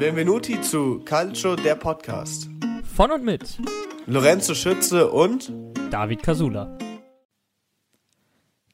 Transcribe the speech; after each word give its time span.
Benvenuti 0.00 0.58
zu 0.62 1.00
Calcio, 1.04 1.56
der 1.56 1.74
Podcast. 1.74 2.48
Von 2.96 3.10
und 3.10 3.22
mit 3.22 3.58
Lorenzo 4.06 4.54
Schütze 4.54 5.10
und 5.10 5.52
David 5.90 6.22
Casula. 6.22 6.78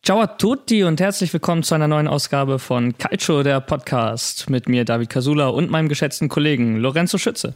Ciao 0.04 0.20
a 0.20 0.28
tutti 0.28 0.84
und 0.84 1.00
herzlich 1.00 1.32
willkommen 1.32 1.64
zu 1.64 1.74
einer 1.74 1.88
neuen 1.88 2.06
Ausgabe 2.06 2.60
von 2.60 2.96
Calcio, 2.96 3.42
der 3.42 3.60
Podcast. 3.60 4.48
Mit 4.50 4.68
mir 4.68 4.84
David 4.84 5.10
Casula 5.10 5.48
und 5.48 5.68
meinem 5.68 5.88
geschätzten 5.88 6.28
Kollegen 6.28 6.76
Lorenzo 6.76 7.18
Schütze. 7.18 7.54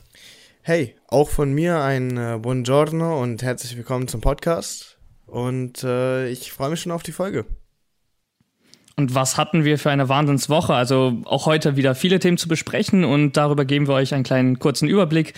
Hey, 0.62 0.96
auch 1.06 1.30
von 1.30 1.52
mir 1.52 1.80
ein 1.80 2.16
äh, 2.16 2.40
Buongiorno 2.42 3.22
und 3.22 3.40
herzlich 3.40 3.76
willkommen 3.76 4.08
zum 4.08 4.20
Podcast. 4.20 4.98
Und 5.26 5.84
äh, 5.84 6.28
ich 6.28 6.50
freue 6.50 6.70
mich 6.70 6.80
schon 6.80 6.90
auf 6.90 7.04
die 7.04 7.12
Folge. 7.12 7.46
Und 8.96 9.14
was 9.14 9.36
hatten 9.36 9.64
wir 9.64 9.78
für 9.78 9.90
eine 9.90 10.08
Wahnsinnswoche? 10.08 10.74
Also 10.74 11.18
auch 11.24 11.46
heute 11.46 11.76
wieder 11.76 11.94
viele 11.94 12.18
Themen 12.18 12.36
zu 12.36 12.48
besprechen 12.48 13.04
und 13.04 13.36
darüber 13.36 13.64
geben 13.64 13.88
wir 13.88 13.94
euch 13.94 14.12
einen 14.12 14.24
kleinen 14.24 14.58
kurzen 14.58 14.88
Überblick. 14.88 15.34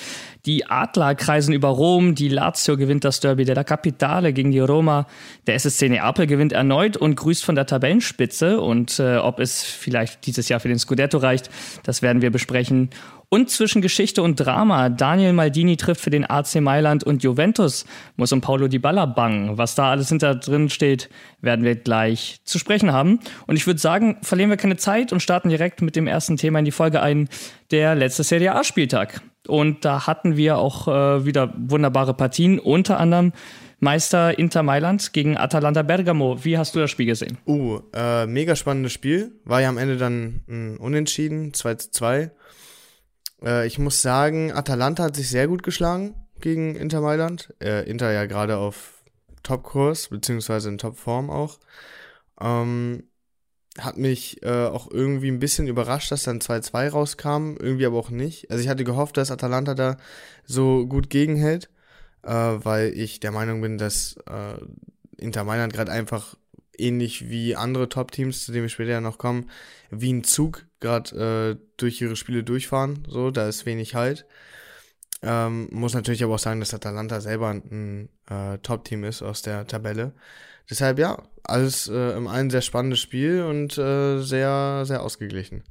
Die 0.47 0.67
Adler 0.67 1.15
kreisen 1.15 1.53
über 1.55 1.69
Rom, 1.69 2.15
die 2.15 2.29
Lazio 2.29 2.77
gewinnt 2.77 3.05
das 3.05 3.21
Derby 3.21 3.45
della 3.45 3.63
Capitale 3.63 4.33
gegen 4.33 4.51
die 4.51 4.59
Roma, 4.59 5.07
der 5.47 5.55
SSC 5.55 5.89
Neapel 5.89 6.27
gewinnt 6.27 6.53
erneut 6.53 6.97
und 6.97 7.15
grüßt 7.15 7.45
von 7.45 7.55
der 7.55 7.67
Tabellenspitze 7.67 8.61
und 8.61 8.99
äh, 8.99 9.19
ob 9.19 9.39
es 9.39 9.63
vielleicht 9.63 10.27
dieses 10.27 10.49
Jahr 10.49 10.59
für 10.59 10.69
den 10.69 10.79
Scudetto 10.79 11.19
reicht, 11.19 11.51
das 11.85 12.03
werden 12.03 12.23
wir 12.23 12.31
besprechen. 12.31 12.91
Und 13.33 13.49
zwischen 13.49 13.81
Geschichte 13.81 14.23
und 14.23 14.37
Drama. 14.37 14.91
Daniel 14.91 15.33
Maldini 15.33 15.79
trifft 15.79 16.03
für 16.03 16.11
den 16.11 16.29
AC 16.29 16.57
Mailand 16.57 17.03
und 17.03 17.23
Juventus 17.23 17.87
muss 18.17 18.31
um 18.31 18.43
Paulo 18.43 18.69
Di 18.69 18.79
Balla 18.79 19.07
bangen. 19.07 19.57
Was 19.57 19.75
da 19.75 19.91
alles 19.91 20.11
hinter 20.11 20.35
drin 20.35 20.69
steht, 20.69 21.09
werden 21.41 21.65
wir 21.65 21.75
gleich 21.75 22.41
zu 22.45 22.59
sprechen 22.59 22.93
haben. 22.93 23.21
Und 23.47 23.57
ich 23.57 23.67
würde 23.67 23.81
sagen, 23.81 24.19
verlieren 24.21 24.51
wir 24.51 24.59
keine 24.59 24.77
Zeit 24.77 25.15
und 25.15 25.21
starten 25.21 25.49
direkt 25.49 25.81
mit 25.81 25.97
dem 25.97 26.07
ersten 26.07 26.37
Thema 26.37 26.59
in 26.59 26.67
die 26.67 26.73
Folge 26.73 27.01
ein, 27.01 27.31
der 27.71 27.95
letzte 27.95 28.23
Serie 28.23 28.55
A-Spieltag. 28.55 29.23
Und 29.49 29.87
da 29.87 30.07
hatten 30.07 30.37
wir 30.37 30.59
auch 30.59 30.87
äh, 30.87 31.25
wieder 31.25 31.55
wunderbare 31.57 32.13
Partien, 32.13 32.59
unter 32.59 33.01
anderem 33.01 33.33
Meister 33.81 34.39
Inter 34.39 34.63
Mailand 34.63 35.15
gegen 35.15 35.39
Atalanta 35.39 35.81
Bergamo. 35.81 36.45
Wie 36.45 36.59
hast 36.59 36.75
du 36.75 36.81
das 36.81 36.91
Spiel 36.91 37.07
gesehen? 37.07 37.39
Uh, 37.47 37.81
äh, 37.95 38.27
mega 38.27 38.57
spannendes 38.57 38.93
Spiel. 38.93 39.33
War 39.47 39.63
ja 39.63 39.71
am 39.71 39.79
Ende 39.79 39.97
dann 39.97 40.43
ein 40.51 40.77
Unentschieden, 40.77 41.55
2 41.55 41.75
zu 41.77 41.91
2. 41.93 42.31
Äh, 43.45 43.67
ich 43.67 43.79
muss 43.79 44.03
sagen, 44.03 44.53
Atalanta 44.53 45.05
hat 45.05 45.17
sich 45.17 45.29
sehr 45.29 45.49
gut 45.49 45.63
geschlagen 45.63 46.15
gegen 46.41 46.75
Inter 46.77 47.01
Mailand. 47.01 47.55
Äh, 47.61 47.89
Inter 47.89 48.13
ja 48.13 48.27
gerade 48.27 48.59
auf 48.59 49.03
Topkurs, 49.43 50.09
beziehungsweise 50.09 50.69
in 50.69 50.79
Topform 50.79 51.31
auch. 51.31 51.59
Ähm, 52.41 53.05
hat 53.79 53.97
mich 53.97 54.43
äh, 54.43 54.67
auch 54.67 54.91
irgendwie 54.91 55.31
ein 55.31 55.39
bisschen 55.39 55.67
überrascht, 55.67 56.13
dass 56.13 56.25
dann 56.25 56.41
2-2 56.41 56.91
rauskam, 56.91 57.57
irgendwie 57.59 57.87
aber 57.87 57.99
auch 57.99 58.11
nicht. 58.11 58.51
Also 58.51 58.63
ich 58.63 58.69
hatte 58.69 58.85
gehofft, 58.85 59.17
dass 59.17 59.31
Atalanta 59.31 59.75
da 59.75 59.97
so 60.45 60.87
gut 60.87 61.09
gegenhält, 61.09 61.71
äh, 62.23 62.31
weil 62.33 62.93
ich 62.95 63.21
der 63.21 63.31
Meinung 63.31 63.63
bin, 63.63 63.79
dass 63.79 64.17
äh, 64.29 64.59
Inter 65.17 65.45
Mailand 65.45 65.73
gerade 65.73 65.91
einfach 65.91 66.37
ähnlich 66.79 67.29
wie 67.29 67.57
andere 67.57 67.89
Top-Teams, 67.89 68.45
zu 68.45 68.53
denen 68.53 68.65
wir 68.65 68.69
später 68.69 68.93
ja 68.93 69.01
noch 69.01 69.19
kommen, 69.19 69.51
wie 69.91 70.13
ein 70.13 70.25
Zug 70.25 70.67
gerade 70.81 71.59
äh, 71.59 71.67
durch 71.77 72.01
ihre 72.01 72.17
Spiele 72.17 72.45
durchfahren. 72.45 73.07
So, 73.09 73.31
da 73.31 73.49
ist 73.49 73.67
wenig 73.67 73.95
Halt. 73.95 74.27
Ähm, 75.23 75.69
muss 75.71 75.95
natürlich 75.95 76.25
aber 76.25 76.35
auch 76.35 76.39
sagen, 76.39 76.61
dass 76.61 76.75
Atalanta 76.75 77.21
selber 77.21 77.51
ein 77.51 78.09
äh, 78.29 78.59
Top-Team 78.59 79.05
ist 79.05 79.23
aus 79.23 79.43
der 79.43 79.67
Tabelle. 79.67 80.15
Deshalb 80.69 80.99
ja, 80.99 81.23
alles 81.45 81.89
äh, 81.89 82.17
im 82.17 82.27
einen 82.27 82.51
sehr 82.51 82.61
spannendes 82.61 83.01
Spiel 83.01 83.43
und 83.43 83.79
äh, 83.79 84.19
sehr, 84.21 84.83
sehr 84.85 85.03
ausgeglichen. 85.03 85.63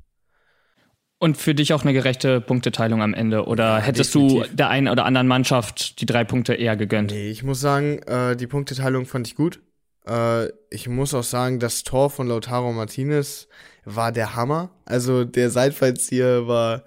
Und 1.19 1.37
für 1.37 1.53
dich 1.53 1.73
auch 1.73 1.83
eine 1.83 1.93
gerechte 1.93 2.41
Punkteteilung 2.41 3.01
am 3.01 3.13
Ende? 3.13 3.45
Oder 3.45 3.77
ja, 3.77 3.77
hättest 3.77 4.15
definitiv. 4.15 4.49
du 4.49 4.55
der 4.55 4.69
einen 4.69 4.87
oder 4.87 5.05
anderen 5.05 5.27
Mannschaft 5.27 6.01
die 6.01 6.07
drei 6.07 6.23
Punkte 6.23 6.55
eher 6.55 6.75
gegönnt? 6.75 7.11
Nee, 7.11 7.29
ich 7.29 7.43
muss 7.43 7.61
sagen, 7.61 7.99
äh, 8.07 8.35
die 8.35 8.47
Punkteteilung 8.47 9.05
fand 9.05 9.27
ich 9.27 9.35
gut. 9.35 9.61
Äh, 10.07 10.47
ich 10.69 10.87
muss 10.87 11.13
auch 11.13 11.23
sagen, 11.23 11.59
das 11.59 11.83
Tor 11.83 12.09
von 12.09 12.27
Lautaro 12.27 12.71
Martinez 12.71 13.47
war 13.85 14.11
der 14.11 14.35
Hammer. 14.35 14.69
Also 14.85 15.25
der 15.25 15.49
Seitfallzieher 15.49 16.47
war 16.47 16.83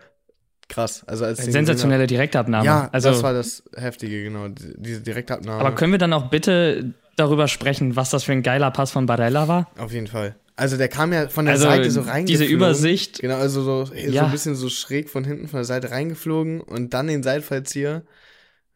krass. 0.69 1.05
Also 1.07 1.25
als 1.25 1.45
sensationelle 1.45 2.07
Direktabnahme. 2.07 2.65
Ja, 2.65 2.89
also, 2.93 3.11
das 3.11 3.23
war 3.23 3.33
das 3.33 3.63
Heftige, 3.77 4.23
genau. 4.23 4.49
Diese 4.49 5.01
Direktabnahme. 5.01 5.61
Aber 5.61 5.75
können 5.75 5.93
wir 5.93 5.99
dann 5.99 6.13
auch 6.13 6.31
bitte 6.31 6.95
darüber 7.17 7.49
sprechen, 7.49 7.97
was 7.97 8.11
das 8.11 8.25
für 8.25 8.33
ein 8.33 8.43
geiler 8.43 8.71
Pass 8.71 8.91
von 8.91 9.07
Barella 9.07 9.49
war? 9.49 9.71
Auf 9.79 9.93
jeden 9.93 10.07
Fall. 10.07 10.37
Also 10.57 10.77
der 10.77 10.89
kam 10.89 11.13
ja 11.13 11.29
von 11.29 11.47
der 11.47 11.55
also 11.55 11.67
Seite 11.67 11.91
so 11.91 12.01
reingeflogen. 12.01 12.27
Diese 12.27 12.45
Übersicht. 12.45 13.21
Genau, 13.21 13.37
also 13.37 13.63
so, 13.63 13.95
ja. 13.95 14.13
so 14.13 14.19
ein 14.27 14.31
bisschen 14.31 14.55
so 14.55 14.69
schräg 14.69 15.11
von 15.11 15.25
hinten 15.25 15.49
von 15.49 15.59
der 15.59 15.65
Seite 15.65 15.91
reingeflogen 15.91 16.61
und 16.61 16.95
dann 16.95 17.09
den 17.09 17.23
Seitfallzieher. 17.23 18.03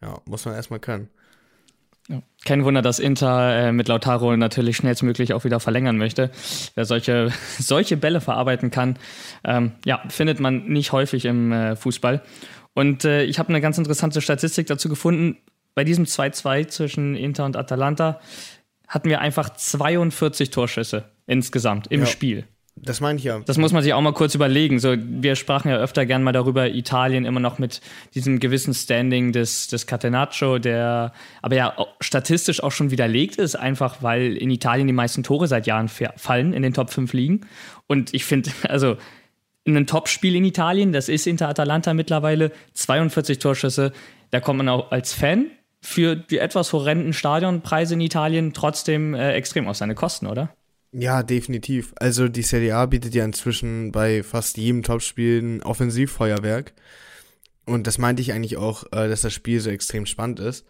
Ja, 0.03 0.21
muss 0.25 0.45
man 0.45 0.55
erstmal 0.55 0.81
können. 0.81 1.09
Ja. 2.09 2.23
Kein 2.45 2.65
Wunder, 2.65 2.81
dass 2.81 2.99
Inter 2.99 3.69
äh, 3.69 3.73
mit 3.73 3.89
Lautaro 3.89 4.35
natürlich 4.37 4.79
schnellstmöglich 4.79 5.35
auch 5.35 5.45
wieder 5.45 5.61
verlängern 5.61 5.99
möchte. 5.99 6.31
Wer 6.75 6.87
solche, 6.87 7.31
solche 7.59 7.97
Bälle 7.97 8.21
verarbeiten 8.21 8.71
kann, 8.71 8.99
ähm, 9.45 9.73
ja, 9.85 10.03
findet 10.09 10.41
man 10.41 10.67
nicht 10.67 10.93
häufig 10.93 11.27
im 11.27 11.53
äh, 11.53 11.77
Fußball. 11.77 12.23
Und 12.75 13.05
äh, 13.05 13.25
ich 13.25 13.39
habe 13.39 13.51
eine 13.51 13.61
ganz 13.61 13.77
interessante 13.77 14.21
Statistik 14.23 14.67
dazu 14.69 14.89
gefunden. 14.89 15.37
Bei 15.75 15.85
diesem 15.85 16.05
2-2 16.05 16.69
zwischen 16.69 17.15
Inter 17.15 17.45
und 17.45 17.57
Atalanta 17.57 18.21
hatten 18.87 19.11
wir 19.11 19.21
einfach 19.21 19.51
42 19.51 20.51
Torschüsse 20.51 21.05
insgesamt 21.27 21.89
im 21.89 22.01
ja. 22.01 22.07
Spiel. 22.07 22.47
Das 22.83 23.01
meine 23.01 23.19
ich 23.19 23.25
ja. 23.25 23.41
Das 23.41 23.59
muss 23.59 23.73
man 23.73 23.83
sich 23.83 23.93
auch 23.93 24.01
mal 24.01 24.13
kurz 24.13 24.35
überlegen. 24.35 24.79
So, 24.79 24.95
wir 24.99 25.37
sprachen 25.37 25.69
ja 25.71 25.77
öfter 25.77 26.07
gern 26.07 26.23
mal 26.23 26.33
darüber, 26.33 26.69
Italien 26.69 27.25
immer 27.25 27.41
noch 27.41 27.59
mit 27.59 27.81
diesem 28.15 28.41
gewissen 28.41 28.75
Standing 28.75 29.33
des, 29.33 29.69
des 29.69 29.87
Catenaccio, 29.87 30.59
der 30.59 31.13
aber 31.43 31.57
ja 31.57 31.75
statistisch 32.01 32.63
auch 32.63 32.73
schon 32.73 32.91
widerlegt 32.91 33.37
ist, 33.37 33.57
einfach 33.57 34.03
weil 34.03 34.37
in 34.37 34.51
Italien 34.51 34.87
die 34.87 34.93
meisten 34.93 35.23
Tore 35.23 35.47
seit 35.47 35.67
Jahren 35.67 35.89
fallen, 35.89 36.53
in 36.53 36.63
den 36.63 36.75
Top 36.75 36.91
5 36.91 37.13
liegen. 37.13 37.43
Und 37.87 38.15
ich 38.15 38.25
finde, 38.25 38.51
also 38.69 38.97
ein 39.67 39.87
Topspiel 39.87 40.35
in 40.35 40.45
Italien, 40.45 40.93
das 40.93 41.09
ist 41.09 41.27
Inter 41.27 41.49
Atalanta 41.49 41.95
mittlerweile, 41.95 42.53
42 42.75 43.39
Torschüsse. 43.39 43.93
Da 44.31 44.41
kommt 44.41 44.59
man 44.59 44.69
auch 44.69 44.91
als 44.91 45.13
Fan 45.13 45.47
für 45.81 46.17
die 46.17 46.39
etwas 46.39 46.73
horrenden 46.73 47.13
Stadionpreise 47.13 47.95
in 47.95 48.01
Italien 48.01 48.53
trotzdem 48.53 49.15
äh, 49.15 49.33
extrem 49.33 49.69
auf 49.69 49.77
seine 49.77 49.95
Kosten, 49.95 50.27
oder? 50.27 50.51
Ja, 50.93 51.23
definitiv. 51.23 51.93
Also 51.97 52.29
die 52.29 52.43
Serie 52.43 52.75
A 52.77 52.87
bietet 52.87 53.15
ja 53.15 53.25
inzwischen 53.25 53.93
bei 53.93 54.23
fast 54.23 54.57
jedem 54.57 54.83
Topspiel 54.83 55.43
ein 55.43 55.63
Offensivfeuerwerk. 55.63 56.73
Und 57.67 57.87
das 57.87 57.99
meinte 57.99 58.23
ich 58.23 58.33
eigentlich 58.33 58.57
auch, 58.57 58.85
äh, 58.93 59.09
dass 59.09 59.21
das 59.21 59.35
Spiel 59.35 59.61
so 59.61 59.69
extrem 59.71 60.07
spannend 60.07 60.41
ist. 60.41 60.65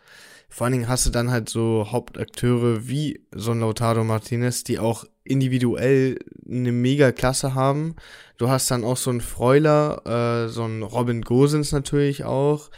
Vor 0.49 0.65
allen 0.65 0.73
Dingen 0.73 0.89
hast 0.89 1.07
du 1.07 1.11
dann 1.11 1.31
halt 1.31 1.49
so 1.49 1.89
Hauptakteure 1.93 2.89
wie 2.89 3.21
so 3.33 3.53
ein 3.53 3.61
Lautaro 3.61 4.03
Martinez, 4.03 4.65
die 4.65 4.79
auch 4.79 5.05
individuell 5.23 6.19
eine 6.49 6.73
mega 6.73 7.13
Klasse 7.13 7.55
haben. 7.55 7.95
Du 8.39 8.49
hast 8.49 8.71
dann 8.71 8.83
auch 8.83 8.97
so 8.97 9.11
einen 9.11 9.21
Freuler, 9.21 10.47
äh, 10.47 10.49
so 10.49 10.65
einen 10.65 10.83
Robin 10.83 11.23
Gosens 11.23 11.71
natürlich 11.71 12.25
auch, 12.25 12.71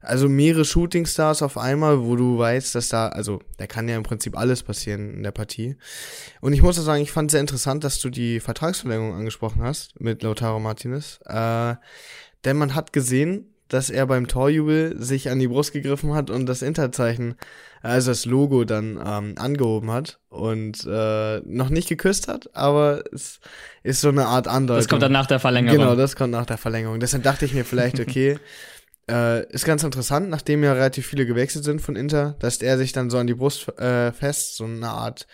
also 0.00 0.28
mehrere 0.28 0.64
Shootingstars 0.64 1.42
auf 1.42 1.58
einmal, 1.58 2.04
wo 2.04 2.16
du 2.16 2.38
weißt, 2.38 2.74
dass 2.74 2.88
da, 2.88 3.08
also 3.08 3.40
da 3.56 3.66
kann 3.66 3.88
ja 3.88 3.96
im 3.96 4.04
Prinzip 4.04 4.38
alles 4.38 4.62
passieren 4.62 5.14
in 5.14 5.22
der 5.22 5.32
Partie. 5.32 5.76
Und 6.40 6.52
ich 6.52 6.62
muss 6.62 6.78
auch 6.78 6.84
sagen, 6.84 7.02
ich 7.02 7.10
fand 7.10 7.30
sehr 7.30 7.40
interessant, 7.40 7.84
dass 7.84 7.98
du 8.00 8.10
die 8.10 8.40
Vertragsverlängerung 8.40 9.14
angesprochen 9.14 9.62
hast 9.62 10.00
mit 10.00 10.22
Lautaro 10.22 10.60
Martinez. 10.60 11.20
Äh, 11.24 11.74
denn 12.44 12.56
man 12.56 12.74
hat 12.74 12.92
gesehen, 12.92 13.46
dass 13.68 13.90
er 13.90 14.06
beim 14.06 14.28
Torjubel 14.28 14.96
sich 14.98 15.30
an 15.30 15.38
die 15.38 15.48
Brust 15.48 15.72
gegriffen 15.72 16.14
hat 16.14 16.30
und 16.30 16.46
das 16.46 16.62
Interzeichen, 16.62 17.34
also 17.82 18.10
das 18.10 18.24
Logo 18.24 18.64
dann 18.64 18.98
ähm, 19.04 19.34
angehoben 19.36 19.90
hat 19.90 20.18
und 20.30 20.86
äh, 20.86 21.40
noch 21.40 21.68
nicht 21.68 21.88
geküsst 21.88 22.28
hat, 22.28 22.50
aber 22.54 23.04
es 23.12 23.40
ist 23.82 24.00
so 24.00 24.08
eine 24.08 24.26
Art 24.26 24.48
Andeutung. 24.48 24.78
Das 24.78 24.88
kommt 24.88 25.02
dann 25.02 25.12
nach 25.12 25.26
der 25.26 25.38
Verlängerung. 25.38 25.78
Genau, 25.78 25.96
das 25.96 26.16
kommt 26.16 26.32
nach 26.32 26.46
der 26.46 26.56
Verlängerung. 26.56 26.98
Deshalb 26.98 27.22
dachte 27.22 27.44
ich 27.44 27.52
mir 27.52 27.64
vielleicht, 27.64 28.00
okay, 28.00 28.38
äh, 29.08 29.46
ist 29.52 29.64
ganz 29.64 29.82
interessant, 29.82 30.30
nachdem 30.30 30.62
ja 30.62 30.72
relativ 30.72 31.06
viele 31.06 31.26
gewechselt 31.26 31.64
sind 31.64 31.80
von 31.80 31.96
Inter, 31.96 32.36
dass 32.38 32.58
er 32.58 32.78
sich 32.78 32.92
dann 32.92 33.10
so 33.10 33.18
an 33.18 33.26
die 33.26 33.34
Brust 33.34 33.68
äh, 33.78 34.12
fest, 34.12 34.56
so 34.56 34.64
eine 34.64 34.88
Art 34.88 35.26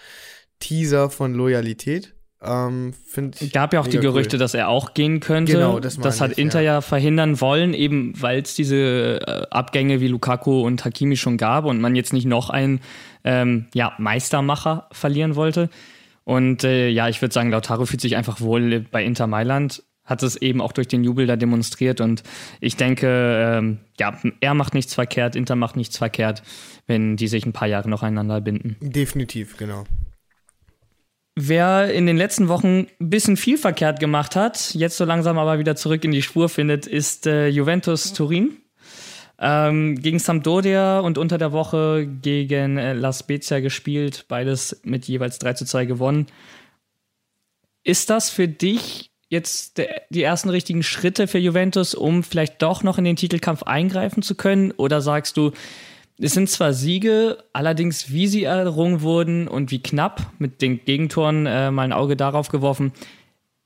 Teaser 0.60 1.10
von 1.10 1.34
Loyalität. 1.34 2.14
Ähm, 2.42 2.92
ich 3.40 3.52
gab 3.52 3.72
ja 3.72 3.80
auch 3.80 3.86
die 3.86 3.98
Gerüchte, 3.98 4.36
cool. 4.36 4.40
dass 4.40 4.54
er 4.54 4.68
auch 4.68 4.92
gehen 4.94 5.20
könnte. 5.20 5.52
Genau, 5.52 5.80
das, 5.80 5.98
das 5.98 6.20
hat 6.20 6.32
ich, 6.32 6.38
Inter 6.38 6.60
ja. 6.60 6.74
ja. 6.74 6.80
verhindern 6.80 7.40
wollen, 7.40 7.72
eben 7.74 8.12
weil 8.20 8.42
es 8.42 8.54
diese 8.54 9.20
äh, 9.26 9.46
Abgänge 9.50 10.00
wie 10.00 10.08
Lukaku 10.08 10.60
und 10.60 10.84
Hakimi 10.84 11.16
schon 11.16 11.36
gab 11.38 11.64
und 11.64 11.80
man 11.80 11.96
jetzt 11.96 12.12
nicht 12.12 12.26
noch 12.26 12.50
einen 12.50 12.80
ähm, 13.24 13.66
ja, 13.72 13.94
Meistermacher 13.98 14.88
verlieren 14.92 15.36
wollte. 15.36 15.70
Und 16.24 16.64
äh, 16.64 16.88
ja, 16.88 17.08
ich 17.08 17.20
würde 17.22 17.32
sagen, 17.32 17.50
Lautaro 17.50 17.86
fühlt 17.86 18.00
sich 18.00 18.16
einfach 18.16 18.40
wohl 18.40 18.80
bei 18.90 19.04
Inter 19.04 19.26
Mailand 19.26 19.82
hat 20.04 20.22
es 20.22 20.36
eben 20.36 20.60
auch 20.60 20.72
durch 20.72 20.88
den 20.88 21.02
Jubel 21.02 21.26
da 21.26 21.36
demonstriert. 21.36 22.00
Und 22.00 22.22
ich 22.60 22.76
denke, 22.76 23.06
ähm, 23.58 23.78
ja, 23.98 24.18
er 24.40 24.54
macht 24.54 24.74
nichts 24.74 24.94
verkehrt, 24.94 25.36
Inter 25.36 25.56
macht 25.56 25.76
nichts 25.76 25.96
verkehrt, 25.96 26.42
wenn 26.86 27.16
die 27.16 27.28
sich 27.28 27.46
ein 27.46 27.52
paar 27.52 27.68
Jahre 27.68 27.88
noch 27.88 28.02
einander 28.02 28.40
binden. 28.40 28.76
Definitiv, 28.80 29.56
genau. 29.56 29.84
Wer 31.36 31.92
in 31.92 32.06
den 32.06 32.16
letzten 32.16 32.46
Wochen 32.48 32.86
ein 33.00 33.10
bisschen 33.10 33.36
viel 33.36 33.58
verkehrt 33.58 33.98
gemacht 33.98 34.36
hat, 34.36 34.74
jetzt 34.74 34.96
so 34.96 35.04
langsam 35.04 35.36
aber 35.36 35.58
wieder 35.58 35.74
zurück 35.74 36.04
in 36.04 36.12
die 36.12 36.22
Spur 36.22 36.48
findet, 36.48 36.86
ist 36.86 37.26
äh, 37.26 37.48
Juventus 37.48 38.12
Turin. 38.12 38.58
Ähm, 39.36 39.96
gegen 39.96 40.20
Sampdoria 40.20 41.00
und 41.00 41.18
unter 41.18 41.38
der 41.38 41.50
Woche 41.50 42.06
gegen 42.22 42.78
äh, 42.78 42.92
La 42.92 43.12
Spezia 43.12 43.58
gespielt, 43.58 44.26
beides 44.28 44.80
mit 44.84 45.08
jeweils 45.08 45.40
3 45.40 45.54
zu 45.54 45.64
2 45.64 45.86
gewonnen. 45.86 46.26
Ist 47.82 48.10
das 48.10 48.30
für 48.30 48.46
dich 48.46 49.10
jetzt 49.34 49.76
der, 49.76 50.02
die 50.08 50.22
ersten 50.22 50.48
richtigen 50.48 50.82
Schritte 50.82 51.26
für 51.26 51.38
Juventus, 51.38 51.94
um 51.94 52.22
vielleicht 52.22 52.62
doch 52.62 52.82
noch 52.82 52.96
in 52.96 53.04
den 53.04 53.16
Titelkampf 53.16 53.64
eingreifen 53.64 54.22
zu 54.22 54.34
können? 54.34 54.70
Oder 54.72 55.02
sagst 55.02 55.36
du, 55.36 55.52
es 56.18 56.32
sind 56.32 56.48
zwar 56.48 56.72
Siege, 56.72 57.38
allerdings 57.52 58.10
wie 58.10 58.28
sie 58.28 58.44
errungen 58.44 59.02
wurden 59.02 59.48
und 59.48 59.70
wie 59.70 59.82
knapp 59.82 60.32
mit 60.38 60.62
den 60.62 60.84
Gegentoren 60.84 61.46
äh, 61.46 61.70
mal 61.70 61.82
ein 61.82 61.92
Auge 61.92 62.16
darauf 62.16 62.48
geworfen. 62.48 62.92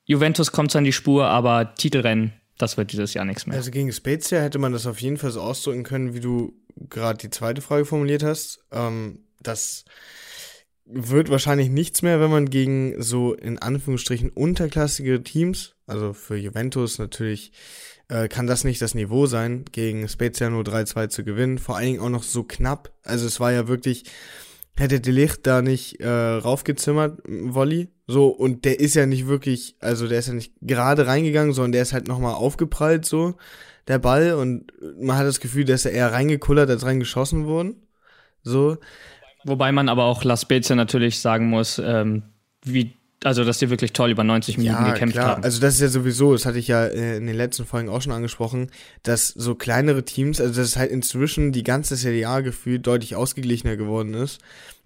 Juventus 0.07 0.53
kommt 0.53 0.73
zwar 0.73 0.81
in 0.81 0.87
die 0.87 0.93
Spur, 0.93 1.27
aber 1.27 1.75
Titelrennen, 1.75 2.33
das 2.57 2.79
wird 2.79 2.93
dieses 2.93 3.13
Jahr 3.13 3.27
nichts 3.27 3.47
mehr. 3.47 3.57
Also 3.57 3.71
gegen 3.71 3.93
Spezia 3.93 4.41
hätte 4.41 4.59
man 4.59 4.73
das 4.73 4.87
auf 4.87 5.01
jeden 5.01 5.19
Fall 5.19 5.31
so 5.31 5.43
ausdrücken 5.43 5.83
können, 5.83 6.15
wie 6.15 6.21
du 6.21 6.55
gerade 6.89 7.19
die 7.19 7.31
zweite 7.31 7.61
Frage 7.61 7.85
formuliert 7.85 8.23
hast. 8.23 8.65
Ähm, 8.73 9.21
das 9.41 9.85
wird 10.91 11.31
wahrscheinlich 11.31 11.69
nichts 11.69 12.03
mehr, 12.03 12.21
wenn 12.21 12.31
man 12.31 12.51
gegen 12.51 13.01
so 13.03 13.35
in 13.35 13.59
Anführungsstrichen 13.59 14.31
unterklassige 14.31 15.23
Teams, 15.23 15.75
also 15.87 16.13
für 16.13 16.37
Juventus 16.37 16.99
natürlich 16.99 17.53
äh, 18.09 18.29
kann 18.29 18.47
das 18.47 18.65
nicht 18.65 18.81
das 18.81 18.95
Niveau 18.95 19.27
sein, 19.27 19.65
gegen 19.71 20.09
Spezia 20.09 20.49
nur 20.51 20.63
3-2 20.63 21.09
zu 21.09 21.25
gewinnen. 21.25 21.59
Vor 21.59 21.77
allen 21.77 21.87
Dingen 21.87 22.01
auch 22.01 22.09
noch 22.09 22.23
so 22.23 22.43
knapp. 22.43 22.93
Also 23.05 23.27
es 23.27 23.39
war 23.39 23.53
ja 23.53 23.69
wirklich, 23.69 24.05
hätte 24.77 25.01
De 25.01 25.13
Licht 25.13 25.47
da 25.47 25.63
nicht 25.63 26.01
äh, 26.01 26.09
raufgezimmert, 26.09 27.21
Wolli. 27.27 27.89
So, 28.07 28.29
und 28.29 28.65
der 28.65 28.81
ist 28.81 28.95
ja 28.95 29.05
nicht 29.05 29.27
wirklich, 29.27 29.77
also 29.81 30.09
der 30.09 30.21
ist 30.21 30.29
ja 30.29 30.35
nicht 30.35 30.55
gerade 30.63 31.07
reingegangen, 31.07 31.53
sondern 31.53 31.73
der 31.73 31.83
ist 31.83 31.93
halt 31.93 32.09
nochmal 32.09 32.35
aufgeprallt, 32.35 33.05
so, 33.05 33.37
der 33.89 33.99
Ball. 33.99 34.33
Und 34.35 34.73
man 34.99 35.19
hat 35.19 35.27
das 35.27 35.41
Gefühl, 35.41 35.67
dass 35.67 35.85
er 35.85 35.93
eher 35.93 36.13
reingekullert 36.13 36.71
als 36.71 36.87
reingeschossen 36.87 37.47
worden. 37.47 37.87
So. 38.43 38.79
Wobei 39.45 39.73
man 39.73 39.89
aber 39.89 40.05
auch 40.05 40.25
La 40.25 40.37
Spezia 40.37 40.75
natürlich 40.77 41.21
sagen 41.21 41.49
muss, 41.49 41.79
ähm, 41.79 42.23
wie 42.65 42.93
also, 43.25 43.45
dass 43.45 43.59
die 43.59 43.69
wirklich 43.69 43.93
toll 43.93 44.11
über 44.11 44.23
90 44.23 44.59
Minuten 44.59 44.85
ja, 44.85 44.93
gekämpft 44.93 45.17
klar. 45.17 45.29
haben. 45.29 45.43
Also, 45.43 45.61
das 45.61 45.75
ist 45.75 45.81
ja 45.81 45.89
sowieso, 45.89 46.33
das 46.33 46.47
hatte 46.47 46.59
ich 46.59 46.69
ja 46.69 46.85
äh, 46.85 47.17
in 47.17 47.27
den 47.27 47.37
letzten 47.37 47.67
Folgen 47.67 47.89
auch 47.89 48.01
schon 48.01 48.13
angesprochen, 48.13 48.71
dass 49.03 49.29
so 49.29 49.57
kleinere 49.57 50.05
Teams, 50.05 50.41
also 50.41 50.61
dass 50.61 50.77
halt 50.77 50.93
inzwischen 50.93 51.51
die 51.51 51.65
ganze 51.65 51.97
Serie 51.97 52.29
A 52.29 52.41
gefühlt 52.41 52.87
deutlich 52.87 53.17
ausgeglichener 53.17 53.77
geworden 53.77 54.15
ist 54.15 54.41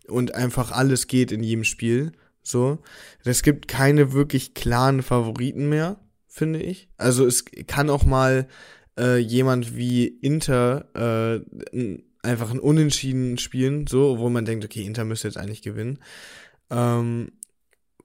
und 0.08 0.34
einfach 0.34 0.72
alles 0.72 1.08
geht 1.08 1.30
in 1.30 1.42
jedem 1.42 1.64
Spiel. 1.64 2.12
So. 2.42 2.78
Es 3.22 3.42
gibt 3.42 3.68
keine 3.68 4.14
wirklich 4.14 4.54
klaren 4.54 5.02
Favoriten 5.02 5.68
mehr, 5.68 5.98
finde 6.26 6.62
ich. 6.62 6.88
Also, 6.96 7.26
es 7.26 7.44
kann 7.66 7.90
auch 7.90 8.04
mal 8.04 8.48
äh, 8.98 9.18
jemand 9.18 9.76
wie 9.76 10.06
Inter 10.06 10.86
äh, 10.94 11.96
einfach 12.22 12.50
ein 12.50 12.60
Unentschieden 12.60 13.38
spielen, 13.38 13.86
so, 13.86 14.18
wo 14.18 14.28
man 14.28 14.44
denkt, 14.44 14.64
okay, 14.64 14.84
Inter 14.84 15.04
müsste 15.04 15.28
jetzt 15.28 15.36
eigentlich 15.36 15.62
gewinnen. 15.62 15.98
Ähm, 16.70 17.32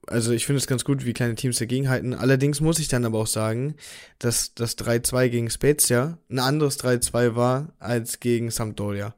also 0.06 0.32
ich 0.32 0.46
finde 0.46 0.58
es 0.58 0.66
ganz 0.66 0.84
gut, 0.84 1.04
wie 1.04 1.12
kleine 1.12 1.34
Teams 1.34 1.58
dagegenhalten. 1.58 2.14
Allerdings 2.14 2.60
muss 2.60 2.78
ich 2.78 2.88
dann 2.88 3.04
aber 3.04 3.18
auch 3.18 3.26
sagen, 3.26 3.74
dass 4.18 4.54
das 4.54 4.76
3-2 4.78 5.28
gegen 5.28 5.50
Spezia 5.50 6.18
ein 6.30 6.38
anderes 6.38 6.78
3-2 6.80 7.34
war 7.34 7.74
als 7.78 8.20
gegen 8.20 8.50
Sampdoria. 8.50 9.14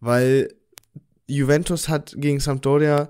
Weil 0.00 0.52
Juventus 1.26 1.88
hat 1.88 2.14
gegen 2.16 2.40
Sampdoria 2.40 3.08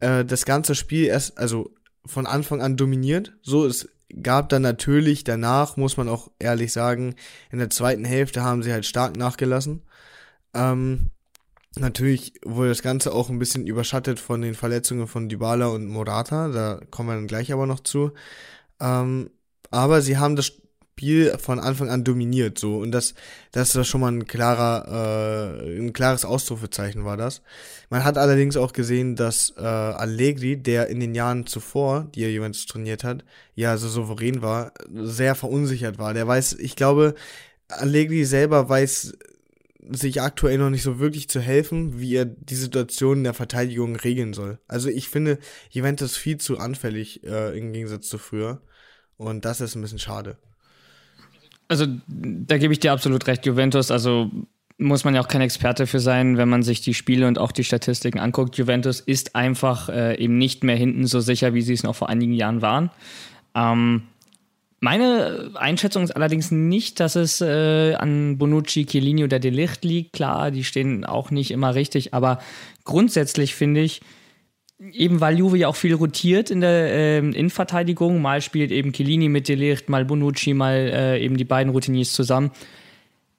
äh, 0.00 0.24
das 0.24 0.44
ganze 0.44 0.74
Spiel 0.74 1.06
erst, 1.06 1.38
also 1.38 1.72
von 2.04 2.26
Anfang 2.26 2.60
an 2.60 2.76
dominiert. 2.76 3.32
So, 3.42 3.64
es 3.64 3.88
gab 4.22 4.48
dann 4.48 4.62
natürlich 4.62 5.24
danach, 5.24 5.76
muss 5.76 5.96
man 5.96 6.08
auch 6.08 6.30
ehrlich 6.38 6.72
sagen, 6.72 7.14
in 7.50 7.58
der 7.58 7.70
zweiten 7.70 8.04
Hälfte 8.04 8.42
haben 8.42 8.62
sie 8.62 8.72
halt 8.72 8.84
stark 8.84 9.16
nachgelassen. 9.16 9.82
Ähm, 10.54 11.10
Natürlich 11.78 12.34
wurde 12.44 12.68
das 12.68 12.82
Ganze 12.82 13.14
auch 13.14 13.30
ein 13.30 13.38
bisschen 13.38 13.66
überschattet 13.66 14.20
von 14.20 14.42
den 14.42 14.54
Verletzungen 14.54 15.06
von 15.06 15.28
Dybala 15.28 15.68
und 15.68 15.86
Morata, 15.86 16.48
da 16.48 16.80
kommen 16.90 17.08
wir 17.08 17.14
dann 17.14 17.26
gleich 17.26 17.50
aber 17.50 17.66
noch 17.66 17.80
zu. 17.80 18.12
Ähm, 18.78 19.30
aber 19.70 20.02
sie 20.02 20.18
haben 20.18 20.36
das 20.36 20.46
Spiel 20.46 21.38
von 21.38 21.58
Anfang 21.58 21.88
an 21.88 22.04
dominiert, 22.04 22.58
so 22.58 22.76
und 22.76 22.92
das, 22.92 23.14
das 23.52 23.74
ist 23.74 23.88
schon 23.88 24.02
mal 24.02 24.12
ein 24.12 24.26
klarer, 24.26 25.56
äh, 25.64 25.78
ein 25.78 25.94
klares 25.94 26.26
Ausrufezeichen 26.26 27.06
war 27.06 27.16
das. 27.16 27.40
Man 27.88 28.04
hat 28.04 28.18
allerdings 28.18 28.58
auch 28.58 28.74
gesehen, 28.74 29.16
dass 29.16 29.54
äh, 29.56 29.62
Allegri, 29.62 30.58
der 30.58 30.88
in 30.88 31.00
den 31.00 31.14
Jahren 31.14 31.46
zuvor, 31.46 32.06
die 32.14 32.24
er 32.24 32.30
Juventus 32.32 32.66
trainiert 32.66 33.02
hat, 33.02 33.24
ja 33.54 33.78
so 33.78 33.88
souverän 33.88 34.42
war, 34.42 34.72
sehr 34.92 35.34
verunsichert 35.34 35.98
war. 35.98 36.12
Der 36.12 36.28
weiß, 36.28 36.52
ich 36.54 36.76
glaube, 36.76 37.14
Allegri 37.68 38.26
selber 38.26 38.68
weiß 38.68 39.14
sich 39.90 40.20
aktuell 40.22 40.58
noch 40.58 40.70
nicht 40.70 40.82
so 40.82 40.98
wirklich 40.98 41.28
zu 41.28 41.40
helfen, 41.40 42.00
wie 42.00 42.14
er 42.14 42.24
die 42.24 42.54
Situation 42.54 43.18
in 43.18 43.24
der 43.24 43.34
Verteidigung 43.34 43.96
regeln 43.96 44.32
soll. 44.32 44.58
Also 44.68 44.88
ich 44.88 45.08
finde 45.08 45.38
Juventus 45.70 46.16
viel 46.16 46.38
zu 46.38 46.58
anfällig 46.58 47.24
äh, 47.24 47.58
im 47.58 47.72
Gegensatz 47.72 48.08
zu 48.08 48.18
früher. 48.18 48.62
Und 49.16 49.44
das 49.44 49.60
ist 49.60 49.74
ein 49.74 49.82
bisschen 49.82 49.98
schade. 49.98 50.36
Also 51.68 51.86
da 52.06 52.58
gebe 52.58 52.72
ich 52.72 52.80
dir 52.80 52.92
absolut 52.92 53.26
recht, 53.26 53.46
Juventus. 53.46 53.90
Also 53.90 54.30
muss 54.78 55.04
man 55.04 55.14
ja 55.14 55.20
auch 55.20 55.28
kein 55.28 55.40
Experte 55.40 55.86
für 55.86 56.00
sein, 56.00 56.36
wenn 56.36 56.48
man 56.48 56.62
sich 56.62 56.80
die 56.80 56.94
Spiele 56.94 57.26
und 57.26 57.38
auch 57.38 57.52
die 57.52 57.64
Statistiken 57.64 58.18
anguckt. 58.18 58.56
Juventus 58.56 59.00
ist 59.00 59.34
einfach 59.34 59.88
äh, 59.88 60.16
eben 60.16 60.38
nicht 60.38 60.64
mehr 60.64 60.76
hinten 60.76 61.06
so 61.06 61.20
sicher, 61.20 61.54
wie 61.54 61.62
sie 61.62 61.74
es 61.74 61.82
noch 61.82 61.96
vor 61.96 62.08
einigen 62.08 62.32
Jahren 62.32 62.62
waren. 62.62 62.90
Ähm, 63.54 64.02
meine 64.82 65.52
Einschätzung 65.54 66.02
ist 66.02 66.10
allerdings 66.10 66.50
nicht, 66.50 66.98
dass 66.98 67.14
es 67.14 67.40
äh, 67.40 67.94
an 67.94 68.36
Bonucci, 68.36 68.84
Chiellini 68.84 69.22
oder 69.22 69.38
Delicht 69.38 69.84
liegt. 69.84 70.12
Klar, 70.12 70.50
die 70.50 70.64
stehen 70.64 71.04
auch 71.04 71.30
nicht 71.30 71.52
immer 71.52 71.76
richtig, 71.76 72.14
aber 72.14 72.40
grundsätzlich 72.84 73.54
finde 73.54 73.80
ich, 73.80 74.00
eben 74.80 75.20
weil 75.20 75.38
Juve 75.38 75.56
ja 75.56 75.68
auch 75.68 75.76
viel 75.76 75.94
rotiert 75.94 76.50
in 76.50 76.60
der 76.60 76.92
äh, 76.92 77.18
Innenverteidigung, 77.18 78.20
mal 78.20 78.42
spielt 78.42 78.72
eben 78.72 78.92
Chiellini 78.92 79.28
mit 79.28 79.46
Delicht, 79.46 79.88
mal 79.88 80.04
Bonucci, 80.04 80.52
mal 80.52 80.74
äh, 80.74 81.24
eben 81.24 81.36
die 81.36 81.44
beiden 81.44 81.72
Routiniers 81.72 82.12
zusammen. 82.12 82.50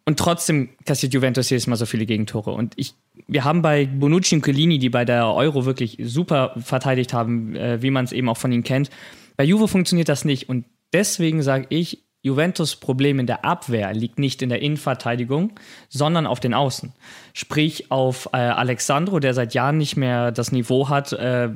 Und 0.05 0.19
trotzdem 0.19 0.69
kassiert 0.85 1.13
Juventus 1.13 1.49
jedes 1.49 1.67
Mal 1.67 1.75
so 1.75 1.85
viele 1.85 2.05
Gegentore. 2.05 2.51
Und 2.51 2.71
ich, 2.77 2.93
wir 3.27 3.43
haben 3.43 3.61
bei 3.61 3.85
Bonucci 3.85 4.35
und 4.35 4.45
Chiellini, 4.45 4.79
die 4.79 4.89
bei 4.89 5.03
der 5.03 5.27
Euro 5.27 5.65
wirklich 5.65 5.97
super 6.01 6.55
verteidigt 6.57 7.11
haben, 7.11 7.53
äh, 7.57 7.81
wie 7.81 7.91
man 7.91 8.05
es 8.05 8.13
eben 8.13 8.29
auch 8.29 8.37
von 8.37 8.53
ihnen 8.53 8.63
kennt. 8.63 8.89
Bei 9.35 9.43
Juve 9.43 9.67
funktioniert 9.67 10.07
das 10.07 10.23
nicht. 10.23 10.47
Und 10.47 10.63
Deswegen 10.93 11.41
sage 11.41 11.65
ich, 11.69 12.03
Juventus 12.21 12.77
Problem 12.77 13.19
in 13.19 13.27
der 13.27 13.43
Abwehr 13.43 13.93
liegt 13.93 14.17
nicht 14.17 14.41
in 14.41 14.47
der 14.47 14.61
Innenverteidigung, 14.61 15.59
sondern 15.89 16.25
auf 16.25 16.39
den 16.39 16.53
Außen. 16.53 16.93
Sprich 17.33 17.91
auf 17.91 18.29
äh, 18.31 18.37
Alexandro, 18.37 19.19
der 19.19 19.33
seit 19.33 19.53
Jahren 19.53 19.77
nicht 19.77 19.97
mehr 19.97 20.31
das 20.31 20.53
Niveau 20.53 20.87
hat, 20.87 21.11
äh, 21.11 21.49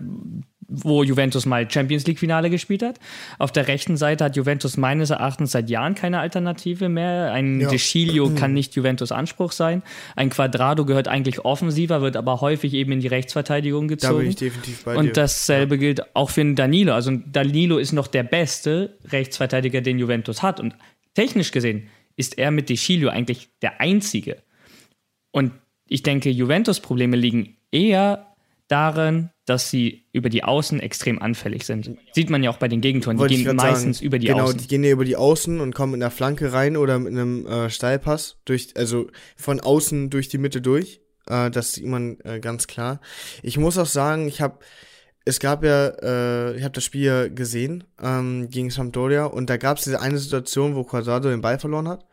wo 0.68 1.04
Juventus 1.04 1.46
mal 1.46 1.70
Champions 1.70 2.06
League 2.06 2.20
Finale 2.20 2.50
gespielt 2.50 2.84
hat. 2.84 3.00
Auf 3.40 3.52
der 3.52 3.68
rechten 3.68 3.96
Seite 3.96 4.26
hat 4.26 4.36
Juventus 4.36 4.76
meines 4.76 5.10
Erachtens 5.10 5.52
seit 5.52 5.70
Jahren 5.70 5.96
keine 5.96 6.20
Alternative 6.20 6.90
mehr. 6.90 7.32
Ein 7.32 7.62
ja. 7.62 7.70
De 7.70 7.78
Sciglio 7.78 8.30
kann 8.36 8.54
nicht 8.54 8.76
Juventus 8.76 9.12
Anspruch 9.12 9.54
sein. 9.54 9.82
Ein 10.16 10.30
Quadrado 10.30 10.86
gehört 10.86 11.08
eigentlich 11.08 11.46
offensiver, 11.46 12.02
wird 12.02 12.18
aber 12.18 12.42
häufig 12.42 12.74
eben 12.74 12.92
in 12.92 13.00
die 13.00 13.08
Rechtsverteidigung 13.08 13.88
gezogen. 13.88 14.16
Da 14.16 14.20
bin 14.20 14.30
ich 14.30 14.36
definitiv 14.36 14.84
bei 14.84 14.94
dir. 14.94 15.00
Und 15.00 15.16
dasselbe 15.16 15.76
ja. 15.76 15.80
gilt 15.80 16.16
auch 16.16 16.30
für 16.30 16.44
Danilo. 16.54 16.94
Also 16.94 17.12
Danilo 17.12 17.78
ist 17.78 17.94
noch 17.94 18.08
der 18.08 18.24
beste 18.24 18.98
Rechtsverteidiger, 19.10 19.82
den 19.82 20.00
Juventus 20.00 20.44
hat. 20.44 20.60
Und 20.60 20.76
technisch 21.14 21.52
gesehen 21.52 21.90
ist 22.18 22.38
er 22.38 22.52
mit 22.52 22.68
De 22.68 22.76
Sciglio 22.76 23.10
eigentlich 23.10 23.50
der 23.62 23.80
einzige. 23.80 24.38
Und 25.32 25.54
ich 25.88 26.04
denke, 26.04 26.30
Juventus 26.30 26.80
Probleme 26.80 27.16
liegen 27.16 27.56
eher 27.72 28.36
darin, 28.68 29.30
dass 29.48 29.70
sie 29.70 30.04
über 30.12 30.28
die 30.28 30.44
Außen 30.44 30.82
extrem 30.82 31.22
anfällig 31.22 31.66
sind. 31.66 31.98
Sieht 32.12 32.30
man 32.30 32.44
ja 32.44 32.50
auch 32.50 32.58
bei 32.58 32.68
den 32.68 32.82
Gegentoren. 32.82 33.18
Die 33.18 33.44
gehen 33.44 33.56
meistens 33.56 33.98
sagen, 33.98 34.06
über 34.06 34.20
die 34.20 34.28
genau, 34.28 34.44
Außen. 34.44 34.58
Genau, 34.58 34.62
die 34.62 34.68
gehen 34.68 34.84
ja 34.84 34.92
über 34.92 35.06
die 35.06 35.16
Außen 35.16 35.62
und 35.62 35.74
kommen 35.74 35.94
in 35.94 36.02
der 36.02 36.12
Flanke 36.12 36.52
rein 36.52 36.76
oder 36.76 37.00
mit 37.00 37.14
einem 37.14 37.48
äh, 37.48 37.70
Steilpass 37.70 38.36
durch, 38.44 38.74
also 38.76 39.08
von 39.38 39.62
außen 39.62 40.10
durch 40.10 40.28
die 40.28 40.38
Mitte 40.38 40.60
durch. 40.62 41.00
Äh, 41.28 41.50
das 41.50 41.72
sieht 41.72 41.86
man 41.86 42.20
äh, 42.26 42.42
ganz 42.42 42.68
klar. 42.68 43.00
Ich 43.42 43.58
muss 43.58 43.78
auch 43.78 43.86
sagen, 43.86 44.28
ich 44.28 44.42
habe 44.42 44.60
es 45.24 45.40
gab 45.40 45.64
ja, 45.64 45.88
äh, 45.88 46.58
ich 46.58 46.64
habe 46.64 46.74
das 46.74 46.84
Spiel 46.84 47.04
ja 47.04 47.28
gesehen 47.30 47.86
ähm, 48.02 48.50
gegen 48.50 48.70
Sampdoria 48.70 49.26
und 49.26 49.50
da 49.50 49.56
gab 49.56 49.78
es 49.78 49.86
diese 49.86 50.02
eine 50.02 50.18
Situation, 50.18 50.76
wo 50.76 50.84
Quadrado 50.84 51.30
den 51.30 51.42
Ball 51.42 51.58
verloren 51.58 51.88
hat 51.88 52.06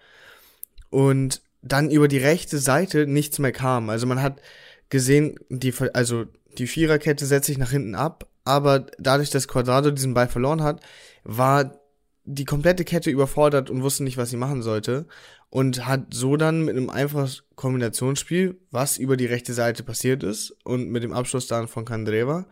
und 0.91 1.43
dann 1.63 1.91
über 1.91 2.07
die 2.07 2.19
rechte 2.19 2.59
Seite 2.59 3.09
nichts 3.09 3.41
mehr 3.41 3.53
kam. 3.53 3.91
Also 3.91 4.07
man 4.07 4.23
hat 4.23 4.41
gesehen, 4.89 5.37
die, 5.49 5.75
also 5.95 6.27
die 6.59 6.67
Viererkette 6.67 7.27
setzt 7.27 7.47
sich 7.47 7.59
nach 7.59 7.71
hinten 7.71 7.95
ab, 7.95 8.29
aber 8.45 8.87
dadurch, 8.99 9.31
dass 9.31 9.49
Quadrado 9.49 9.91
diesen 9.91 10.15
Ball 10.15 10.29
verloren 10.29 10.63
hat, 10.63 10.81
war 11.25 11.81
die 12.25 12.45
komplette 12.45 12.85
Kette 12.85 13.11
überfordert 13.11 13.71
und 13.71 13.83
wusste 13.83 14.03
nicht, 14.03 14.17
was 14.17 14.31
sie 14.31 14.37
machen 14.37 14.63
sollte 14.63 15.07
und 15.51 15.87
hat 15.87 16.13
so 16.13 16.37
dann 16.37 16.65
mit 16.65 16.77
einem 16.77 16.91
einfachen 16.91 17.31
Kombinationsspiel, 17.55 18.59
was 18.71 18.99
über 18.99 19.17
die 19.17 19.27
rechte 19.27 19.53
Seite 19.53 19.83
passiert 19.83 20.23
ist 20.23 20.57
und 20.65 20.89
mit 20.91 21.03
dem 21.03 21.13
Abschluss 21.13 21.47
dann 21.47 21.69
von 21.69 21.85
Kandreva, 21.85 22.47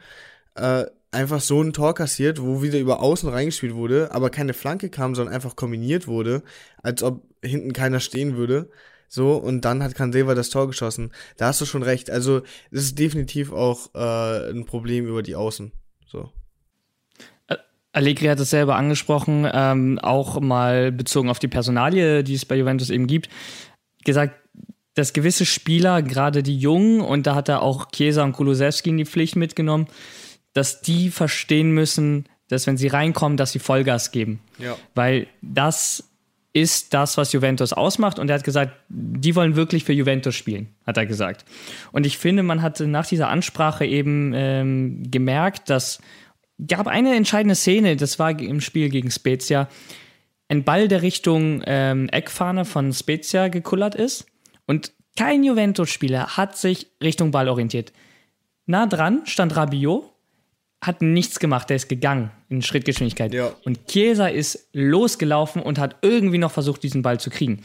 äh, 0.54 0.84
einfach 1.10 1.40
so 1.40 1.62
ein 1.62 1.72
Tor 1.72 1.94
kassiert, 1.94 2.40
wo 2.40 2.62
wieder 2.62 2.78
über 2.78 3.00
außen 3.00 3.28
reingespielt 3.28 3.74
wurde, 3.74 4.12
aber 4.12 4.30
keine 4.30 4.54
Flanke 4.54 4.88
kam, 4.88 5.14
sondern 5.14 5.34
einfach 5.34 5.56
kombiniert 5.56 6.06
wurde, 6.06 6.42
als 6.82 7.02
ob 7.02 7.22
hinten 7.42 7.72
keiner 7.72 8.00
stehen 8.00 8.36
würde. 8.36 8.70
So, 9.14 9.34
und 9.34 9.66
dann 9.66 9.82
hat 9.82 9.94
Canseva 9.94 10.34
das 10.34 10.48
Tor 10.48 10.66
geschossen. 10.66 11.12
Da 11.36 11.48
hast 11.48 11.60
du 11.60 11.66
schon 11.66 11.82
recht. 11.82 12.08
Also, 12.08 12.40
das 12.70 12.84
ist 12.84 12.98
definitiv 12.98 13.52
auch 13.52 13.94
äh, 13.94 14.50
ein 14.50 14.64
Problem 14.64 15.06
über 15.06 15.22
die 15.22 15.36
Außen. 15.36 15.70
So. 16.06 16.30
Allegri 17.92 18.28
hat 18.28 18.40
es 18.40 18.48
selber 18.48 18.76
angesprochen, 18.76 19.46
ähm, 19.52 19.98
auch 19.98 20.40
mal 20.40 20.90
bezogen 20.92 21.28
auf 21.28 21.38
die 21.38 21.48
Personalie, 21.48 22.24
die 22.24 22.32
es 22.32 22.46
bei 22.46 22.56
Juventus 22.56 22.88
eben 22.88 23.06
gibt, 23.06 23.28
gesagt, 24.02 24.34
dass 24.94 25.12
gewisse 25.12 25.44
Spieler, 25.44 26.00
gerade 26.00 26.42
die 26.42 26.56
Jungen, 26.56 27.02
und 27.02 27.26
da 27.26 27.34
hat 27.34 27.50
er 27.50 27.60
auch 27.60 27.90
Chiesa 27.90 28.24
und 28.24 28.32
Kulusewski 28.32 28.88
in 28.88 28.96
die 28.96 29.04
Pflicht 29.04 29.36
mitgenommen, 29.36 29.88
dass 30.54 30.80
die 30.80 31.10
verstehen 31.10 31.72
müssen, 31.72 32.30
dass 32.48 32.66
wenn 32.66 32.78
sie 32.78 32.88
reinkommen, 32.88 33.36
dass 33.36 33.52
sie 33.52 33.58
Vollgas 33.58 34.10
geben. 34.10 34.40
Ja. 34.56 34.78
Weil 34.94 35.26
das 35.42 36.11
ist 36.52 36.92
das, 36.92 37.16
was 37.16 37.32
Juventus 37.32 37.72
ausmacht. 37.72 38.18
Und 38.18 38.28
er 38.28 38.34
hat 38.36 38.44
gesagt, 38.44 38.72
die 38.88 39.34
wollen 39.34 39.56
wirklich 39.56 39.84
für 39.84 39.92
Juventus 39.92 40.34
spielen, 40.34 40.74
hat 40.86 40.96
er 40.96 41.06
gesagt. 41.06 41.44
Und 41.92 42.06
ich 42.06 42.18
finde, 42.18 42.42
man 42.42 42.62
hat 42.62 42.80
nach 42.80 43.06
dieser 43.06 43.28
Ansprache 43.28 43.86
eben 43.86 44.32
ähm, 44.34 45.10
gemerkt, 45.10 45.70
dass 45.70 46.00
gab 46.66 46.86
eine 46.86 47.16
entscheidende 47.16 47.54
Szene, 47.54 47.96
das 47.96 48.18
war 48.18 48.38
im 48.38 48.60
Spiel 48.60 48.88
gegen 48.88 49.10
Spezia. 49.10 49.68
Ein 50.48 50.64
Ball, 50.64 50.88
der 50.88 51.02
Richtung 51.02 51.62
ähm, 51.66 52.08
Eckfahne 52.10 52.64
von 52.64 52.92
Spezia 52.92 53.48
gekullert 53.48 53.94
ist. 53.94 54.26
Und 54.66 54.92
kein 55.16 55.42
Juventus-Spieler 55.44 56.36
hat 56.36 56.56
sich 56.56 56.88
Richtung 57.02 57.30
Ball 57.30 57.48
orientiert. 57.48 57.92
Nah 58.66 58.86
dran 58.86 59.22
stand 59.24 59.56
Rabiot 59.56 60.11
hat 60.82 61.00
nichts 61.00 61.38
gemacht, 61.38 61.70
der 61.70 61.76
ist 61.76 61.88
gegangen 61.88 62.32
in 62.48 62.60
Schrittgeschwindigkeit. 62.60 63.32
Ja. 63.32 63.52
Und 63.64 63.86
Chiesa 63.86 64.26
ist 64.26 64.68
losgelaufen 64.72 65.62
und 65.62 65.78
hat 65.78 65.96
irgendwie 66.02 66.38
noch 66.38 66.50
versucht, 66.50 66.82
diesen 66.82 67.02
Ball 67.02 67.20
zu 67.20 67.30
kriegen. 67.30 67.62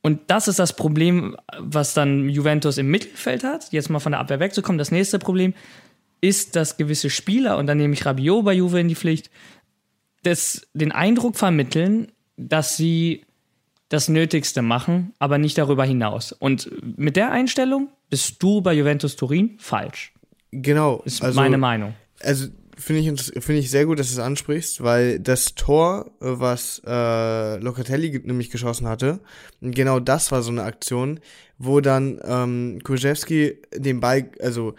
Und 0.00 0.18
das 0.28 0.48
ist 0.48 0.58
das 0.58 0.74
Problem, 0.74 1.36
was 1.58 1.94
dann 1.94 2.28
Juventus 2.30 2.78
im 2.78 2.90
Mittelfeld 2.90 3.44
hat. 3.44 3.70
Jetzt 3.70 3.90
mal 3.90 4.00
von 4.00 4.12
der 4.12 4.20
Abwehr 4.20 4.40
wegzukommen. 4.40 4.78
Das 4.78 4.90
nächste 4.90 5.18
Problem 5.18 5.52
ist, 6.22 6.56
dass 6.56 6.78
gewisse 6.78 7.10
Spieler, 7.10 7.58
und 7.58 7.66
dann 7.66 7.76
nehme 7.76 7.92
ich 7.92 8.06
Rabiot 8.06 8.44
bei 8.44 8.54
Juve 8.54 8.80
in 8.80 8.88
die 8.88 8.96
Pflicht, 8.96 9.30
das, 10.22 10.66
den 10.72 10.90
Eindruck 10.90 11.36
vermitteln, 11.36 12.10
dass 12.36 12.76
sie 12.76 13.24
das 13.90 14.08
Nötigste 14.08 14.62
machen, 14.62 15.12
aber 15.18 15.36
nicht 15.36 15.58
darüber 15.58 15.84
hinaus. 15.84 16.32
Und 16.32 16.70
mit 16.96 17.16
der 17.16 17.30
Einstellung 17.30 17.90
bist 18.08 18.42
du 18.42 18.62
bei 18.62 18.72
Juventus 18.72 19.16
Turin 19.16 19.56
falsch. 19.58 20.14
Genau. 20.50 21.02
Ist 21.04 21.22
also, 21.22 21.38
meine 21.38 21.58
Meinung 21.58 21.94
also 22.22 22.48
finde 22.76 23.00
ich, 23.02 23.44
finde 23.44 23.60
ich 23.60 23.70
sehr 23.70 23.86
gut, 23.86 23.98
dass 23.98 24.08
du 24.08 24.14
es 24.14 24.18
ansprichst, 24.18 24.82
weil 24.82 25.20
das 25.20 25.54
Tor, 25.54 26.10
was 26.20 26.82
äh, 26.86 27.56
Locatelli 27.58 28.20
nämlich 28.24 28.50
geschossen 28.50 28.88
hatte, 28.88 29.20
genau 29.60 30.00
das 30.00 30.32
war 30.32 30.42
so 30.42 30.50
eine 30.50 30.64
Aktion, 30.64 31.20
wo 31.58 31.80
dann 31.80 32.20
ähm, 32.24 32.80
Kurzewski 32.82 33.58
den 33.74 34.00
Ball, 34.00 34.30
also, 34.40 34.74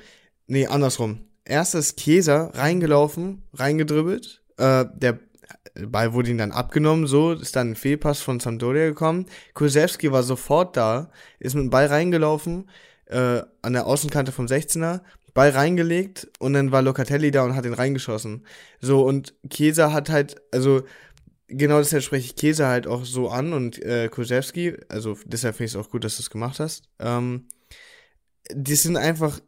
nee, 0.48 0.68
andersrum. 0.68 1.20
Erst 1.46 1.76
ist 1.76 2.00
Chiesa 2.00 2.52
reingelaufen, 2.54 3.44
reingedribbelt, 3.54 4.42
äh, 4.58 4.86
der 4.96 5.20
Ball 5.76 6.14
wurde 6.14 6.30
ihm 6.30 6.38
dann 6.38 6.52
abgenommen, 6.52 7.08
so, 7.08 7.34
ist 7.34 7.56
dann 7.56 7.72
ein 7.72 7.76
Fehlpass 7.76 8.22
von 8.22 8.40
Sampdoria 8.40 8.86
gekommen. 8.86 9.26
Kurzewski 9.54 10.12
war 10.12 10.24
sofort 10.24 10.78
da, 10.78 11.10
ist 11.40 11.56
mit 11.56 11.64
dem 11.64 11.70
Ball 11.70 11.88
reingelaufen, 11.88 12.70
äh, 13.08 13.42
an 13.62 13.74
der 13.74 13.88
Außenkante 13.88 14.32
vom 14.32 14.46
16er, 14.46 15.02
Ball 15.34 15.50
reingelegt 15.50 16.30
und 16.40 16.54
dann 16.54 16.72
war 16.72 16.82
Locatelli 16.82 17.32
da 17.32 17.44
und 17.44 17.56
hat 17.56 17.66
ihn 17.66 17.74
reingeschossen. 17.74 18.46
So, 18.80 19.04
und 19.06 19.34
Chiesa 19.50 19.92
hat 19.92 20.10
halt, 20.10 20.36
also 20.52 20.84
genau 21.48 21.80
deshalb 21.80 22.04
spreche 22.04 22.26
ich 22.26 22.36
Chiesa 22.36 22.68
halt 22.68 22.88
auch 22.88 23.06
so 23.06 23.30
an 23.30 23.54
und 23.54 23.82
äh, 23.82 24.10
Kurzewski, 24.10 24.76
also 24.90 25.18
deshalb 25.26 25.56
finde 25.56 25.66
ich 25.68 25.76
es 25.76 25.78
auch 25.78 25.90
gut, 25.90 26.04
dass 26.04 26.18
du 26.18 26.22
es 26.22 26.30
gemacht 26.30 26.60
hast. 26.60 26.90
Ähm, 27.00 27.48
die 28.52 28.76
sind 28.76 28.98
einfach, 28.98 29.40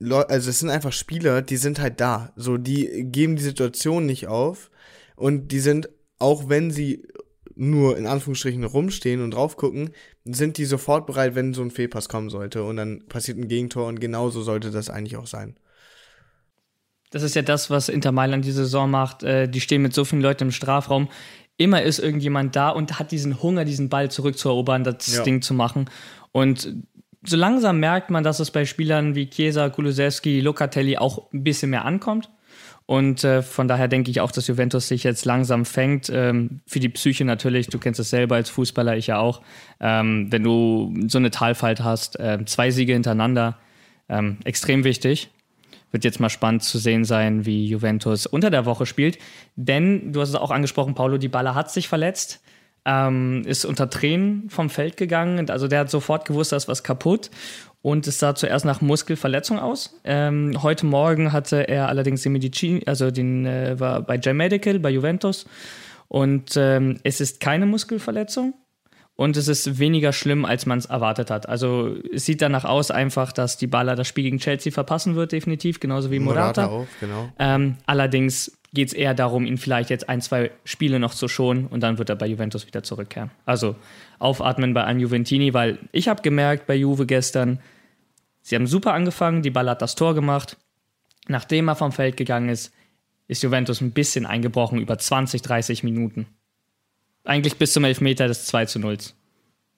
also 0.00 0.50
es 0.50 0.60
sind 0.60 0.70
einfach 0.70 0.92
Spieler, 0.92 1.42
die 1.42 1.56
sind 1.56 1.80
halt 1.80 2.00
da. 2.00 2.32
So, 2.36 2.56
die 2.56 3.04
geben 3.06 3.36
die 3.36 3.42
Situation 3.42 4.06
nicht 4.06 4.26
auf 4.28 4.70
und 5.16 5.48
die 5.48 5.60
sind, 5.60 5.88
auch 6.18 6.48
wenn 6.48 6.70
sie 6.70 7.06
nur 7.56 7.96
in 7.96 8.06
Anführungsstrichen 8.06 8.64
rumstehen 8.64 9.22
und 9.22 9.32
drauf 9.32 9.56
gucken, 9.56 9.90
sind 10.24 10.58
die 10.58 10.64
sofort 10.64 11.06
bereit, 11.06 11.34
wenn 11.34 11.54
so 11.54 11.62
ein 11.62 11.70
Fehlpass 11.70 12.08
kommen 12.08 12.30
sollte 12.30 12.64
und 12.64 12.76
dann 12.76 13.06
passiert 13.08 13.38
ein 13.38 13.48
Gegentor 13.48 13.86
und 13.86 14.00
genauso 14.00 14.42
sollte 14.42 14.70
das 14.70 14.90
eigentlich 14.90 15.16
auch 15.16 15.26
sein. 15.26 15.56
Das 17.10 17.22
ist 17.22 17.34
ja 17.34 17.42
das, 17.42 17.68
was 17.68 17.88
Inter 17.88 18.10
Mailand 18.10 18.44
die 18.44 18.52
Saison 18.52 18.90
macht. 18.90 19.22
Äh, 19.22 19.46
die 19.46 19.60
stehen 19.60 19.82
mit 19.82 19.92
so 19.94 20.04
vielen 20.04 20.22
Leuten 20.22 20.44
im 20.44 20.50
Strafraum. 20.50 21.08
Immer 21.58 21.82
ist 21.82 21.98
irgendjemand 21.98 22.56
da 22.56 22.70
und 22.70 22.98
hat 22.98 23.12
diesen 23.12 23.42
Hunger, 23.42 23.64
diesen 23.64 23.90
Ball 23.90 24.10
zurückzuerobern, 24.10 24.82
das 24.82 25.14
ja. 25.14 25.22
Ding 25.22 25.42
zu 25.42 25.52
machen. 25.52 25.90
Und 26.32 26.74
so 27.22 27.36
langsam 27.36 27.78
merkt 27.78 28.10
man, 28.10 28.24
dass 28.24 28.40
es 28.40 28.50
bei 28.50 28.64
Spielern 28.64 29.14
wie 29.14 29.28
Chiesa, 29.28 29.68
Kulusewski, 29.68 30.40
Locatelli 30.40 30.96
auch 30.96 31.30
ein 31.32 31.44
bisschen 31.44 31.70
mehr 31.70 31.84
ankommt. 31.84 32.30
Und 32.92 33.24
äh, 33.24 33.40
von 33.40 33.68
daher 33.68 33.88
denke 33.88 34.10
ich 34.10 34.20
auch, 34.20 34.32
dass 34.32 34.48
Juventus 34.48 34.86
sich 34.86 35.02
jetzt 35.02 35.24
langsam 35.24 35.64
fängt. 35.64 36.10
Ähm, 36.10 36.60
für 36.66 36.78
die 36.78 36.90
Psyche 36.90 37.24
natürlich, 37.24 37.68
du 37.68 37.78
kennst 37.78 37.98
es 37.98 38.10
selber 38.10 38.34
als 38.34 38.50
Fußballer, 38.50 38.98
ich 38.98 39.06
ja 39.06 39.18
auch. 39.18 39.40
Ähm, 39.80 40.26
wenn 40.30 40.42
du 40.42 40.94
so 41.08 41.16
eine 41.16 41.30
Talfalt 41.30 41.82
hast, 41.82 42.20
äh, 42.20 42.44
zwei 42.44 42.70
Siege 42.70 42.92
hintereinander, 42.92 43.56
ähm, 44.10 44.36
extrem 44.44 44.84
wichtig. 44.84 45.30
Wird 45.90 46.04
jetzt 46.04 46.20
mal 46.20 46.28
spannend 46.28 46.64
zu 46.64 46.76
sehen 46.76 47.06
sein, 47.06 47.46
wie 47.46 47.66
Juventus 47.66 48.26
unter 48.26 48.50
der 48.50 48.66
Woche 48.66 48.84
spielt. 48.84 49.16
Denn, 49.56 50.12
du 50.12 50.20
hast 50.20 50.28
es 50.28 50.34
auch 50.34 50.50
angesprochen, 50.50 50.94
Paulo 50.94 51.16
Di 51.16 51.28
Balla 51.28 51.54
hat 51.54 51.70
sich 51.70 51.88
verletzt. 51.88 52.42
Ähm, 52.84 53.44
ist 53.46 53.64
unter 53.64 53.88
Tränen 53.88 54.50
vom 54.50 54.68
Feld 54.68 54.98
gegangen. 54.98 55.48
Also 55.48 55.66
der 55.66 55.80
hat 55.80 55.90
sofort 55.90 56.26
gewusst, 56.26 56.52
da 56.52 56.56
ist 56.56 56.68
was 56.68 56.84
kaputt 56.84 57.30
und 57.82 58.06
es 58.06 58.18
sah 58.18 58.34
zuerst 58.34 58.64
nach 58.64 58.80
Muskelverletzung 58.80 59.58
aus. 59.58 60.00
Ähm, 60.04 60.62
heute 60.62 60.86
Morgen 60.86 61.32
hatte 61.32 61.68
er 61.68 61.88
allerdings 61.88 62.22
den 62.22 62.32
Medizin, 62.32 62.82
also 62.86 63.10
den 63.10 63.44
äh, 63.44 63.78
war 63.78 64.02
bei 64.02 64.16
J 64.16 64.34
Medical 64.34 64.78
bei 64.78 64.90
Juventus 64.90 65.46
und 66.08 66.56
ähm, 66.56 66.98
es 67.02 67.20
ist 67.20 67.40
keine 67.40 67.66
Muskelverletzung 67.66 68.54
und 69.14 69.36
es 69.36 69.48
ist 69.48 69.78
weniger 69.78 70.12
schlimm, 70.12 70.44
als 70.44 70.66
man 70.66 70.78
es 70.78 70.86
erwartet 70.86 71.30
hat. 71.30 71.48
Also 71.48 71.96
es 72.12 72.24
sieht 72.24 72.40
danach 72.40 72.64
aus 72.64 72.90
einfach, 72.90 73.32
dass 73.32 73.58
die 73.58 73.66
Baller 73.66 73.94
das 73.94 74.08
Spiel 74.08 74.24
gegen 74.24 74.38
Chelsea 74.38 74.72
verpassen 74.72 75.14
wird, 75.14 75.32
definitiv, 75.32 75.80
genauso 75.80 76.10
wie 76.10 76.18
Morata. 76.18 76.66
Morata 76.66 76.82
auch, 76.82 76.86
genau. 77.00 77.28
Ähm, 77.38 77.76
allerdings 77.86 78.58
geht 78.72 78.88
es 78.88 78.94
eher 78.94 79.12
darum, 79.14 79.44
ihn 79.44 79.58
vielleicht 79.58 79.90
jetzt 79.90 80.08
ein, 80.08 80.22
zwei 80.22 80.50
Spiele 80.64 80.98
noch 80.98 81.14
zu 81.14 81.28
schonen 81.28 81.66
und 81.66 81.82
dann 81.82 81.98
wird 81.98 82.08
er 82.08 82.16
bei 82.16 82.26
Juventus 82.26 82.66
wieder 82.66 82.82
zurückkehren. 82.82 83.30
Also 83.44 83.76
aufatmen 84.18 84.72
bei 84.72 84.84
einem 84.84 85.00
Juventini, 85.00 85.52
weil 85.52 85.78
ich 85.92 86.08
habe 86.08 86.22
gemerkt 86.22 86.66
bei 86.66 86.74
Juve 86.74 87.04
gestern, 87.04 87.60
sie 88.40 88.54
haben 88.54 88.66
super 88.66 88.94
angefangen, 88.94 89.42
die 89.42 89.50
Ball 89.50 89.68
hat 89.68 89.82
das 89.82 89.94
Tor 89.94 90.14
gemacht. 90.14 90.56
Nachdem 91.28 91.68
er 91.68 91.76
vom 91.76 91.92
Feld 91.92 92.16
gegangen 92.16 92.48
ist, 92.48 92.72
ist 93.28 93.42
Juventus 93.42 93.80
ein 93.80 93.92
bisschen 93.92 94.26
eingebrochen 94.26 94.80
über 94.80 94.98
20, 94.98 95.42
30 95.42 95.84
Minuten. 95.84 96.26
Eigentlich 97.24 97.56
bis 97.56 97.72
zum 97.72 97.84
Elfmeter 97.84 98.28
des 98.28 98.46
2 98.46 98.66
zu 98.66 98.78
0. 98.78 98.98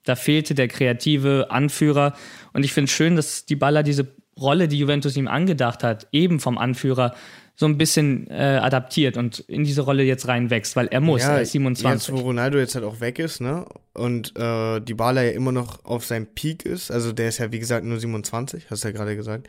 Da 0.04 0.16
fehlte 0.16 0.54
der 0.54 0.68
kreative 0.68 1.46
Anführer 1.50 2.14
und 2.52 2.64
ich 2.64 2.72
finde 2.72 2.86
es 2.86 2.92
schön, 2.92 3.16
dass 3.16 3.46
die 3.46 3.56
Baller 3.56 3.82
diese 3.82 4.06
Rolle, 4.38 4.68
die 4.68 4.78
Juventus 4.78 5.16
ihm 5.16 5.28
angedacht 5.28 5.82
hat, 5.82 6.08
eben 6.12 6.40
vom 6.40 6.58
Anführer, 6.58 7.14
so 7.56 7.66
ein 7.66 7.78
bisschen 7.78 8.28
äh, 8.30 8.58
adaptiert 8.60 9.16
und 9.16 9.38
in 9.40 9.62
diese 9.62 9.82
Rolle 9.82 10.02
jetzt 10.02 10.26
reinwächst, 10.26 10.74
weil 10.74 10.88
er 10.88 11.00
muss, 11.00 11.22
ja, 11.22 11.34
er 11.34 11.42
ist 11.42 11.52
27. 11.52 12.08
Jetzt, 12.08 12.12
wo 12.12 12.24
Ronaldo 12.24 12.58
jetzt 12.58 12.74
halt 12.74 12.84
auch 12.84 13.00
weg 13.00 13.20
ist, 13.20 13.40
ne? 13.40 13.64
Und 13.92 14.36
äh, 14.36 14.80
die 14.80 14.94
Bala 14.94 15.22
ja 15.22 15.30
immer 15.30 15.52
noch 15.52 15.84
auf 15.84 16.04
seinem 16.04 16.26
Peak 16.26 16.64
ist, 16.64 16.90
also 16.90 17.12
der 17.12 17.28
ist 17.28 17.38
ja 17.38 17.52
wie 17.52 17.60
gesagt 17.60 17.84
nur 17.84 18.00
27, 18.00 18.70
hast 18.70 18.82
du 18.82 18.88
ja 18.88 18.92
gerade 18.92 19.14
gesagt, 19.14 19.48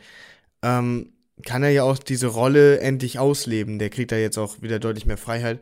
ähm, 0.62 1.10
kann 1.44 1.62
er 1.64 1.70
ja 1.70 1.82
auch 1.82 1.98
diese 1.98 2.28
Rolle 2.28 2.78
endlich 2.80 3.18
ausleben. 3.18 3.78
Der 3.78 3.90
kriegt 3.90 4.12
da 4.12 4.16
jetzt 4.16 4.38
auch 4.38 4.62
wieder 4.62 4.78
deutlich 4.78 5.04
mehr 5.04 5.18
Freiheit. 5.18 5.60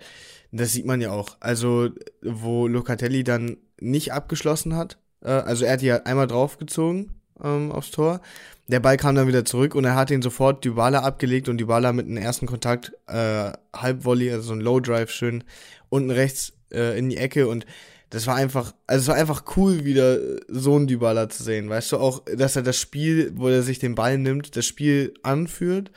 Das 0.56 0.72
sieht 0.72 0.86
man 0.86 1.00
ja 1.00 1.10
auch. 1.10 1.36
Also, 1.40 1.90
wo 2.22 2.66
Locatelli 2.66 3.24
dann 3.24 3.56
nicht 3.80 4.12
abgeschlossen 4.12 4.76
hat, 4.76 4.98
äh, 5.22 5.30
also 5.30 5.64
er 5.64 5.74
hat 5.74 5.82
ja 5.82 6.02
einmal 6.04 6.26
draufgezogen 6.26 7.12
ähm, 7.42 7.72
aufs 7.72 7.90
Tor 7.90 8.20
der 8.68 8.80
Ball 8.80 8.96
kam 8.96 9.14
dann 9.14 9.28
wieder 9.28 9.44
zurück 9.44 9.74
und 9.74 9.84
er 9.84 9.94
hat 9.94 10.10
ihn 10.10 10.22
sofort 10.22 10.64
Dybala 10.64 11.00
abgelegt 11.00 11.48
und 11.48 11.58
Dybala 11.58 11.92
mit 11.92 12.06
einem 12.06 12.16
ersten 12.16 12.46
Kontakt 12.46 12.92
äh, 13.06 13.52
Halbvolley, 13.74 14.30
also 14.30 14.48
so 14.48 14.52
ein 14.54 14.60
Low 14.60 14.80
Drive 14.80 15.10
schön 15.10 15.44
unten 15.90 16.10
rechts 16.10 16.54
äh, 16.72 16.98
in 16.98 17.10
die 17.10 17.18
Ecke 17.18 17.46
und 17.46 17.66
das 18.10 18.26
war 18.26 18.36
einfach, 18.36 18.74
also 18.86 19.02
es 19.02 19.08
war 19.08 19.16
einfach 19.16 19.44
cool, 19.56 19.84
wieder 19.84 20.18
so 20.46 20.76
einen 20.76 20.86
Dybala 20.86 21.28
zu 21.30 21.42
sehen. 21.42 21.68
Weißt 21.68 21.90
du 21.90 21.98
auch, 21.98 22.22
dass 22.24 22.54
er 22.54 22.62
das 22.62 22.78
Spiel, 22.78 23.32
wo 23.34 23.48
er 23.48 23.62
sich 23.62 23.80
den 23.80 23.96
Ball 23.96 24.18
nimmt, 24.18 24.56
das 24.56 24.66
Spiel 24.66 25.14
anführt 25.24 25.90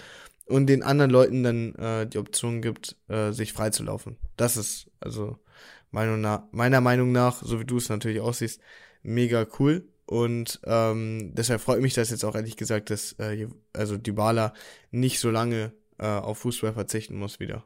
und 0.48 0.68
den 0.68 0.84
anderen 0.84 1.12
Leuten 1.12 1.44
dann 1.44 1.76
äh, 1.76 2.08
die 2.08 2.18
Option 2.18 2.62
gibt, 2.62 2.96
äh, 3.08 3.32
sich 3.32 3.54
freizulaufen. 3.54 4.18
Das 4.38 4.58
ist, 4.58 4.90
also 5.00 5.38
Meinung 5.92 6.22
nach, 6.22 6.44
meiner 6.52 6.82
Meinung 6.82 7.12
nach, 7.12 7.42
so 7.44 7.60
wie 7.60 7.66
du 7.66 7.78
es 7.78 7.90
natürlich 7.90 8.20
aussiehst, 8.20 8.62
mega 9.04 9.46
cool. 9.60 9.88
Und 10.06 10.62
ähm, 10.64 11.34
deshalb 11.34 11.60
freut 11.60 11.82
mich 11.82 11.94
das 11.94 12.12
jetzt 12.12 12.24
auch 12.24 12.36
ehrlich 12.36 12.56
gesagt, 12.56 12.90
dass 12.90 13.14
äh, 13.20 13.48
also 13.74 13.98
Dybala 13.98 14.54
nicht 14.90 15.20
so 15.20 15.30
lange 15.30 15.74
äh, 15.98 16.06
auf 16.06 16.40
Fußball 16.40 16.74
verzichten 16.74 17.18
muss 17.18 17.40
wieder. 17.40 17.64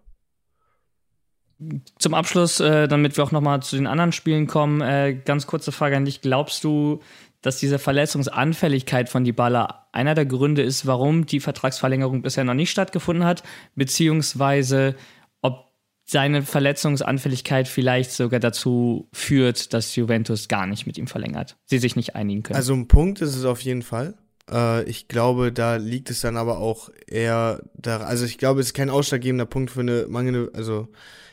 Zum 2.00 2.16
Abschluss, 2.16 2.60
äh, 2.60 2.88
damit 2.88 3.16
wir 3.16 3.24
auch 3.24 3.32
nochmal 3.32 3.62
zu 3.62 3.76
den 3.76 3.86
anderen 3.86 4.12
Spielen 4.12 4.48
kommen, 4.48 4.82
äh, 4.82 5.14
ganz 5.14 5.46
kurze 5.46 5.72
Frage 5.72 5.98
an 5.98 6.06
dich. 6.06 6.22
Glaubst 6.22 6.64
du, 6.64 7.02
dass 7.44 7.60
diese 7.60 7.78
Verletzungsanfälligkeit 7.78 9.10
von 9.10 9.24
Dybala 9.24 9.81
einer 9.92 10.16
der 10.16 10.26
Gründe 10.26 10.62
ist, 10.62 10.86
warum 10.86 11.26
die 11.26 11.40
Vertragsverlängerung 11.40 12.22
bisher 12.22 12.44
noch 12.44 12.54
nicht 12.54 12.72
stattgefunden 12.72 13.26
hat, 13.26 13.44
beziehungsweise 13.76 14.96
ob 15.42 15.72
seine 16.06 16.44
Verletzungsanfälligkeit 16.44 17.68
vielleicht 17.68 18.12
sogar 18.12 18.40
dazu 18.40 19.10
führt, 19.14 19.74
dass 19.74 19.96
Juventus 19.96 20.48
gar 20.48 20.68
nicht 20.68 20.86
mit 20.86 20.98
ihm 20.98 21.08
verlängert, 21.08 21.58
sie 21.66 21.80
sich 21.80 21.96
nicht 21.96 22.16
einigen 22.16 22.44
können. 22.44 22.58
Also 22.58 22.74
ein 22.74 22.88
Punkt 22.88 23.22
ist 23.22 23.36
es 23.36 23.46
auf 23.46 23.62
jeden 23.62 23.82
Fall. 23.82 24.16
Äh, 24.50 24.84
ich 24.84 25.08
glaube, 25.08 25.52
da 25.52 25.76
liegt 25.76 26.10
es 26.10 26.22
dann 26.22 26.38
aber 26.38 26.60
auch 26.60 26.90
eher 27.08 27.62
da, 27.74 27.98
also 27.98 28.26
ich 28.26 28.38
glaube, 28.38 28.62
es 28.62 28.68
ist 28.68 28.74
kein 28.74 28.90
ausschlaggebender 28.90 29.46
Punkt 29.46 29.72
für 29.72 29.82
eine 29.82 30.06
mangelnde, 30.08 30.52
also 30.54 30.88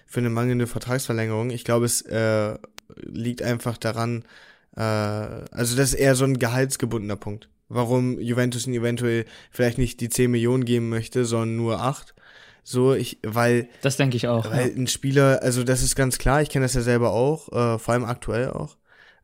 für 0.07 0.21
eine 0.21 0.31
mangelnde 0.31 0.67
Vertragsverlängerung. 0.67 1.51
Ich 1.51 1.65
glaube, 1.65 1.85
es 1.85 2.03
äh, 2.03 2.57
liegt 2.97 3.43
einfach 3.43 3.77
daran, 3.77 4.25
äh, 4.77 4.81
also 4.81 5.77
das 5.77 5.93
ist 5.93 5.95
eher 5.95 6.15
so 6.15 6.25
ein 6.25 6.39
gehaltsgebundener 6.39 7.17
Punkt. 7.17 7.49
Warum 7.69 8.19
Juventus 8.19 8.67
ihn 8.67 8.75
eventuell 8.75 9.27
vielleicht 9.51 9.79
nicht 9.79 10.01
die 10.01 10.09
10 10.09 10.31
Millionen 10.31 10.65
geben 10.65 10.89
möchte, 10.89 11.25
sondern 11.25 11.57
nur 11.57 11.81
8. 11.81 12.15
So, 12.65 12.95
ich, 12.95 13.19
weil. 13.23 13.69
Das 13.83 13.97
denke 13.97 14.17
ich 14.17 14.29
auch. 14.29 14.51
Weil 14.51 14.69
ja. 14.69 14.77
ein 14.77 14.87
Spieler, 14.87 15.43
also 15.43 15.65
das 15.65 15.83
ist 15.83 15.97
ganz 15.97 16.19
klar, 16.19 16.43
ich 16.43 16.51
kenne 16.51 16.65
das 16.65 16.75
ja 16.75 16.83
selber 16.83 17.13
auch, 17.13 17.49
äh, 17.49 17.79
vor 17.79 17.95
allem 17.95 18.05
aktuell 18.05 18.51
auch. 18.51 18.77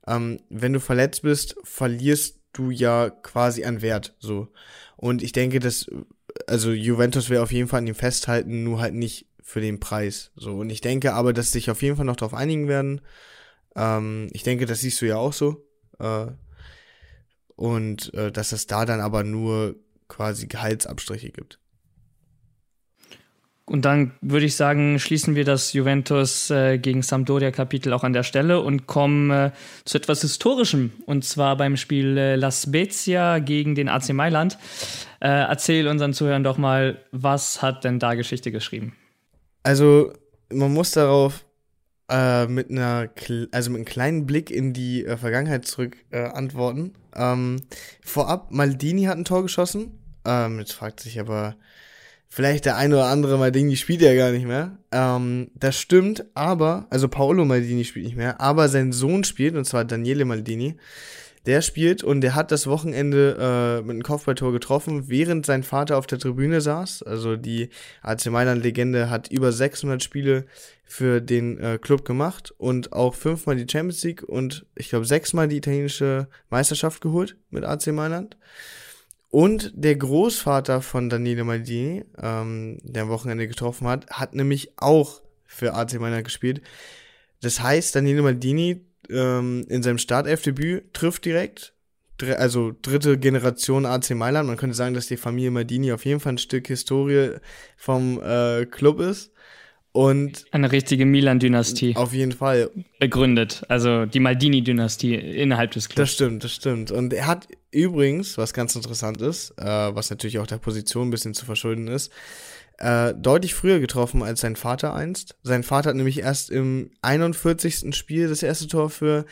Ähm, 0.07 0.41
wenn 0.51 0.73
du 0.73 0.81
verletzt 0.81 1.23
bist, 1.23 1.57
verlierst 1.63 2.39
du 2.53 2.71
ja 2.71 3.11
quasi 3.11 3.65
an 3.65 3.83
Wert, 3.83 4.15
so. 4.19 4.49
Und 4.97 5.23
ich 5.23 5.33
denke, 5.33 5.59
dass, 5.59 5.87
also 6.47 6.71
Juventus 6.71 7.29
will 7.31 7.39
auf 7.39 7.53
jeden 7.53 7.69
Fall 7.69 7.79
an 7.79 7.87
ihm 7.87 7.95
festhalten, 7.95 8.63
nur 8.65 8.81
halt 8.81 8.95
nicht 8.95 9.27
für 9.43 9.61
den 9.61 9.81
Preis. 9.81 10.31
So, 10.37 10.55
und 10.55 10.71
ich 10.71 10.81
denke 10.81 11.13
aber, 11.13 11.33
dass 11.33 11.53
sich 11.53 11.71
auf 11.71 11.83
jeden 11.83 11.97
Fall 11.97 12.07
noch 12.07 12.17
darauf 12.17 12.35
einigen 12.35 12.69
werden. 12.69 13.01
Ähm, 13.77 14.29
ich 14.33 14.43
denke, 14.43 14.67
das 14.67 14.81
siehst 14.81 15.01
du 15.03 15.07
ja 15.07 15.17
auch 15.17 15.33
so. 15.33 15.67
Äh, 15.99 16.29
und 17.57 18.13
äh, 18.15 18.33
dass 18.33 18.53
es 18.53 18.67
da 18.67 18.85
dann 18.85 19.01
aber 19.01 19.25
nur 19.25 19.77
quasi 20.09 20.47
Gehaltsabstriche 20.47 21.31
gibt. 21.31 21.59
Und 23.67 23.87
dann 23.87 24.13
würde 24.21 24.45
ich 24.45 24.57
sagen, 24.57 24.99
schließen 24.99 25.35
wir 25.35 25.45
das 25.47 25.73
Juventus 25.73 26.51
äh, 26.51 26.77
gegen 26.77 27.01
Sampdoria-Kapitel 27.01 27.95
auch 27.95 28.05
an 28.05 28.13
der 28.13 28.23
Stelle 28.23 28.61
und 28.61 28.87
kommen 28.87 29.31
äh, 29.31 29.53
zu 29.87 29.97
etwas 29.97 30.21
Historischem. 30.21 30.93
Und 31.07 31.25
zwar 31.25 31.57
beim 31.57 31.79
Spiel 31.79 32.19
äh, 32.19 32.37
La 32.37 32.51
Spezia 32.51 33.39
gegen 33.39 33.75
den 33.75 33.89
AC 33.89 34.13
Mailand. 34.13 34.59
Äh, 35.21 35.29
erzähl 35.29 35.89
unseren 35.89 36.13
Zuhörern 36.13 36.45
doch 36.45 36.59
mal, 36.59 37.01
was 37.11 37.63
hat 37.63 37.85
denn 37.85 37.99
da 37.99 38.15
Geschichte 38.15 38.53
geschrieben? 38.53 38.95
Also, 39.63 40.13
man 40.53 40.75
muss 40.75 40.91
darauf 40.91 41.43
äh, 42.09 42.47
mit 42.47 42.71
einer, 42.71 43.11
also 43.53 43.71
mit 43.71 43.79
einem 43.79 43.85
kleinen 43.85 44.27
Blick 44.27 44.51
in 44.51 44.73
die 44.73 45.05
äh, 45.05 45.17
Vergangenheit 45.17 45.65
zurück 45.65 45.97
äh, 46.11 46.23
antworten. 46.23 46.93
Ähm, 47.15 47.63
vorab, 48.03 48.51
Maldini 48.51 49.05
hat 49.05 49.17
ein 49.17 49.25
Tor 49.25 49.43
geschossen. 49.43 49.99
Ähm, 50.25 50.59
jetzt 50.59 50.73
fragt 50.73 51.01
sich 51.01 51.21
aber 51.21 51.57
vielleicht 52.29 52.65
der 52.65 52.77
eine 52.77 52.97
oder 52.97 53.07
andere 53.07 53.39
Maldini 53.39 53.77
spielt 53.77 54.03
ja 54.03 54.15
gar 54.15 54.33
nicht 54.33 54.47
mehr. 54.47 54.77
Ähm, 54.91 55.51
das 55.55 55.79
stimmt, 55.79 56.25
aber, 56.35 56.87
also 56.91 57.09
Paolo 57.09 57.45
Maldini 57.45 57.85
spielt 57.85 58.07
nicht 58.07 58.17
mehr, 58.17 58.41
aber 58.41 58.69
sein 58.69 58.91
Sohn 58.91 59.23
spielt, 59.23 59.55
und 59.55 59.65
zwar 59.65 59.85
Daniele 59.85 60.25
Maldini. 60.25 60.77
Der 61.47 61.61
spielt 61.61 62.03
und 62.03 62.23
der 62.23 62.35
hat 62.35 62.51
das 62.51 62.67
Wochenende 62.67 63.37
äh, 63.39 63.83
mit 63.83 63.91
einem 63.91 64.03
Kopfballtor 64.03 64.51
getroffen, 64.51 65.09
während 65.09 65.45
sein 65.45 65.63
Vater 65.63 65.99
auf 65.99 66.07
der 66.07 66.19
Tribüne 66.19 66.63
saß. 66.63 67.03
Also 67.03 67.37
die 67.37 67.69
AC 68.03 68.27
Mailand-Legende 68.27 69.11
hat 69.11 69.31
über 69.31 69.53
600 69.53 70.03
Spiele 70.03 70.47
für 70.85 71.21
den 71.21 71.59
äh, 71.59 71.79
Club 71.81 72.05
gemacht 72.05 72.55
und 72.59 72.93
auch 72.93 73.15
fünfmal 73.15 73.57
die 73.57 73.67
Champions 73.71 74.03
League 74.05 74.23
und 74.23 74.67
ich 74.77 74.91
glaube 74.91 75.07
sechsmal 75.07 75.49
die 75.49 75.57
italienische 75.57 76.29
Meisterschaft 76.51 77.01
geholt 77.01 77.37
mit 77.51 77.65
AC 77.65 77.89
Mailand. 77.89 78.37
Und 79.31 79.73
der 79.75 79.97
Großvater 79.97 80.81
von 80.81 81.09
Daniele 81.11 81.43
Maldini, 81.43 82.05
ähm, 82.23 82.79
der 82.85 83.03
am 83.03 83.09
Wochenende 83.09 83.49
getroffen 83.49 83.89
hat, 83.89 84.09
hat 84.09 84.35
nämlich 84.35 84.73
auch 84.77 85.23
für 85.45 85.75
AC 85.75 85.95
Mailand 85.99 86.25
gespielt. 86.25 86.63
Das 87.41 87.61
heißt, 87.61 87.97
Daniele 87.97 88.23
Maldini 88.23 88.85
ähm, 89.11 89.67
in 89.69 89.83
seinem 89.83 89.99
Startelfdebüt 89.99 90.95
trifft 90.95 91.25
direkt. 91.25 91.75
Also 92.39 92.77
dritte 92.81 93.19
Generation 93.19 93.87
AC 93.87 94.11
Mailand. 94.11 94.47
Man 94.47 94.57
könnte 94.57 94.77
sagen, 94.77 94.95
dass 94.95 95.09
die 95.09 95.17
Familie 95.17 95.51
Maldini 95.51 95.93
auf 95.93 96.05
jeden 96.05 96.21
Fall 96.21 96.35
ein 96.35 96.39
Stück 96.39 96.69
Historie 96.69 97.33
vom 97.77 98.23
äh, 98.23 98.67
Club 98.67 99.01
ist. 99.01 99.33
Und 99.95 100.45
eine 100.51 100.73
richtige 100.73 101.07
Milan-Dynastie. 101.07 101.95
Auf 101.95 102.13
jeden 102.13 102.33
Fall. 102.33 102.69
Begründet. 102.99 103.63
Also 103.69 104.07
die 104.07 104.19
Maldini-Dynastie 104.19 105.15
innerhalb 105.15 105.71
des 105.71 105.89
Clubs. 105.89 106.11
Das 106.11 106.13
stimmt, 106.13 106.43
das 106.43 106.53
stimmt. 106.53 106.91
Und 106.91 107.13
er 107.13 107.29
hat 107.29 107.47
übrigens, 107.71 108.37
was 108.37 108.53
ganz 108.53 108.75
interessant 108.75 109.21
ist, 109.21 109.53
äh, 109.57 109.65
was 109.65 110.11
natürlich 110.11 110.41
auch 110.41 110.49
der 110.49 110.59
Position 110.59 111.07
ein 111.07 111.11
bisschen 111.13 111.33
zu 111.33 111.45
verschulden 111.47 111.87
ist, 111.87 112.11
äh, 112.79 113.15
deutlich 113.15 113.55
früher 113.55 113.79
getroffen 113.79 114.25
als 114.25 114.41
sein 114.41 114.57
Vater 114.57 114.95
einst. 114.95 115.37
Sein 115.45 115.63
Vater 115.63 115.91
hat 115.91 115.97
nämlich 115.97 116.19
erst 116.19 116.51
im 116.51 116.91
41. 117.03 117.95
Spiel 117.95 118.27
das 118.27 118.43
erste 118.43 118.67
Tor 118.67 118.91
für 118.91 119.27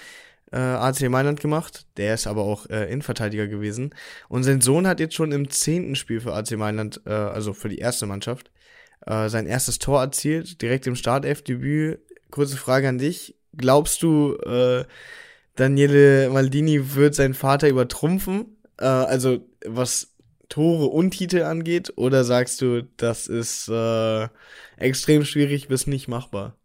äh, 0.52 0.58
AC 0.58 1.08
Mailand 1.08 1.40
gemacht. 1.40 1.86
Der 1.96 2.14
ist 2.14 2.28
aber 2.28 2.42
auch 2.42 2.70
äh, 2.70 2.84
Innenverteidiger 2.84 3.48
gewesen. 3.48 3.96
Und 4.28 4.44
sein 4.44 4.60
Sohn 4.60 4.86
hat 4.86 5.00
jetzt 5.00 5.14
schon 5.14 5.32
im 5.32 5.50
10. 5.50 5.96
Spiel 5.96 6.20
für 6.20 6.34
AC 6.34 6.52
Mailand, 6.52 7.00
äh, 7.04 7.10
also 7.10 7.52
für 7.52 7.68
die 7.68 7.78
erste 7.78 8.06
Mannschaft, 8.06 8.52
äh, 9.06 9.28
sein 9.28 9.46
erstes 9.46 9.78
Tor 9.78 10.00
erzielt, 10.00 10.62
direkt 10.62 10.86
im 10.86 10.96
Startelf-Debüt. 10.96 12.00
Kurze 12.30 12.56
Frage 12.56 12.88
an 12.88 12.98
dich. 12.98 13.36
Glaubst 13.56 14.02
du, 14.02 14.36
äh, 14.36 14.84
Daniele 15.56 16.30
Maldini 16.30 16.94
wird 16.94 17.14
seinen 17.14 17.34
Vater 17.34 17.68
übertrumpfen? 17.68 18.56
Äh, 18.78 18.84
also 18.84 19.46
was 19.66 20.08
Tore 20.48 20.86
und 20.86 21.12
Titel 21.12 21.42
angeht? 21.42 21.92
Oder 21.96 22.24
sagst 22.24 22.60
du, 22.60 22.82
das 22.96 23.26
ist 23.26 23.68
äh, 23.68 24.28
extrem 24.76 25.24
schwierig 25.24 25.68
bis 25.68 25.86
nicht 25.86 26.08
machbar? 26.08 26.56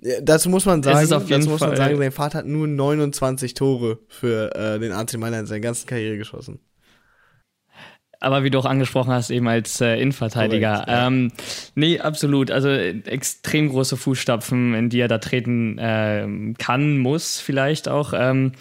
Ja, 0.00 0.20
dazu 0.20 0.48
muss 0.48 0.64
man 0.64 0.82
sagen, 0.82 1.08
dazu 1.08 1.48
muss 1.48 1.60
man 1.60 1.76
sagen, 1.76 1.98
sein 1.98 2.12
Vater 2.12 2.38
hat 2.38 2.46
nur 2.46 2.68
29 2.68 3.54
Tore 3.54 3.98
für 4.06 4.54
äh, 4.54 4.78
den 4.78 4.92
AC 4.92 5.14
Mailand 5.14 5.42
in 5.42 5.46
seiner 5.46 5.60
ganzen 5.60 5.88
Karriere 5.88 6.16
geschossen. 6.16 6.60
Aber 8.20 8.42
wie 8.42 8.50
du 8.50 8.58
auch 8.58 8.64
angesprochen 8.64 9.12
hast, 9.12 9.30
eben 9.30 9.46
als 9.46 9.80
äh, 9.80 10.00
Innenverteidiger. 10.00 10.72
Korrekt, 10.72 10.88
ja. 10.88 11.06
ähm, 11.06 11.32
nee, 11.76 12.00
absolut. 12.00 12.50
Also 12.50 12.68
extrem 12.68 13.68
große 13.68 13.96
Fußstapfen, 13.96 14.74
in 14.74 14.88
die 14.90 15.00
er 15.00 15.08
da 15.08 15.18
treten 15.18 15.78
äh, 15.78 16.26
kann, 16.58 16.98
muss 16.98 17.38
vielleicht 17.38 17.88
auch. 17.88 18.12
Ähm, 18.16 18.52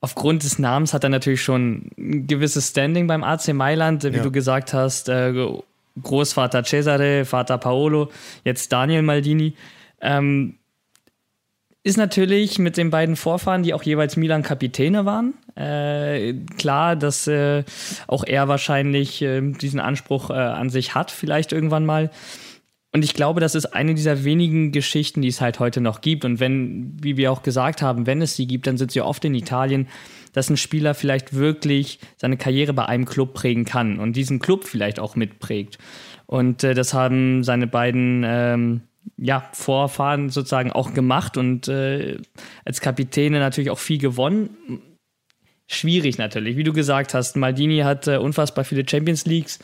aufgrund 0.00 0.44
des 0.44 0.58
Namens 0.58 0.94
hat 0.94 1.04
er 1.04 1.10
natürlich 1.10 1.42
schon 1.42 1.90
ein 1.98 2.26
gewisses 2.26 2.68
Standing 2.68 3.06
beim 3.06 3.22
AC 3.22 3.52
Mailand, 3.52 4.04
wie 4.04 4.16
ja. 4.16 4.22
du 4.22 4.30
gesagt 4.30 4.72
hast. 4.72 5.08
Äh, 5.08 5.46
Großvater 6.02 6.62
Cesare, 6.62 7.24
Vater 7.24 7.56
Paolo, 7.56 8.10
jetzt 8.44 8.70
Daniel 8.70 9.02
Maldini. 9.02 9.54
Ähm, 10.00 10.56
ist 11.86 11.96
natürlich 11.96 12.58
mit 12.58 12.76
den 12.76 12.90
beiden 12.90 13.14
Vorfahren, 13.14 13.62
die 13.62 13.72
auch 13.72 13.84
jeweils 13.84 14.16
Milan-Kapitäne 14.16 15.04
waren, 15.04 15.34
äh, 15.54 16.34
klar, 16.58 16.96
dass 16.96 17.28
äh, 17.28 17.62
auch 18.08 18.24
er 18.24 18.48
wahrscheinlich 18.48 19.22
äh, 19.22 19.40
diesen 19.52 19.78
Anspruch 19.78 20.30
äh, 20.30 20.32
an 20.32 20.68
sich 20.68 20.96
hat, 20.96 21.12
vielleicht 21.12 21.52
irgendwann 21.52 21.86
mal. 21.86 22.10
Und 22.92 23.04
ich 23.04 23.14
glaube, 23.14 23.38
das 23.38 23.54
ist 23.54 23.66
eine 23.66 23.94
dieser 23.94 24.24
wenigen 24.24 24.72
Geschichten, 24.72 25.22
die 25.22 25.28
es 25.28 25.40
halt 25.40 25.60
heute 25.60 25.80
noch 25.80 26.00
gibt. 26.00 26.24
Und 26.24 26.40
wenn, 26.40 26.96
wie 27.00 27.16
wir 27.16 27.30
auch 27.30 27.44
gesagt 27.44 27.82
haben, 27.82 28.04
wenn 28.04 28.20
es 28.20 28.34
sie 28.34 28.48
gibt, 28.48 28.66
dann 28.66 28.78
sind 28.78 28.90
sie 28.90 29.00
oft 29.00 29.24
in 29.24 29.36
Italien, 29.36 29.86
dass 30.32 30.50
ein 30.50 30.56
Spieler 30.56 30.92
vielleicht 30.92 31.34
wirklich 31.34 32.00
seine 32.16 32.36
Karriere 32.36 32.72
bei 32.72 32.86
einem 32.86 33.04
Club 33.04 33.32
prägen 33.32 33.64
kann 33.64 34.00
und 34.00 34.16
diesen 34.16 34.40
Club 34.40 34.64
vielleicht 34.64 34.98
auch 34.98 35.14
mitprägt. 35.14 35.78
Und 36.26 36.64
äh, 36.64 36.74
das 36.74 36.94
haben 36.94 37.44
seine 37.44 37.68
beiden 37.68 38.24
ähm, 38.26 38.80
ja, 39.16 39.48
Vorfahren 39.52 40.30
sozusagen 40.30 40.72
auch 40.72 40.94
gemacht 40.94 41.36
und 41.36 41.68
äh, 41.68 42.18
als 42.64 42.80
Kapitäne 42.80 43.38
natürlich 43.38 43.70
auch 43.70 43.78
viel 43.78 43.98
gewonnen. 43.98 44.50
Schwierig 45.68 46.18
natürlich, 46.18 46.56
wie 46.56 46.64
du 46.64 46.72
gesagt 46.72 47.14
hast. 47.14 47.36
Maldini 47.36 47.78
hat 47.78 48.06
äh, 48.06 48.18
unfassbar 48.18 48.64
viele 48.64 48.88
Champions 48.88 49.26
Leagues 49.26 49.58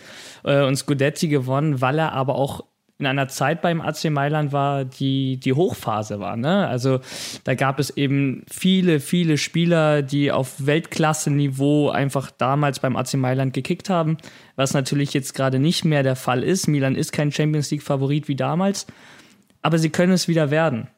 äh, 0.44 0.62
und 0.64 0.76
Scudetti 0.76 1.28
gewonnen, 1.28 1.80
weil 1.80 1.98
er 1.98 2.12
aber 2.12 2.34
auch 2.34 2.64
in 3.02 3.06
einer 3.06 3.26
Zeit 3.26 3.62
beim 3.62 3.80
AC 3.80 4.10
Mailand 4.10 4.52
war, 4.52 4.84
die 4.84 5.36
die 5.38 5.54
Hochphase 5.54 6.20
war. 6.20 6.36
Ne? 6.36 6.68
Also 6.68 7.00
da 7.42 7.54
gab 7.54 7.80
es 7.80 7.90
eben 7.90 8.44
viele, 8.48 9.00
viele 9.00 9.38
Spieler, 9.38 10.02
die 10.02 10.30
auf 10.30 10.66
Weltklasse-Niveau 10.66 11.90
einfach 11.90 12.30
damals 12.30 12.78
beim 12.78 12.94
AC 12.94 13.14
Mailand 13.14 13.54
gekickt 13.54 13.90
haben, 13.90 14.18
was 14.54 14.72
natürlich 14.72 15.12
jetzt 15.14 15.34
gerade 15.34 15.58
nicht 15.58 15.84
mehr 15.84 16.04
der 16.04 16.14
Fall 16.14 16.44
ist. 16.44 16.68
Milan 16.68 16.94
ist 16.94 17.12
kein 17.12 17.32
Champions 17.32 17.72
League-Favorit 17.72 18.28
wie 18.28 18.36
damals, 18.36 18.86
aber 19.62 19.78
sie 19.78 19.90
können 19.90 20.12
es 20.12 20.28
wieder 20.28 20.50
werden. 20.50 20.88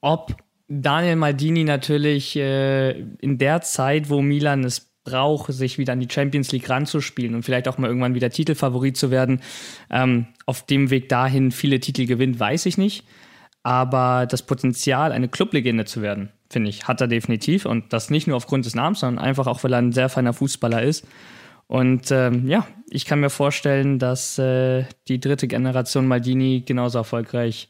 Ob 0.00 0.36
Daniel 0.68 1.16
Maldini 1.16 1.64
natürlich 1.64 2.36
äh, 2.36 2.90
in 3.20 3.38
der 3.38 3.60
Zeit, 3.60 4.10
wo 4.10 4.20
Milan 4.20 4.64
es 4.64 4.90
braucht, 5.04 5.52
sich 5.52 5.78
wieder 5.78 5.92
an 5.92 6.00
die 6.00 6.08
Champions 6.10 6.50
League 6.50 6.68
ranzuspielen 6.68 7.34
und 7.34 7.44
vielleicht 7.44 7.68
auch 7.68 7.78
mal 7.78 7.86
irgendwann 7.86 8.14
wieder 8.14 8.30
Titelfavorit 8.30 8.96
zu 8.96 9.10
werden. 9.10 9.40
Ähm, 9.88 10.26
auf 10.46 10.66
dem 10.66 10.90
Weg 10.90 11.08
dahin 11.08 11.52
viele 11.52 11.78
Titel 11.78 12.06
gewinnt, 12.06 12.40
weiß 12.40 12.66
ich 12.66 12.76
nicht. 12.76 13.04
Aber 13.62 14.26
das 14.26 14.42
Potenzial, 14.42 15.12
eine 15.12 15.28
Clublegende 15.28 15.84
zu 15.84 16.02
werden, 16.02 16.30
finde 16.50 16.70
ich, 16.70 16.86
hat 16.86 17.00
er 17.00 17.08
definitiv. 17.08 17.66
Und 17.66 17.92
das 17.92 18.10
nicht 18.10 18.26
nur 18.26 18.36
aufgrund 18.36 18.66
des 18.66 18.74
Namens, 18.74 19.00
sondern 19.00 19.24
einfach 19.24 19.46
auch, 19.46 19.64
weil 19.64 19.72
er 19.72 19.78
ein 19.78 19.92
sehr 19.92 20.08
feiner 20.08 20.32
Fußballer 20.32 20.82
ist. 20.82 21.06
Und 21.68 22.10
ähm, 22.10 22.48
ja, 22.48 22.66
ich 22.90 23.04
kann 23.06 23.20
mir 23.20 23.30
vorstellen, 23.30 23.98
dass 23.98 24.38
äh, 24.38 24.84
die 25.08 25.20
dritte 25.20 25.48
Generation 25.48 26.06
Maldini 26.06 26.62
genauso 26.64 26.98
erfolgreich 26.98 27.68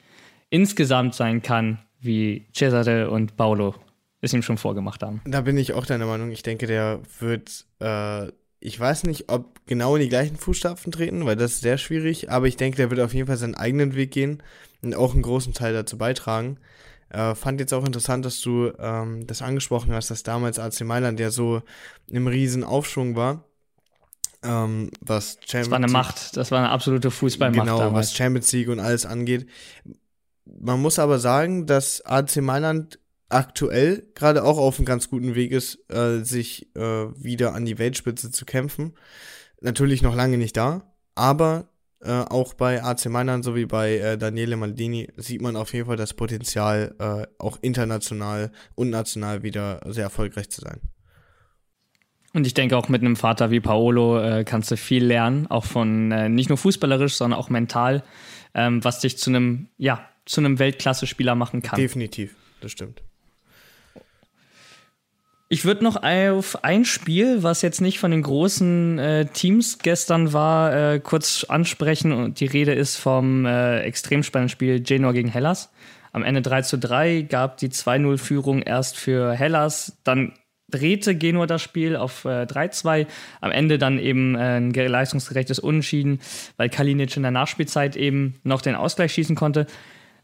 insgesamt 0.50 1.14
sein 1.14 1.42
kann 1.42 1.78
wie 2.00 2.46
Cesare 2.54 3.10
und 3.10 3.36
Paolo 3.36 3.74
es 4.20 4.32
ihm 4.32 4.42
schon 4.42 4.58
vorgemacht 4.58 5.02
haben. 5.02 5.20
Da 5.24 5.40
bin 5.40 5.56
ich 5.56 5.72
auch 5.72 5.86
deiner 5.86 6.06
Meinung. 6.06 6.30
Ich 6.30 6.42
denke, 6.42 6.66
der 6.66 7.00
wird, 7.18 7.66
äh, 7.80 8.28
ich 8.60 8.78
weiß 8.78 9.04
nicht, 9.04 9.30
ob 9.30 9.60
genau 9.66 9.96
in 9.96 10.02
die 10.02 10.08
gleichen 10.08 10.36
Fußstapfen 10.36 10.92
treten, 10.92 11.24
weil 11.26 11.36
das 11.36 11.52
ist 11.52 11.60
sehr 11.60 11.78
schwierig, 11.78 12.30
aber 12.30 12.46
ich 12.46 12.56
denke, 12.56 12.76
der 12.76 12.90
wird 12.90 13.00
auf 13.00 13.14
jeden 13.14 13.26
Fall 13.26 13.36
seinen 13.36 13.54
eigenen 13.54 13.94
Weg 13.94 14.10
gehen 14.10 14.42
und 14.82 14.94
auch 14.94 15.14
einen 15.14 15.22
großen 15.22 15.54
Teil 15.54 15.72
dazu 15.72 15.98
beitragen. 15.98 16.58
Äh, 17.08 17.34
fand 17.34 17.60
jetzt 17.60 17.72
auch 17.72 17.86
interessant, 17.86 18.24
dass 18.24 18.40
du 18.40 18.72
ähm, 18.78 19.26
das 19.26 19.42
angesprochen 19.42 19.92
hast, 19.92 20.10
dass 20.10 20.22
damals 20.22 20.58
AC 20.58 20.80
Mailand 20.82 21.20
ja 21.20 21.30
so 21.30 21.62
im 22.10 22.26
riesen 22.26 22.64
Aufschwung 22.64 23.16
war. 23.16 23.44
Ähm, 24.46 24.90
was 25.00 25.38
Champions 25.44 25.66
das 25.66 25.70
war 25.70 25.76
eine 25.76 25.88
Macht, 25.88 26.36
das 26.36 26.50
war 26.50 26.58
eine 26.58 26.70
absolute 26.70 27.10
Fußballmacht 27.10 27.66
genau, 27.66 27.78
damals. 27.78 28.08
was 28.08 28.14
Champions 28.14 28.52
League 28.52 28.68
und 28.68 28.80
alles 28.80 29.06
angeht. 29.06 29.46
Man 30.44 30.80
muss 30.80 30.98
aber 30.98 31.18
sagen, 31.18 31.66
dass 31.66 32.04
AC 32.04 32.36
Mailand 32.36 32.98
aktuell 33.28 34.06
gerade 34.14 34.44
auch 34.44 34.58
auf 34.58 34.78
einem 34.78 34.86
ganz 34.86 35.10
guten 35.10 35.34
Weg 35.34 35.50
ist, 35.50 35.78
äh, 35.90 36.20
sich 36.22 36.74
äh, 36.76 36.80
wieder 36.80 37.54
an 37.54 37.64
die 37.64 37.78
Weltspitze 37.78 38.30
zu 38.30 38.44
kämpfen. 38.44 38.94
Natürlich 39.60 40.02
noch 40.02 40.14
lange 40.14 40.38
nicht 40.38 40.56
da, 40.56 40.92
aber 41.14 41.68
äh, 42.00 42.12
auch 42.12 42.54
bei 42.54 42.82
AC 42.84 43.06
Mailand 43.06 43.44
sowie 43.44 43.66
bei 43.66 43.98
äh, 43.98 44.18
Daniele 44.18 44.56
Maldini 44.56 45.08
sieht 45.16 45.42
man 45.42 45.56
auf 45.56 45.72
jeden 45.72 45.86
Fall 45.86 45.96
das 45.96 46.14
Potenzial, 46.14 46.94
äh, 46.98 47.26
auch 47.38 47.58
international 47.62 48.52
und 48.74 48.90
national 48.90 49.42
wieder 49.42 49.80
sehr 49.86 50.04
erfolgreich 50.04 50.50
zu 50.50 50.60
sein. 50.60 50.80
Und 52.36 52.46
ich 52.46 52.52
denke 52.52 52.76
auch 52.76 52.90
mit 52.90 53.00
einem 53.00 53.16
Vater 53.16 53.50
wie 53.50 53.60
Paolo 53.60 54.20
äh, 54.20 54.44
kannst 54.44 54.70
du 54.70 54.76
viel 54.76 55.02
lernen, 55.02 55.46
auch 55.46 55.64
von 55.64 56.12
äh, 56.12 56.28
nicht 56.28 56.50
nur 56.50 56.58
fußballerisch, 56.58 57.14
sondern 57.14 57.40
auch 57.40 57.48
mental, 57.48 58.02
ähm, 58.52 58.84
was 58.84 59.00
dich 59.00 59.16
zu 59.16 59.30
einem, 59.30 59.68
ja, 59.78 60.06
zu 60.26 60.42
einem 60.42 60.58
Weltklasse-Spieler 60.58 61.34
machen 61.34 61.62
kann. 61.62 61.80
Definitiv, 61.80 62.34
das 62.60 62.72
stimmt. 62.72 63.00
Ich 65.48 65.64
würde 65.64 65.82
noch 65.82 66.02
auf 66.02 66.62
ein 66.62 66.84
Spiel, 66.84 67.42
was 67.42 67.62
jetzt 67.62 67.80
nicht 67.80 67.98
von 68.00 68.10
den 68.10 68.20
großen 68.20 68.98
äh, 68.98 69.24
Teams 69.32 69.78
gestern 69.78 70.34
war, 70.34 70.92
äh, 70.92 71.00
kurz 71.00 71.44
ansprechen. 71.44 72.12
Und 72.12 72.40
die 72.40 72.46
Rede 72.46 72.74
ist 72.74 72.96
vom 72.96 73.46
äh, 73.46 73.80
extrem 73.80 74.22
spannenden 74.22 74.50
Spiel 74.50 74.80
Genua 74.80 75.12
gegen 75.12 75.28
Hellas. 75.28 75.70
Am 76.12 76.22
Ende 76.22 76.42
3 76.42 76.60
zu 76.60 76.76
3 76.76 77.22
gab 77.22 77.56
die 77.56 77.70
2-0-Führung 77.70 78.60
erst 78.60 78.98
für 78.98 79.32
Hellas. 79.32 79.96
Dann 80.04 80.34
drehte 80.70 81.14
Genua 81.14 81.46
das 81.46 81.62
Spiel 81.62 81.96
auf 81.96 82.24
äh, 82.24 82.44
3-2. 82.44 83.06
Am 83.40 83.50
Ende 83.50 83.78
dann 83.78 83.98
eben 83.98 84.34
äh, 84.34 84.56
ein 84.56 84.72
leistungsgerechtes 84.72 85.58
Unentschieden, 85.58 86.20
weil 86.56 86.68
Kalinic 86.68 87.16
in 87.16 87.22
der 87.22 87.30
Nachspielzeit 87.30 87.96
eben 87.96 88.34
noch 88.42 88.62
den 88.62 88.74
Ausgleich 88.74 89.12
schießen 89.12 89.36
konnte. 89.36 89.66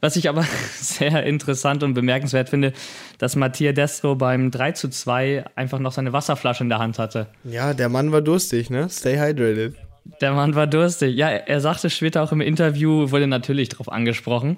Was 0.00 0.16
ich 0.16 0.28
aber 0.28 0.44
sehr 0.74 1.24
interessant 1.24 1.84
und 1.84 1.94
bemerkenswert 1.94 2.48
finde, 2.48 2.72
dass 3.18 3.36
Mattia 3.36 3.72
Destro 3.72 4.16
beim 4.16 4.50
3 4.50 4.72
zu 4.72 4.88
2 4.90 5.44
einfach 5.54 5.78
noch 5.78 5.92
seine 5.92 6.12
Wasserflasche 6.12 6.64
in 6.64 6.68
der 6.68 6.80
Hand 6.80 6.98
hatte. 6.98 7.28
Ja, 7.44 7.72
der 7.72 7.88
Mann 7.88 8.10
war 8.10 8.20
durstig, 8.20 8.68
ne? 8.68 8.88
Stay 8.90 9.18
hydrated. 9.18 9.76
Der 10.20 10.32
Mann 10.32 10.56
war 10.56 10.66
durstig. 10.66 11.14
Ja, 11.14 11.28
er 11.28 11.60
sagte 11.60 11.88
später 11.88 12.22
auch 12.22 12.32
im 12.32 12.40
Interview, 12.40 13.12
wurde 13.12 13.28
natürlich 13.28 13.68
darauf 13.68 13.90
angesprochen. 13.90 14.56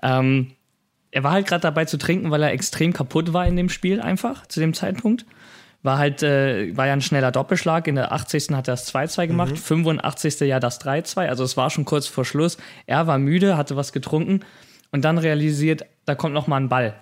Ähm, 0.00 0.52
er 1.10 1.22
war 1.22 1.32
halt 1.32 1.46
gerade 1.46 1.62
dabei 1.62 1.84
zu 1.84 1.98
trinken, 1.98 2.30
weil 2.30 2.42
er 2.42 2.52
extrem 2.52 2.92
kaputt 2.92 3.32
war 3.32 3.46
in 3.46 3.56
dem 3.56 3.68
Spiel 3.68 4.00
einfach 4.00 4.46
zu 4.46 4.60
dem 4.60 4.74
Zeitpunkt. 4.74 5.26
War 5.82 5.98
halt, 5.98 6.22
äh, 6.22 6.76
war 6.76 6.86
ja 6.86 6.92
ein 6.92 7.00
schneller 7.00 7.30
Doppelschlag. 7.30 7.86
In 7.86 7.94
der 7.94 8.12
80. 8.12 8.50
hat 8.50 8.68
er 8.68 8.72
das 8.72 8.92
2-2 8.92 9.26
gemacht, 9.28 9.52
mhm. 9.52 9.56
85. 9.56 10.40
ja 10.40 10.60
das 10.60 10.80
3-2. 10.80 11.28
Also 11.28 11.44
es 11.44 11.56
war 11.56 11.70
schon 11.70 11.84
kurz 11.84 12.06
vor 12.06 12.24
Schluss. 12.24 12.58
Er 12.86 13.06
war 13.06 13.18
müde, 13.18 13.56
hatte 13.56 13.76
was 13.76 13.92
getrunken 13.92 14.40
und 14.90 15.04
dann 15.04 15.18
realisiert, 15.18 15.84
da 16.04 16.14
kommt 16.14 16.34
noch 16.34 16.46
mal 16.46 16.56
ein 16.56 16.68
Ball. 16.68 16.94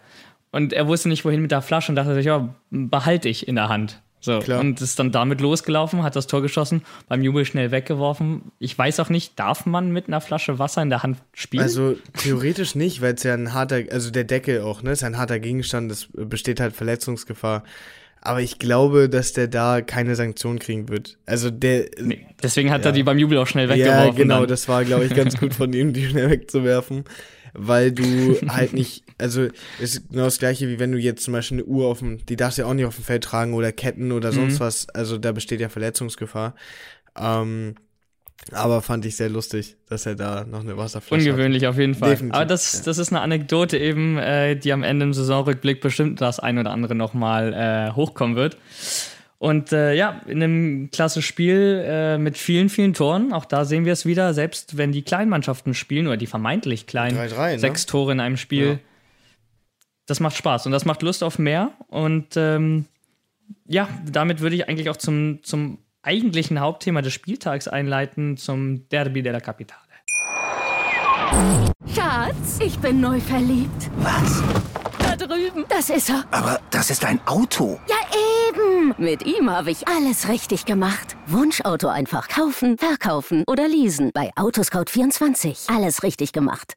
Und 0.52 0.72
er 0.72 0.86
wusste 0.86 1.08
nicht, 1.08 1.24
wohin 1.24 1.42
mit 1.42 1.50
der 1.50 1.62
Flasche 1.62 1.92
und 1.92 1.96
dachte 1.96 2.14
sich, 2.14 2.26
ja, 2.26 2.54
behalte 2.70 3.28
ich 3.28 3.48
in 3.48 3.56
der 3.56 3.68
Hand. 3.68 4.00
So, 4.26 4.40
Klar. 4.40 4.58
und 4.58 4.80
ist 4.80 4.98
dann 4.98 5.12
damit 5.12 5.40
losgelaufen, 5.40 6.02
hat 6.02 6.16
das 6.16 6.26
Tor 6.26 6.42
geschossen, 6.42 6.82
beim 7.06 7.22
Jubel 7.22 7.44
schnell 7.44 7.70
weggeworfen. 7.70 8.50
Ich 8.58 8.76
weiß 8.76 8.98
auch 8.98 9.08
nicht, 9.08 9.38
darf 9.38 9.66
man 9.66 9.92
mit 9.92 10.08
einer 10.08 10.20
Flasche 10.20 10.58
Wasser 10.58 10.82
in 10.82 10.90
der 10.90 11.04
Hand 11.04 11.18
spielen? 11.32 11.62
Also 11.62 11.94
theoretisch 12.18 12.74
nicht, 12.74 13.00
weil 13.00 13.14
es 13.14 13.22
ja 13.22 13.34
ein 13.34 13.54
harter, 13.54 13.84
also 13.92 14.10
der 14.10 14.24
Deckel 14.24 14.62
auch, 14.62 14.82
ne, 14.82 14.90
ist 14.90 15.04
ein 15.04 15.16
harter 15.16 15.38
Gegenstand, 15.38 15.92
es 15.92 16.08
besteht 16.12 16.58
halt 16.58 16.74
Verletzungsgefahr. 16.74 17.62
Aber 18.20 18.40
ich 18.40 18.58
glaube, 18.58 19.08
dass 19.08 19.32
der 19.32 19.46
da 19.46 19.80
keine 19.80 20.16
Sanktion 20.16 20.58
kriegen 20.58 20.88
wird. 20.88 21.18
Also 21.24 21.48
der. 21.48 21.86
Nee, 22.00 22.26
deswegen 22.42 22.72
hat 22.72 22.80
ja. 22.80 22.90
er 22.90 22.92
die 22.92 23.04
beim 23.04 23.20
Jubel 23.20 23.38
auch 23.38 23.46
schnell 23.46 23.68
weggeworfen. 23.68 24.06
Ja, 24.06 24.10
genau, 24.10 24.40
dann. 24.40 24.48
das 24.48 24.66
war, 24.68 24.84
glaube 24.84 25.04
ich, 25.04 25.14
ganz 25.14 25.38
gut 25.38 25.54
von 25.54 25.72
ihm, 25.72 25.92
die 25.92 26.08
schnell 26.08 26.30
wegzuwerfen 26.30 27.04
weil 27.56 27.92
du 27.92 28.36
halt 28.48 28.72
nicht, 28.72 29.04
also 29.18 29.48
ist 29.80 30.08
genau 30.10 30.24
das 30.24 30.38
gleiche, 30.38 30.68
wie 30.68 30.78
wenn 30.78 30.92
du 30.92 30.98
jetzt 30.98 31.24
zum 31.24 31.32
Beispiel 31.32 31.58
eine 31.58 31.66
Uhr 31.66 31.88
auf 31.88 32.00
dem, 32.00 32.24
die 32.26 32.36
darfst 32.36 32.58
du 32.58 32.62
ja 32.62 32.68
auch 32.68 32.74
nicht 32.74 32.86
auf 32.86 32.96
dem 32.96 33.04
Feld 33.04 33.24
tragen 33.24 33.54
oder 33.54 33.72
Ketten 33.72 34.12
oder 34.12 34.32
sonst 34.32 34.54
mhm. 34.54 34.60
was, 34.60 34.88
also 34.90 35.18
da 35.18 35.32
besteht 35.32 35.60
ja 35.60 35.68
Verletzungsgefahr. 35.68 36.54
Ähm, 37.18 37.74
aber 38.52 38.80
fand 38.80 39.04
ich 39.06 39.16
sehr 39.16 39.28
lustig, 39.28 39.76
dass 39.88 40.06
er 40.06 40.14
da 40.14 40.44
noch 40.44 40.60
eine 40.60 40.76
Wasserflasche 40.76 41.30
Ungewöhnlich 41.30 41.64
hat. 41.64 41.70
auf 41.70 41.78
jeden 41.78 41.94
Fall. 41.94 42.10
Definitiv, 42.10 42.36
aber 42.36 42.44
das, 42.44 42.74
ja. 42.74 42.80
das 42.84 42.98
ist 42.98 43.10
eine 43.10 43.20
Anekdote 43.20 43.76
eben, 43.78 44.18
äh, 44.18 44.54
die 44.54 44.72
am 44.72 44.82
Ende 44.82 45.04
im 45.04 45.12
Saisonrückblick 45.12 45.80
bestimmt 45.80 46.20
das 46.20 46.38
ein 46.38 46.58
oder 46.58 46.70
andere 46.70 46.94
nochmal 46.94 47.52
äh, 47.52 47.92
hochkommen 47.92 48.36
wird. 48.36 48.56
Und 49.38 49.72
äh, 49.72 49.94
ja, 49.94 50.22
in 50.26 50.42
einem 50.42 50.90
klasse 50.90 51.20
Spiel 51.20 51.84
äh, 51.86 52.18
mit 52.18 52.38
vielen, 52.38 52.68
vielen 52.68 52.94
Toren. 52.94 53.32
Auch 53.32 53.44
da 53.44 53.64
sehen 53.64 53.84
wir 53.84 53.92
es 53.92 54.06
wieder, 54.06 54.32
selbst 54.32 54.78
wenn 54.78 54.92
die 54.92 55.02
Kleinmannschaften 55.02 55.74
spielen 55.74 56.06
oder 56.06 56.16
die 56.16 56.26
vermeintlich 56.26 56.86
kleinen, 56.86 57.16
3 57.16 57.26
-3, 57.26 57.52
ne? 57.52 57.58
sechs 57.58 57.86
Tore 57.86 58.12
in 58.12 58.20
einem 58.20 58.38
Spiel. 58.38 58.66
Ja. 58.66 58.78
Das 60.06 60.20
macht 60.20 60.36
Spaß 60.36 60.66
und 60.66 60.72
das 60.72 60.84
macht 60.84 61.02
Lust 61.02 61.22
auf 61.22 61.38
mehr. 61.38 61.72
Und 61.88 62.36
ähm, 62.36 62.86
ja, 63.66 63.88
damit 64.10 64.40
würde 64.40 64.56
ich 64.56 64.68
eigentlich 64.68 64.88
auch 64.88 64.96
zum, 64.96 65.42
zum 65.42 65.78
eigentlichen 66.02 66.60
Hauptthema 66.60 67.02
des 67.02 67.12
Spieltags 67.12 67.68
einleiten, 67.68 68.36
zum 68.36 68.88
Derby 68.88 69.22
della 69.22 69.40
Capitale. 69.40 69.82
Schatz, 71.94 72.60
ich 72.64 72.78
bin 72.78 73.00
neu 73.00 73.20
verliebt. 73.20 73.90
Was? 73.98 74.42
Drüben. 75.26 75.64
Das 75.68 75.90
ist 75.90 76.08
er. 76.08 76.24
Aber 76.30 76.60
das 76.70 76.90
ist 76.90 77.04
ein 77.04 77.20
Auto. 77.26 77.80
Ja, 77.88 77.96
eben. 78.48 78.94
Mit 78.98 79.26
ihm 79.26 79.50
habe 79.50 79.70
ich 79.70 79.88
alles 79.88 80.28
richtig 80.28 80.64
gemacht. 80.64 81.16
Wunschauto 81.26 81.88
einfach 81.88 82.28
kaufen, 82.28 82.78
verkaufen 82.78 83.42
oder 83.46 83.66
leasen. 83.66 84.10
Bei 84.14 84.32
Autoscout24. 84.34 85.74
Alles 85.74 86.02
richtig 86.02 86.32
gemacht. 86.32 86.74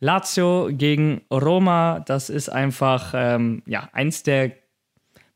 Lazio 0.00 0.70
gegen 0.72 1.22
Roma, 1.30 2.00
das 2.00 2.30
ist 2.30 2.48
einfach 2.48 3.12
ähm, 3.14 3.62
ja, 3.66 3.88
eins 3.92 4.22
der, 4.22 4.52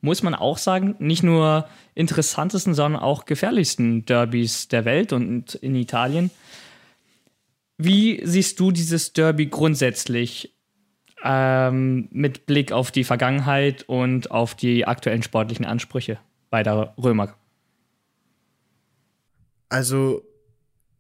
muss 0.01 0.23
man 0.23 0.35
auch 0.35 0.59
sagen, 0.59 0.97
nicht 0.99 1.23
nur 1.23 1.69
interessantesten, 1.95 2.75
sondern 2.75 3.01
auch 3.01 3.27
gefährlichsten 3.27 4.05
Derbys 4.05 4.69
der 4.69 4.85
Welt 4.85 5.13
und 5.13 5.55
in 5.57 5.75
Italien. 5.75 6.31
Wie 7.79 8.21
siehst 8.25 8.59
du 8.59 8.71
dieses 8.71 9.13
Derby 9.13 9.47
grundsätzlich 9.47 10.56
ähm, 11.27 12.09
mit 12.11 12.47
Blick 12.47 12.73
auf 12.73 12.91
die 12.91 13.05
Vergangenheit 13.05 13.85
und 13.89 14.31
auf 14.31 14.55
die 14.55 14.87
aktuellen 14.87 15.23
sportlichen 15.23 15.65
Ansprüche 15.65 16.19
bei 16.51 16.63
der 16.63 16.95
Römer? 16.97 17.35
Also, 19.69 20.23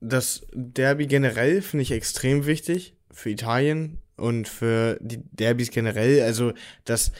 das 0.00 0.46
Derby 0.52 1.06
generell 1.06 1.62
finde 1.62 1.82
ich 1.82 1.92
extrem 1.92 2.46
wichtig 2.46 2.96
für 3.10 3.30
Italien 3.30 3.98
und 4.16 4.48
für 4.48 4.98
die 5.00 5.22
Derbys 5.32 5.70
generell. 5.70 6.22
Also, 6.22 6.52
dass 6.84 7.12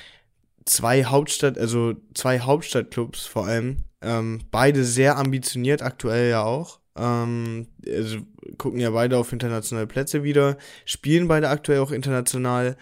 zwei 0.65 1.05
Hauptstadt, 1.05 1.59
also 1.59 1.95
zwei 2.15 2.41
Hauptstadtclubs 2.41 3.27
vor 3.27 3.47
allem, 3.47 3.85
ähm, 4.03 4.41
beide 4.51 4.85
sehr 4.85 5.17
ambitioniert, 5.17 5.83
aktuell 5.83 6.31
ja 6.31 6.43
auch, 6.43 6.81
ähm, 6.97 7.69
also 7.87 8.19
gucken 8.59 8.81
ja 8.81 8.91
beide 8.91 9.19
auf 9.19 9.33
internationale 9.33 9.87
Plätze 9.87 10.23
wieder, 10.23 10.57
spielen 10.85 11.29
beide 11.29 11.49
aktuell 11.49 11.81
auch 11.81 11.93
international. 11.93 12.77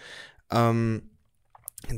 Ähm, 0.51 1.03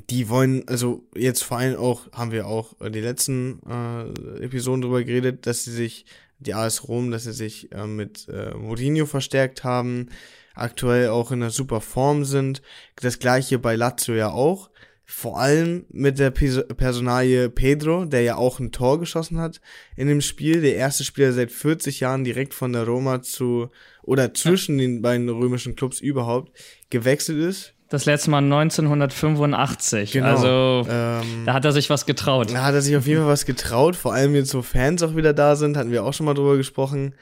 die 0.10 0.30
wollen, 0.30 0.67
also 0.67 1.08
jetzt 1.15 1.43
vor 1.43 1.58
allem 1.58 1.77
auch, 1.77 2.12
haben 2.12 2.32
wir 2.32 2.47
auch 2.47 2.75
die 2.82 2.99
letzten 2.99 3.62
äh, 3.69 4.43
Episoden 4.43 4.82
drüber 4.82 5.03
geredet, 5.03 5.45
dass 5.45 5.63
sie 5.63 5.71
sich, 5.71 6.06
die 6.39 6.53
AS 6.53 6.88
Rom, 6.88 7.10
dass 7.10 7.23
sie 7.23 7.34
sich 7.34 7.71
äh, 7.71 7.88
mit 7.88 8.27
äh, 8.27 8.53
Mourinho 8.53 9.06
verstärkt 9.06 9.63
haben, 9.63 10.10
aktuell 10.53 11.10
auch 11.10 11.32
in 11.32 11.41
einer 11.41 11.51
super 11.51 11.82
Form 11.82 12.25
sind. 12.25 12.62
Das 12.97 13.19
gleiche 13.19 13.60
bei 13.60 13.75
Lazio 13.75 14.15
ja 14.15 14.30
auch. 14.32 14.69
Vor 15.10 15.39
allem 15.39 15.86
mit 15.89 16.20
der 16.20 16.32
Personalie 16.32 17.50
Pedro, 17.50 18.04
der 18.04 18.24
ja 18.24 18.36
auch 18.36 18.60
ein 18.60 18.74
Tor 18.74 19.00
geschossen 19.00 19.39
hat 19.39 19.62
in 19.96 20.10
dem 20.10 20.20
Spiel. 20.20 20.60
Der 20.60 20.76
erste 20.76 21.06
Spieler 21.06 21.32
seit 21.32 21.50
40 21.50 22.02
Jahren 22.02 22.26
direkt 22.26 22.54
von 22.54 22.74
der 22.74 22.84
Roma 22.84 23.22
zu, 23.22 23.70
oder 24.04 24.34
zwischen 24.34 24.78
den 24.78 25.02
beiden 25.02 25.30
römischen 25.30 25.78
Clubs 25.78 26.02
überhaupt 26.02 26.52
gewechselt 26.89 27.39
ist. 27.39 27.74
Das 27.88 28.06
letzte 28.06 28.32
Mal 28.32 28.43
1985. 28.43 30.12
Genau. 30.12 30.28
Also 30.28 30.86
ähm, 30.91 31.46
da 31.46 31.54
hat 31.54 31.63
er 31.63 31.72
sich 31.72 31.89
was 31.89 32.06
getraut. 32.06 32.52
Da 32.52 32.65
hat 32.65 32.74
er 32.74 32.82
sich 32.82 32.98
auf 32.98 33.08
jeden 33.08 33.22
Fall 33.22 33.30
was 33.30 33.46
getraut. 33.46 33.96
Vor 33.96 34.13
allem 34.13 34.36
jetzt 34.36 34.50
so 34.50 34.62
Fans 34.62 35.02
auch 35.04 35.15
wieder 35.15 35.34
da 35.34 35.56
sind, 35.56 35.78
hatten 35.78 35.91
wir 35.91 36.04
auch 36.04 36.13
schon 36.13 36.26
mal 36.26 36.34
drüber 36.34 36.58
gesprochen 36.58 37.13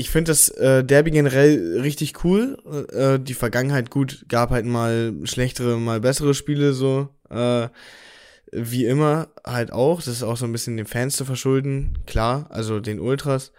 ich 0.00 0.08
finde 0.08 0.30
das 0.30 0.48
äh, 0.48 0.82
Derby 0.82 1.10
generell 1.10 1.80
richtig 1.82 2.24
cool. 2.24 2.56
Äh, 2.90 3.18
die 3.20 3.34
Vergangenheit 3.34 3.90
gut, 3.90 4.24
gab 4.28 4.48
halt 4.48 4.64
mal 4.64 5.12
schlechtere, 5.24 5.78
mal 5.78 6.00
bessere 6.00 6.32
Spiele 6.32 6.72
so. 6.72 7.10
Äh, 7.28 7.68
wie 8.50 8.86
immer 8.86 9.28
halt 9.46 9.72
auch. 9.72 9.98
Das 9.98 10.08
ist 10.08 10.22
auch 10.22 10.38
so 10.38 10.46
ein 10.46 10.52
bisschen 10.52 10.78
den 10.78 10.86
Fans 10.86 11.16
zu 11.16 11.26
verschulden, 11.26 11.98
klar, 12.06 12.46
also 12.48 12.80
den 12.80 12.98
Ultras. 12.98 13.52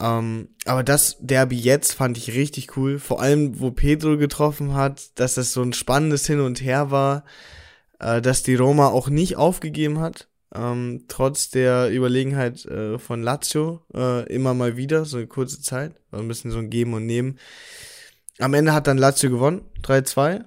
Ähm, 0.00 0.48
aber 0.64 0.82
das 0.82 1.16
Derby 1.20 1.56
jetzt 1.56 1.92
fand 1.92 2.18
ich 2.18 2.34
richtig 2.34 2.76
cool. 2.76 2.98
Vor 2.98 3.22
allem, 3.22 3.60
wo 3.60 3.70
Pedro 3.70 4.16
getroffen 4.18 4.74
hat, 4.74 5.18
dass 5.20 5.34
das 5.34 5.52
so 5.52 5.62
ein 5.62 5.72
spannendes 5.72 6.26
Hin 6.26 6.40
und 6.40 6.60
Her 6.60 6.90
war, 6.90 7.24
äh, 8.00 8.20
dass 8.20 8.42
die 8.42 8.56
Roma 8.56 8.88
auch 8.88 9.08
nicht 9.08 9.36
aufgegeben 9.36 10.00
hat 10.00 10.28
ähm, 10.54 11.04
trotz 11.08 11.50
der 11.50 11.90
Überlegenheit 11.90 12.64
äh, 12.66 12.98
von 12.98 13.22
Lazio 13.22 13.82
äh, 13.94 14.26
immer 14.32 14.54
mal 14.54 14.76
wieder, 14.76 15.04
so 15.04 15.18
eine 15.18 15.26
kurze 15.26 15.60
Zeit, 15.60 15.94
war 16.10 16.20
ein 16.20 16.28
bisschen 16.28 16.50
so 16.50 16.58
ein 16.58 16.70
Geben 16.70 16.94
und 16.94 17.06
Nehmen. 17.06 17.38
Am 18.38 18.54
Ende 18.54 18.72
hat 18.72 18.86
dann 18.86 18.98
Lazio 18.98 19.30
gewonnen, 19.30 19.62
3-2. 19.82 20.36
Äh, 20.36 20.40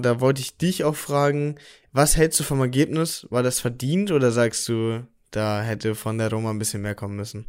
da 0.00 0.20
wollte 0.20 0.40
ich 0.40 0.56
dich 0.56 0.84
auch 0.84 0.96
fragen, 0.96 1.56
was 1.92 2.16
hältst 2.16 2.40
du 2.40 2.44
vom 2.44 2.60
Ergebnis? 2.60 3.26
War 3.30 3.42
das 3.42 3.60
verdient 3.60 4.10
oder 4.12 4.30
sagst 4.30 4.68
du, 4.68 5.06
da 5.30 5.62
hätte 5.62 5.94
von 5.94 6.18
der 6.18 6.30
Roma 6.30 6.50
ein 6.50 6.58
bisschen 6.58 6.82
mehr 6.82 6.94
kommen 6.94 7.16
müssen? 7.16 7.46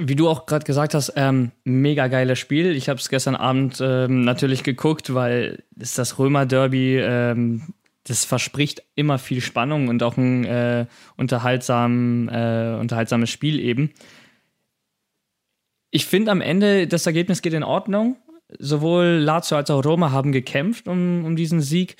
Wie 0.00 0.14
du 0.14 0.28
auch 0.28 0.46
gerade 0.46 0.64
gesagt 0.64 0.94
hast, 0.94 1.12
ähm, 1.16 1.50
mega 1.64 2.06
geiles 2.06 2.38
Spiel. 2.38 2.76
Ich 2.76 2.88
habe 2.88 3.00
es 3.00 3.08
gestern 3.08 3.34
Abend 3.34 3.78
ähm, 3.80 4.20
natürlich 4.20 4.62
geguckt, 4.62 5.12
weil 5.12 5.64
es 5.76 5.94
das 5.94 6.20
Römer-Derby 6.20 6.98
ähm, 6.98 7.74
das 8.08 8.24
verspricht 8.24 8.82
immer 8.94 9.18
viel 9.18 9.40
Spannung 9.40 9.88
und 9.88 10.02
auch 10.02 10.16
ein 10.16 10.44
äh, 10.44 10.86
unterhaltsam, 11.16 12.28
äh, 12.28 12.76
unterhaltsames 12.78 13.30
Spiel 13.30 13.60
eben. 13.60 13.92
Ich 15.90 16.06
finde 16.06 16.30
am 16.30 16.40
Ende, 16.40 16.86
das 16.86 17.06
Ergebnis 17.06 17.42
geht 17.42 17.54
in 17.54 17.62
Ordnung. 17.62 18.16
Sowohl 18.58 19.04
Lazio 19.04 19.56
als 19.56 19.70
auch 19.70 19.84
Roma 19.84 20.10
haben 20.10 20.32
gekämpft 20.32 20.88
um, 20.88 21.24
um 21.24 21.36
diesen 21.36 21.60
Sieg. 21.60 21.96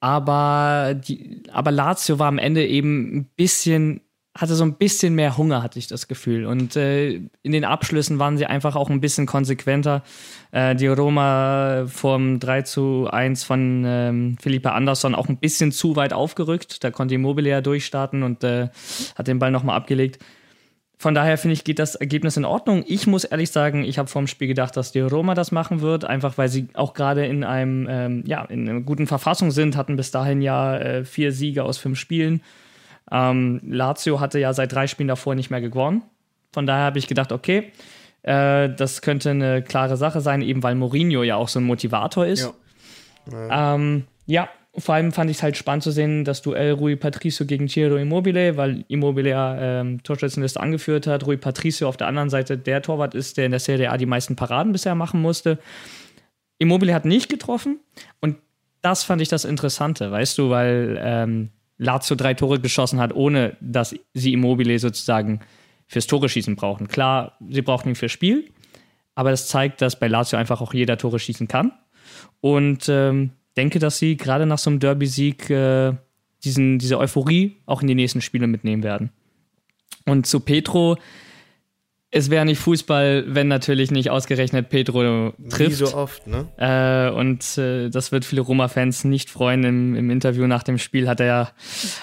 Aber, 0.00 0.94
die, 0.94 1.42
aber 1.52 1.70
Lazio 1.70 2.18
war 2.18 2.28
am 2.28 2.38
Ende 2.38 2.66
eben 2.66 3.16
ein 3.16 3.24
bisschen 3.36 4.00
hatte 4.38 4.54
so 4.54 4.62
ein 4.64 4.74
bisschen 4.74 5.14
mehr 5.14 5.36
Hunger, 5.36 5.62
hatte 5.62 5.78
ich 5.78 5.88
das 5.88 6.06
Gefühl. 6.06 6.46
Und 6.46 6.76
äh, 6.76 7.14
in 7.42 7.52
den 7.52 7.64
Abschlüssen 7.64 8.20
waren 8.20 8.38
sie 8.38 8.46
einfach 8.46 8.76
auch 8.76 8.88
ein 8.88 9.00
bisschen 9.00 9.26
konsequenter. 9.26 10.02
Äh, 10.52 10.76
die 10.76 10.86
Roma 10.86 11.86
vom 11.88 12.38
3 12.38 12.62
zu 12.62 13.08
1 13.10 13.42
von 13.42 13.82
ähm, 13.84 14.36
Philippe 14.40 14.72
Andersson 14.72 15.16
auch 15.16 15.28
ein 15.28 15.38
bisschen 15.38 15.72
zu 15.72 15.96
weit 15.96 16.12
aufgerückt. 16.12 16.84
Da 16.84 16.92
konnte 16.92 17.16
Immobile 17.16 17.48
ja 17.48 17.60
durchstarten 17.60 18.22
und 18.22 18.44
äh, 18.44 18.68
hat 19.16 19.26
den 19.26 19.40
Ball 19.40 19.50
nochmal 19.50 19.76
abgelegt. 19.76 20.22
Von 20.96 21.14
daher 21.14 21.38
finde 21.38 21.54
ich, 21.54 21.64
geht 21.64 21.78
das 21.78 21.94
Ergebnis 21.96 22.36
in 22.36 22.44
Ordnung. 22.44 22.84
Ich 22.86 23.06
muss 23.06 23.24
ehrlich 23.24 23.50
sagen, 23.50 23.84
ich 23.84 23.98
habe 23.98 24.08
vor 24.08 24.22
dem 24.22 24.26
Spiel 24.26 24.48
gedacht, 24.48 24.76
dass 24.76 24.92
die 24.92 25.00
Roma 25.00 25.34
das 25.34 25.50
machen 25.50 25.80
wird, 25.80 26.04
einfach 26.04 26.38
weil 26.38 26.48
sie 26.50 26.68
auch 26.74 26.92
gerade 26.92 27.24
in 27.26 27.42
einem, 27.42 27.88
ähm, 27.90 28.24
ja, 28.26 28.44
in 28.44 28.68
einer 28.68 28.80
guten 28.82 29.06
Verfassung 29.06 29.50
sind, 29.50 29.76
hatten 29.76 29.96
bis 29.96 30.10
dahin 30.10 30.40
ja 30.42 30.76
äh, 30.76 31.04
vier 31.04 31.32
Siege 31.32 31.64
aus 31.64 31.78
fünf 31.78 31.98
Spielen 31.98 32.42
ähm, 33.10 33.60
Lazio 33.64 34.20
hatte 34.20 34.38
ja 34.38 34.52
seit 34.52 34.72
drei 34.72 34.86
Spielen 34.86 35.08
davor 35.08 35.34
nicht 35.34 35.50
mehr 35.50 35.60
gewonnen. 35.60 36.02
Von 36.52 36.66
daher 36.66 36.84
habe 36.84 36.98
ich 36.98 37.06
gedacht, 37.06 37.32
okay, 37.32 37.72
äh, 38.22 38.68
das 38.70 39.02
könnte 39.02 39.30
eine 39.30 39.62
klare 39.62 39.96
Sache 39.96 40.20
sein, 40.20 40.42
eben 40.42 40.62
weil 40.62 40.74
Mourinho 40.74 41.22
ja 41.22 41.36
auch 41.36 41.48
so 41.48 41.60
ein 41.60 41.64
Motivator 41.64 42.26
ist. 42.26 42.52
Ja, 43.30 43.74
ähm, 43.74 44.04
ja 44.26 44.48
vor 44.76 44.94
allem 44.94 45.12
fand 45.12 45.30
ich 45.30 45.38
es 45.38 45.42
halt 45.42 45.56
spannend 45.56 45.82
zu 45.82 45.90
sehen, 45.90 46.24
das 46.24 46.42
Duell 46.42 46.72
Rui 46.72 46.94
Patricio 46.94 47.44
gegen 47.44 47.68
Ciro 47.68 47.96
Immobile, 47.96 48.56
weil 48.56 48.84
Immobile 48.88 49.28
ja 49.28 49.80
ähm, 49.80 50.02
Torschützenliste 50.02 50.60
angeführt 50.60 51.06
hat. 51.06 51.26
Rui 51.26 51.36
Patricio 51.36 51.88
auf 51.88 51.96
der 51.96 52.06
anderen 52.06 52.30
Seite 52.30 52.56
der 52.56 52.80
Torwart 52.80 53.14
ist, 53.14 53.36
der 53.36 53.46
in 53.46 53.50
der 53.50 53.60
Serie 53.60 53.90
A 53.90 53.96
die 53.96 54.06
meisten 54.06 54.36
Paraden 54.36 54.72
bisher 54.72 54.94
machen 54.94 55.20
musste. 55.20 55.58
Immobile 56.58 56.94
hat 56.94 57.04
nicht 57.04 57.28
getroffen 57.28 57.80
und 58.20 58.36
das 58.80 59.02
fand 59.02 59.20
ich 59.20 59.28
das 59.28 59.44
Interessante, 59.44 60.10
weißt 60.10 60.38
du, 60.38 60.50
weil 60.50 60.98
ähm, 61.02 61.50
Lazio 61.80 62.14
drei 62.14 62.34
Tore 62.34 62.60
geschossen 62.60 63.00
hat, 63.00 63.14
ohne 63.14 63.56
dass 63.60 63.94
sie 64.12 64.32
Immobile 64.34 64.78
sozusagen 64.78 65.40
fürs 65.86 66.06
Tore 66.06 66.28
schießen 66.28 66.54
brauchen. 66.54 66.88
Klar, 66.88 67.38
sie 67.48 67.62
brauchen 67.62 67.88
ihn 67.88 67.94
fürs 67.94 68.12
Spiel, 68.12 68.50
aber 69.14 69.30
das 69.30 69.48
zeigt, 69.48 69.80
dass 69.80 69.98
bei 69.98 70.06
Lazio 70.06 70.38
einfach 70.38 70.60
auch 70.60 70.74
jeder 70.74 70.98
Tore 70.98 71.18
schießen 71.18 71.48
kann. 71.48 71.72
Und 72.40 72.88
ähm, 72.90 73.30
denke, 73.56 73.78
dass 73.78 73.98
sie 73.98 74.18
gerade 74.18 74.44
nach 74.44 74.58
so 74.58 74.68
einem 74.68 74.78
Derby-Sieg 74.78 75.48
äh, 75.48 75.94
diese 76.44 76.98
Euphorie 76.98 77.56
auch 77.64 77.80
in 77.80 77.88
die 77.88 77.94
nächsten 77.94 78.20
Spiele 78.20 78.46
mitnehmen 78.46 78.82
werden. 78.82 79.10
Und 80.04 80.26
zu 80.26 80.40
Petro, 80.40 80.98
es 82.12 82.28
wäre 82.28 82.44
nicht 82.44 82.58
Fußball, 82.58 83.24
wenn 83.28 83.46
natürlich 83.46 83.92
nicht 83.92 84.10
ausgerechnet 84.10 84.68
Pedro 84.68 85.32
trifft. 85.48 85.70
Wie 85.70 85.74
so 85.74 85.94
oft, 85.94 86.26
ne? 86.26 86.48
Äh, 86.56 87.14
und 87.16 87.56
äh, 87.56 87.88
das 87.88 88.10
wird 88.10 88.24
viele 88.24 88.40
Roma-Fans 88.40 89.04
nicht 89.04 89.30
freuen. 89.30 89.62
Im, 89.62 89.94
Im, 89.94 90.10
Interview 90.10 90.48
nach 90.48 90.64
dem 90.64 90.78
Spiel 90.78 91.08
hat 91.08 91.20
er 91.20 91.26
ja 91.26 91.48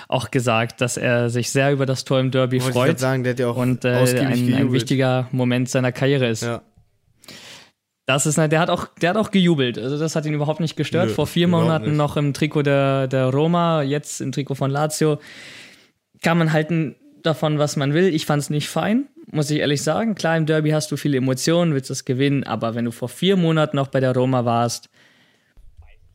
auch 0.07 0.31
gesagt, 0.31 0.79
dass 0.79 0.95
er 0.95 1.29
sich 1.29 1.49
sehr 1.51 1.73
über 1.73 1.85
das 1.85 2.05
Tor 2.05 2.21
im 2.21 2.31
Derby 2.31 2.61
Wollte 2.61 2.73
freut. 2.73 2.93
Ich 2.93 2.99
sagen, 2.99 3.23
der 3.23 3.33
hat 3.33 3.39
ja 3.39 3.47
auch 3.49 3.57
und 3.57 3.83
äh, 3.83 3.89
ein, 3.89 4.53
ein, 4.53 4.71
wichtiger 4.71 5.27
Moment 5.31 5.67
seiner 5.67 5.91
Karriere 5.91 6.27
ist. 6.29 6.43
Ja. 6.43 6.61
Das 8.05 8.25
ist, 8.25 8.37
der 8.37 8.59
hat 8.59 8.69
auch, 8.69 8.87
der 9.01 9.09
hat 9.09 9.17
auch 9.17 9.31
gejubelt. 9.31 9.77
Also 9.77 9.99
das 9.99 10.15
hat 10.15 10.25
ihn 10.25 10.33
überhaupt 10.33 10.61
nicht 10.61 10.77
gestört. 10.77 11.07
Nö, 11.07 11.13
Vor 11.13 11.27
vier 11.27 11.49
Monaten 11.49 11.87
nicht. 11.87 11.97
noch 11.97 12.15
im 12.15 12.33
Trikot 12.33 12.63
der, 12.63 13.07
der 13.07 13.25
Roma, 13.25 13.81
jetzt 13.81 14.21
im 14.21 14.31
Trikot 14.31 14.55
von 14.55 14.71
Lazio. 14.71 15.19
Kann 16.21 16.37
man 16.37 16.53
halten 16.53 16.95
davon, 17.27 17.59
was 17.59 17.75
man 17.75 17.93
will. 17.93 18.07
Ich 18.13 18.25
fand 18.25 18.41
es 18.41 18.49
nicht 18.49 18.69
fein 18.69 19.07
muss 19.31 19.51
ich 19.51 19.59
ehrlich 19.59 19.83
sagen. 19.83 20.15
Klar, 20.15 20.37
im 20.37 20.45
Derby 20.45 20.71
hast 20.71 20.91
du 20.91 20.97
viele 20.97 21.17
Emotionen, 21.17 21.73
willst 21.73 21.89
das 21.89 22.05
gewinnen, 22.05 22.43
aber 22.43 22.75
wenn 22.75 22.85
du 22.85 22.91
vor 22.91 23.09
vier 23.09 23.35
Monaten 23.35 23.75
noch 23.75 23.87
bei 23.87 23.99
der 23.99 24.13
Roma 24.13 24.45
warst, 24.45 24.89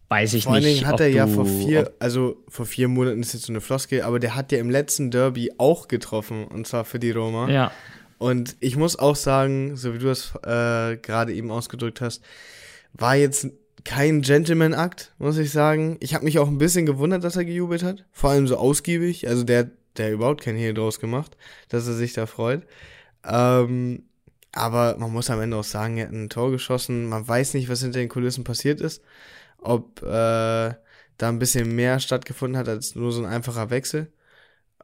weiß 0.08 0.34
ich 0.34 0.44
vor 0.44 0.54
nicht. 0.54 0.62
Vor 0.62 0.66
allen 0.66 0.76
Dingen 0.76 0.86
hat 0.86 1.00
er 1.00 1.08
ja 1.08 1.26
vor 1.26 1.46
vier, 1.46 1.92
also 1.98 2.42
vor 2.48 2.66
vier 2.66 2.88
Monaten 2.88 3.20
ist 3.20 3.34
jetzt 3.34 3.46
so 3.46 3.52
eine 3.52 3.60
Floskel, 3.60 4.02
aber 4.02 4.18
der 4.18 4.34
hat 4.34 4.52
ja 4.52 4.58
im 4.58 4.70
letzten 4.70 5.10
Derby 5.10 5.52
auch 5.58 5.88
getroffen 5.88 6.46
und 6.46 6.66
zwar 6.66 6.84
für 6.84 6.98
die 6.98 7.10
Roma. 7.10 7.48
Ja. 7.50 7.70
Und 8.18 8.56
ich 8.60 8.76
muss 8.76 8.98
auch 8.98 9.16
sagen, 9.16 9.76
so 9.76 9.94
wie 9.94 9.98
du 9.98 10.08
es 10.08 10.34
äh, 10.44 10.96
gerade 10.96 11.32
eben 11.32 11.50
ausgedrückt 11.50 12.00
hast, 12.00 12.22
war 12.92 13.16
jetzt 13.16 13.48
kein 13.84 14.22
Gentleman-Akt, 14.22 15.12
muss 15.18 15.38
ich 15.38 15.50
sagen. 15.50 15.96
Ich 16.00 16.14
habe 16.14 16.24
mich 16.24 16.38
auch 16.38 16.46
ein 16.46 16.58
bisschen 16.58 16.86
gewundert, 16.86 17.24
dass 17.24 17.34
er 17.34 17.44
gejubelt 17.44 17.82
hat. 17.82 18.04
Vor 18.12 18.30
allem 18.30 18.46
so 18.46 18.56
ausgiebig. 18.56 19.26
Also 19.28 19.42
der, 19.42 19.70
der 19.96 20.12
überhaupt 20.12 20.42
kein 20.42 20.56
Hehl 20.56 20.74
draus 20.74 21.00
gemacht, 21.00 21.36
dass 21.68 21.86
er 21.86 21.94
sich 21.94 22.12
da 22.12 22.26
freut. 22.26 22.66
Ähm, 23.24 24.04
aber 24.52 24.96
man 24.98 25.12
muss 25.12 25.30
am 25.30 25.40
Ende 25.40 25.56
auch 25.56 25.64
sagen, 25.64 25.98
er 25.98 26.06
hat 26.06 26.12
ein 26.12 26.28
Tor 26.28 26.50
geschossen. 26.50 27.08
Man 27.08 27.26
weiß 27.26 27.54
nicht, 27.54 27.68
was 27.68 27.82
hinter 27.82 28.00
den 28.00 28.08
Kulissen 28.08 28.44
passiert 28.44 28.80
ist. 28.80 29.02
Ob 29.58 30.02
äh, 30.02 30.74
da 31.18 31.28
ein 31.28 31.38
bisschen 31.38 31.74
mehr 31.74 32.00
stattgefunden 32.00 32.58
hat 32.58 32.68
als 32.68 32.94
nur 32.94 33.12
so 33.12 33.22
ein 33.22 33.30
einfacher 33.30 33.70
Wechsel. 33.70 34.12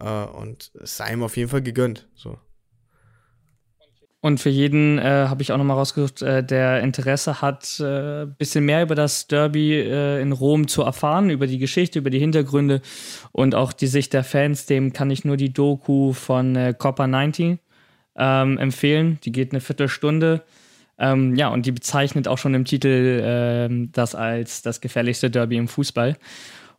Äh, 0.01 0.25
und 0.25 0.73
es 0.75 0.97
sei 0.97 1.13
ihm 1.13 1.23
auf 1.23 1.37
jeden 1.37 1.51
Fall 1.51 1.63
gegönnt. 1.63 2.09
So. 2.15 2.39
Und 4.21 4.41
für 4.41 4.51
jeden 4.51 4.99
äh, 4.99 5.27
habe 5.29 5.43
ich 5.43 5.53
auch 5.53 5.59
nochmal 5.59 5.77
rausgesucht, 5.77 6.23
äh, 6.23 6.43
der 6.43 6.81
Interesse 6.81 7.41
hat, 7.41 7.79
ein 7.79 7.87
äh, 7.87 8.27
bisschen 8.37 8.65
mehr 8.65 8.83
über 8.83 8.97
das 8.97 9.29
Derby 9.29 9.75
äh, 9.75 10.21
in 10.21 10.33
Rom 10.33 10.67
zu 10.67 10.83
erfahren, 10.83 11.31
über 11.31 11.47
die 11.47 11.59
Geschichte, 11.59 12.01
über 12.01 12.11
die 12.11 12.19
Hintergründe 12.19 12.81
und 13.31 13.55
auch 13.55 13.73
die 13.73 13.87
Sicht 13.87 14.13
der 14.15 14.25
Fans. 14.25 14.67
Dem 14.67 14.93
kann 14.93 15.11
ich 15.11 15.25
nur 15.25 15.37
die 15.37 15.53
Doku 15.53 16.13
von 16.15 16.57
äh, 16.57 16.75
Copper 16.77 17.07
90 17.07 17.59
ähm, 18.17 18.59
empfehlen. 18.59 19.19
Die 19.23 19.31
geht 19.31 19.53
eine 19.53 19.61
Viertelstunde. 19.61 20.43
Ähm, 20.99 21.37
ja, 21.37 21.47
und 21.49 21.65
die 21.65 21.73
bezeichnet 21.73 22.27
auch 22.27 22.39
schon 22.39 22.55
im 22.55 22.65
Titel 22.65 23.23
ähm, 23.23 23.93
das 23.93 24.17
als 24.17 24.63
das 24.63 24.81
gefährlichste 24.81 25.31
Derby 25.31 25.57
im 25.57 25.69
Fußball. 25.69 26.17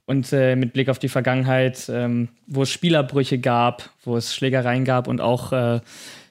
Und 0.06 0.34
äh, 0.34 0.58
mit 0.58 0.73
Blick 0.73 0.89
auf 0.89 0.99
die 0.99 1.08
Vergangenheit, 1.08 1.88
ähm, 1.88 2.30
wo 2.47 2.63
es 2.63 2.71
Spielerbrüche 2.71 3.39
gab, 3.39 3.91
wo 4.04 4.17
es 4.17 4.36
Schlägereien 4.36 4.84
gab 4.84 5.08
und 5.08 5.21
auch 5.21 5.54
äh, 5.54 5.80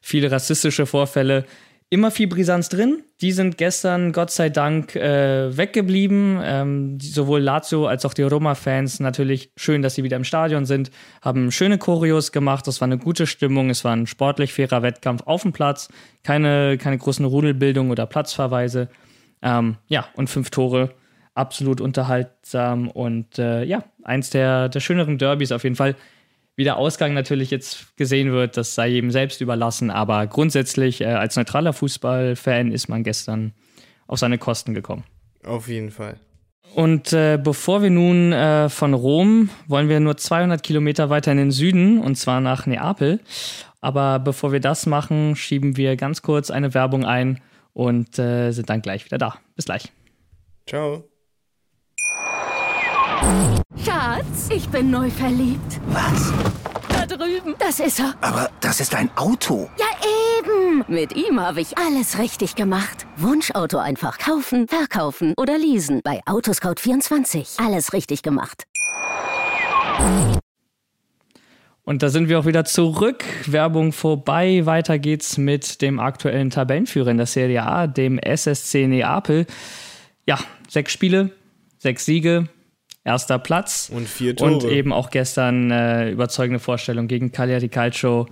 viele 0.08 0.30
rassistische 0.30 0.86
Vorfälle, 0.86 1.44
immer 1.90 2.10
viel 2.10 2.26
Brisanz 2.26 2.68
drin. 2.68 3.02
Die 3.20 3.32
sind 3.32 3.56
gestern 3.56 4.12
Gott 4.12 4.30
sei 4.30 4.50
Dank 4.50 4.94
äh, 4.94 5.56
weggeblieben. 5.56 6.38
Ähm, 6.42 6.98
sowohl 7.00 7.40
Lazio 7.40 7.86
als 7.86 8.04
auch 8.04 8.12
die 8.12 8.22
Roma-Fans 8.22 9.00
natürlich 9.00 9.50
schön, 9.56 9.80
dass 9.80 9.94
sie 9.94 10.04
wieder 10.04 10.16
im 10.16 10.24
Stadion 10.24 10.66
sind, 10.66 10.90
haben 11.22 11.50
schöne 11.50 11.78
Choreos 11.78 12.32
gemacht. 12.32 12.66
Das 12.66 12.80
war 12.80 12.86
eine 12.86 12.98
gute 12.98 13.26
Stimmung. 13.26 13.70
Es 13.70 13.84
war 13.84 13.94
ein 13.96 14.06
sportlich 14.06 14.52
fairer 14.52 14.82
Wettkampf 14.82 15.22
auf 15.24 15.42
dem 15.42 15.52
Platz. 15.52 15.88
Keine, 16.24 16.76
keine 16.76 16.98
großen 16.98 17.24
Rudelbildung 17.24 17.90
oder 17.90 18.06
Platzverweise. 18.06 18.88
Ähm, 19.40 19.76
ja, 19.86 20.06
und 20.14 20.28
fünf 20.28 20.50
Tore 20.50 20.90
absolut 21.34 21.80
unterhaltsam 21.80 22.90
und 22.90 23.38
äh, 23.38 23.62
ja, 23.62 23.84
eins 24.02 24.30
der, 24.30 24.68
der 24.68 24.80
schöneren 24.80 25.18
Derbys 25.18 25.52
auf 25.52 25.62
jeden 25.62 25.76
Fall. 25.76 25.94
Wie 26.58 26.64
der 26.64 26.76
Ausgang 26.76 27.14
natürlich 27.14 27.52
jetzt 27.52 27.96
gesehen 27.96 28.32
wird, 28.32 28.56
das 28.56 28.74
sei 28.74 28.88
jedem 28.88 29.12
selbst 29.12 29.40
überlassen, 29.40 29.92
aber 29.92 30.26
grundsätzlich 30.26 31.00
äh, 31.00 31.04
als 31.04 31.36
neutraler 31.36 31.72
Fußballfan 31.72 32.72
ist 32.72 32.88
man 32.88 33.04
gestern 33.04 33.52
auf 34.08 34.18
seine 34.18 34.38
Kosten 34.38 34.74
gekommen. 34.74 35.04
Auf 35.44 35.68
jeden 35.68 35.92
Fall. 35.92 36.16
Und 36.74 37.12
äh, 37.12 37.38
bevor 37.40 37.80
wir 37.82 37.90
nun 37.90 38.32
äh, 38.32 38.68
von 38.70 38.92
Rom, 38.92 39.50
wollen 39.68 39.88
wir 39.88 40.00
nur 40.00 40.16
200 40.16 40.60
Kilometer 40.60 41.10
weiter 41.10 41.30
in 41.30 41.38
den 41.38 41.52
Süden, 41.52 42.00
und 42.00 42.16
zwar 42.16 42.40
nach 42.40 42.66
Neapel. 42.66 43.20
Aber 43.80 44.18
bevor 44.18 44.50
wir 44.50 44.58
das 44.58 44.84
machen, 44.86 45.36
schieben 45.36 45.76
wir 45.76 45.94
ganz 45.94 46.22
kurz 46.22 46.50
eine 46.50 46.74
Werbung 46.74 47.04
ein 47.04 47.40
und 47.72 48.18
äh, 48.18 48.50
sind 48.50 48.68
dann 48.68 48.82
gleich 48.82 49.04
wieder 49.04 49.18
da. 49.18 49.36
Bis 49.54 49.66
gleich. 49.66 49.92
Ciao. 50.66 51.04
Schatz, 53.84 54.48
ich 54.50 54.68
bin 54.68 54.90
neu 54.90 55.08
verliebt. 55.10 55.80
Was? 55.88 56.32
Da 56.88 57.06
drüben. 57.06 57.54
Das 57.58 57.80
ist 57.80 58.00
er. 58.00 58.14
Aber 58.20 58.50
das 58.60 58.80
ist 58.80 58.94
ein 58.94 59.10
Auto. 59.16 59.70
Ja, 59.78 59.86
eben. 60.38 60.84
Mit 60.88 61.14
ihm 61.14 61.40
habe 61.40 61.60
ich 61.60 61.78
alles 61.78 62.18
richtig 62.18 62.56
gemacht. 62.56 63.06
Wunschauto 63.16 63.78
einfach 63.78 64.18
kaufen, 64.18 64.66
verkaufen 64.68 65.34
oder 65.36 65.56
leasen. 65.58 66.00
Bei 66.02 66.20
Autoscout24. 66.26 67.64
Alles 67.64 67.92
richtig 67.92 68.22
gemacht. 68.22 68.64
Und 71.84 72.02
da 72.02 72.08
sind 72.10 72.28
wir 72.28 72.40
auch 72.40 72.46
wieder 72.46 72.64
zurück. 72.64 73.24
Werbung 73.46 73.92
vorbei. 73.92 74.66
Weiter 74.66 74.98
geht's 74.98 75.38
mit 75.38 75.80
dem 75.82 76.00
aktuellen 76.00 76.50
Tabellenführer 76.50 77.10
in 77.10 77.16
der 77.16 77.26
Serie 77.26 77.62
A, 77.64 77.86
dem 77.86 78.18
SSC 78.18 78.86
Neapel. 78.86 79.46
Ja, 80.26 80.38
sechs 80.68 80.92
Spiele, 80.92 81.30
sechs 81.78 82.04
Siege, 82.04 82.48
erster 83.08 83.38
Platz. 83.38 83.90
Und 83.92 84.08
vier 84.08 84.36
Tore. 84.36 84.52
Und 84.52 84.64
eben 84.64 84.92
auch 84.92 85.10
gestern 85.10 85.70
äh, 85.70 86.10
überzeugende 86.10 86.60
Vorstellung 86.60 87.08
gegen 87.08 87.32
Cagliari 87.32 87.68
Calcio 87.68 88.26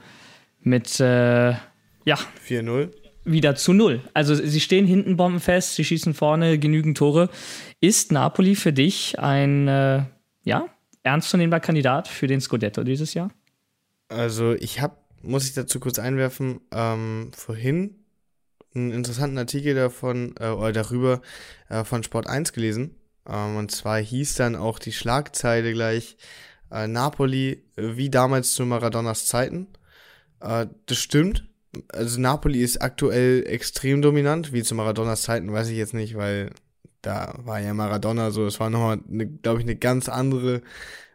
mit, 0.60 1.00
äh, 1.00 1.50
ja. 1.50 2.18
4-0. 2.46 2.90
Wieder 3.24 3.56
zu 3.56 3.72
null. 3.72 4.02
Also 4.14 4.36
sie 4.36 4.60
stehen 4.60 4.86
hinten 4.86 5.16
bombenfest, 5.16 5.74
sie 5.74 5.84
schießen 5.84 6.14
vorne 6.14 6.58
genügend 6.58 6.96
Tore. 6.96 7.28
Ist 7.80 8.12
Napoli 8.12 8.54
für 8.54 8.72
dich 8.72 9.18
ein, 9.18 9.66
äh, 9.66 10.04
ja, 10.44 10.66
ernstzunehmender 11.02 11.58
Kandidat 11.58 12.06
für 12.06 12.28
den 12.28 12.40
Scudetto 12.40 12.84
dieses 12.84 13.14
Jahr? 13.14 13.30
Also 14.08 14.52
ich 14.52 14.80
habe, 14.80 14.96
muss 15.22 15.46
ich 15.48 15.54
dazu 15.54 15.80
kurz 15.80 15.98
einwerfen, 15.98 16.60
ähm, 16.70 17.32
vorhin 17.34 17.96
einen 18.74 18.92
interessanten 18.92 19.38
Artikel 19.38 19.74
davon 19.74 20.34
äh, 20.38 20.48
oder 20.48 20.72
darüber 20.72 21.22
äh, 21.68 21.82
von 21.82 22.04
Sport 22.04 22.28
1 22.28 22.52
gelesen. 22.52 22.94
Ähm, 23.28 23.56
und 23.56 23.70
zwar 23.70 23.98
hieß 23.98 24.34
dann 24.34 24.56
auch 24.56 24.78
die 24.78 24.92
Schlagzeile 24.92 25.72
gleich 25.72 26.16
äh, 26.70 26.86
Napoli 26.86 27.62
äh, 27.76 27.96
wie 27.96 28.10
damals 28.10 28.54
zu 28.54 28.64
Maradonas 28.66 29.26
Zeiten. 29.26 29.68
Äh, 30.40 30.66
das 30.86 30.98
stimmt. 30.98 31.48
Also 31.92 32.20
Napoli 32.20 32.62
ist 32.62 32.80
aktuell 32.80 33.44
extrem 33.46 34.00
dominant, 34.02 34.52
wie 34.52 34.62
zu 34.62 34.74
Maradonas 34.74 35.22
Zeiten, 35.22 35.52
weiß 35.52 35.68
ich 35.68 35.76
jetzt 35.76 35.94
nicht, 35.94 36.16
weil 36.16 36.50
da 37.02 37.34
war 37.38 37.60
ja 37.60 37.74
Maradona 37.74 38.30
so, 38.30 38.44
das 38.44 38.58
war 38.60 38.70
nochmal, 38.70 38.98
glaube 39.42 39.60
ich, 39.60 39.66
eine 39.66 39.76
ganz 39.76 40.08
andere 40.08 40.62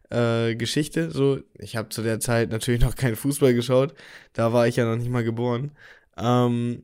äh, 0.09 0.55
Geschichte. 0.55 1.11
So, 1.11 1.39
ich 1.57 1.75
habe 1.75 1.89
zu 1.89 2.01
der 2.03 2.19
Zeit 2.19 2.51
natürlich 2.51 2.81
noch 2.81 2.95
keinen 2.95 3.15
Fußball 3.15 3.53
geschaut. 3.53 3.93
Da 4.33 4.53
war 4.53 4.67
ich 4.67 4.75
ja 4.77 4.85
noch 4.85 4.97
nicht 4.97 5.09
mal 5.09 5.23
geboren. 5.23 5.71
Ähm, 6.17 6.83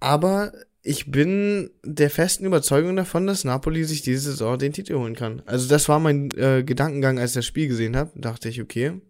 aber 0.00 0.52
ich 0.82 1.10
bin 1.10 1.70
der 1.84 2.10
festen 2.10 2.44
Überzeugung 2.44 2.96
davon, 2.96 3.26
dass 3.26 3.44
Napoli 3.44 3.84
sich 3.84 4.02
diese 4.02 4.30
Saison 4.30 4.58
den 4.58 4.72
Titel 4.72 4.94
holen 4.94 5.14
kann. 5.14 5.42
Also 5.46 5.68
das 5.68 5.88
war 5.88 6.00
mein 6.00 6.30
äh, 6.32 6.64
Gedankengang, 6.64 7.18
als 7.18 7.30
ich 7.30 7.36
das 7.36 7.46
Spiel 7.46 7.68
gesehen 7.68 7.96
habe. 7.96 8.10
Dachte 8.16 8.48
ich, 8.48 8.60
okay. 8.60 9.00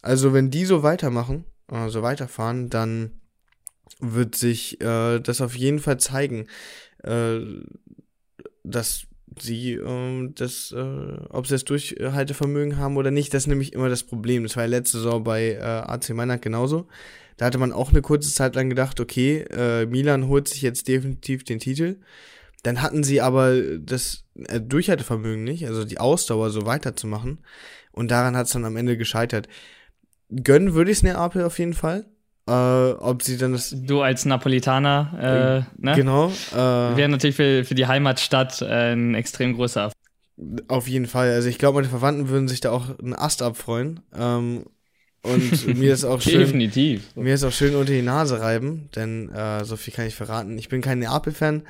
Also 0.00 0.32
wenn 0.32 0.50
die 0.50 0.64
so 0.64 0.82
weitermachen, 0.82 1.44
äh, 1.70 1.88
so 1.90 2.02
weiterfahren, 2.02 2.70
dann 2.70 3.20
wird 4.00 4.34
sich 4.34 4.80
äh, 4.80 5.20
das 5.20 5.42
auf 5.42 5.54
jeden 5.54 5.78
Fall 5.78 5.98
zeigen, 5.98 6.46
äh, 7.02 7.40
dass 8.62 9.06
sie 9.38 9.72
äh, 9.72 10.30
das, 10.34 10.72
äh, 10.72 11.18
ob 11.28 11.46
sie 11.46 11.54
das 11.54 11.64
Durchhaltevermögen 11.64 12.78
haben 12.78 12.96
oder 12.96 13.10
nicht, 13.10 13.34
das 13.34 13.44
ist 13.44 13.48
nämlich 13.48 13.74
immer 13.74 13.90
das 13.90 14.04
Problem. 14.04 14.42
Das 14.42 14.56
war 14.56 14.64
ja 14.64 14.70
letzte 14.70 14.98
Saison 14.98 15.22
bei 15.22 15.52
äh, 15.52 15.60
AC 15.60 16.10
Mailand 16.10 16.40
genauso. 16.40 16.88
Da 17.36 17.46
hatte 17.46 17.58
man 17.58 17.72
auch 17.72 17.90
eine 17.90 18.02
kurze 18.02 18.32
Zeit 18.32 18.54
lang 18.54 18.68
gedacht, 18.68 19.00
okay, 19.00 19.44
äh, 19.50 19.86
Milan 19.86 20.28
holt 20.28 20.48
sich 20.48 20.62
jetzt 20.62 20.88
definitiv 20.88 21.44
den 21.44 21.58
Titel. 21.58 22.00
Dann 22.62 22.80
hatten 22.80 23.04
sie 23.04 23.20
aber 23.20 23.54
das 23.78 24.24
äh, 24.48 24.60
Durchhaltevermögen 24.60 25.44
nicht, 25.44 25.66
also 25.66 25.84
die 25.84 25.98
Ausdauer 25.98 26.50
so 26.50 26.64
weiterzumachen. 26.66 27.38
Und 27.92 28.10
daran 28.10 28.36
hat 28.36 28.46
es 28.46 28.52
dann 28.52 28.64
am 28.64 28.76
Ende 28.76 28.96
gescheitert. 28.96 29.48
Gönnen 30.30 30.74
würde 30.74 30.90
ich 30.90 30.98
es 30.98 31.02
Neapel 31.02 31.44
auf 31.44 31.58
jeden 31.58 31.74
Fall. 31.74 32.06
Äh, 32.46 32.52
ob 32.52 33.22
sie 33.22 33.38
dann 33.38 33.52
das. 33.52 33.74
Du 33.74 34.02
als 34.02 34.24
Napolitaner, 34.26 35.66
äh, 35.78 35.82
ne? 35.82 35.94
Genau. 35.96 36.28
Äh, 36.52 36.56
Wäre 36.56 37.08
natürlich 37.08 37.36
für, 37.36 37.64
für 37.64 37.74
die 37.74 37.86
Heimatstadt 37.86 38.60
äh, 38.60 38.92
ein 38.92 39.14
extrem 39.14 39.54
großer 39.54 39.80
Erfolg. 39.82 39.94
Auf 40.68 40.88
jeden 40.88 41.06
Fall. 41.06 41.30
Also 41.30 41.48
ich 41.48 41.58
glaube, 41.58 41.76
meine 41.76 41.88
Verwandten 41.88 42.28
würden 42.28 42.48
sich 42.48 42.60
da 42.60 42.72
auch 42.72 42.98
einen 42.98 43.14
Ast 43.14 43.40
abfreuen. 43.40 44.00
Ähm, 44.14 44.66
und 45.24 45.76
mir 45.78 45.92
ist 45.92 46.04
auch 46.04 46.20
schön. 46.22 46.38
Definitiv. 46.40 47.14
Mir 47.16 47.34
ist 47.34 47.44
auch 47.44 47.52
schön 47.52 47.74
unter 47.74 47.92
die 47.92 48.02
Nase 48.02 48.40
reiben, 48.40 48.88
denn 48.94 49.30
äh, 49.30 49.64
so 49.64 49.76
viel 49.76 49.92
kann 49.92 50.06
ich 50.06 50.14
verraten. 50.14 50.56
Ich 50.58 50.68
bin 50.68 50.80
kein 50.80 51.00
Neapel-Fan, 51.00 51.62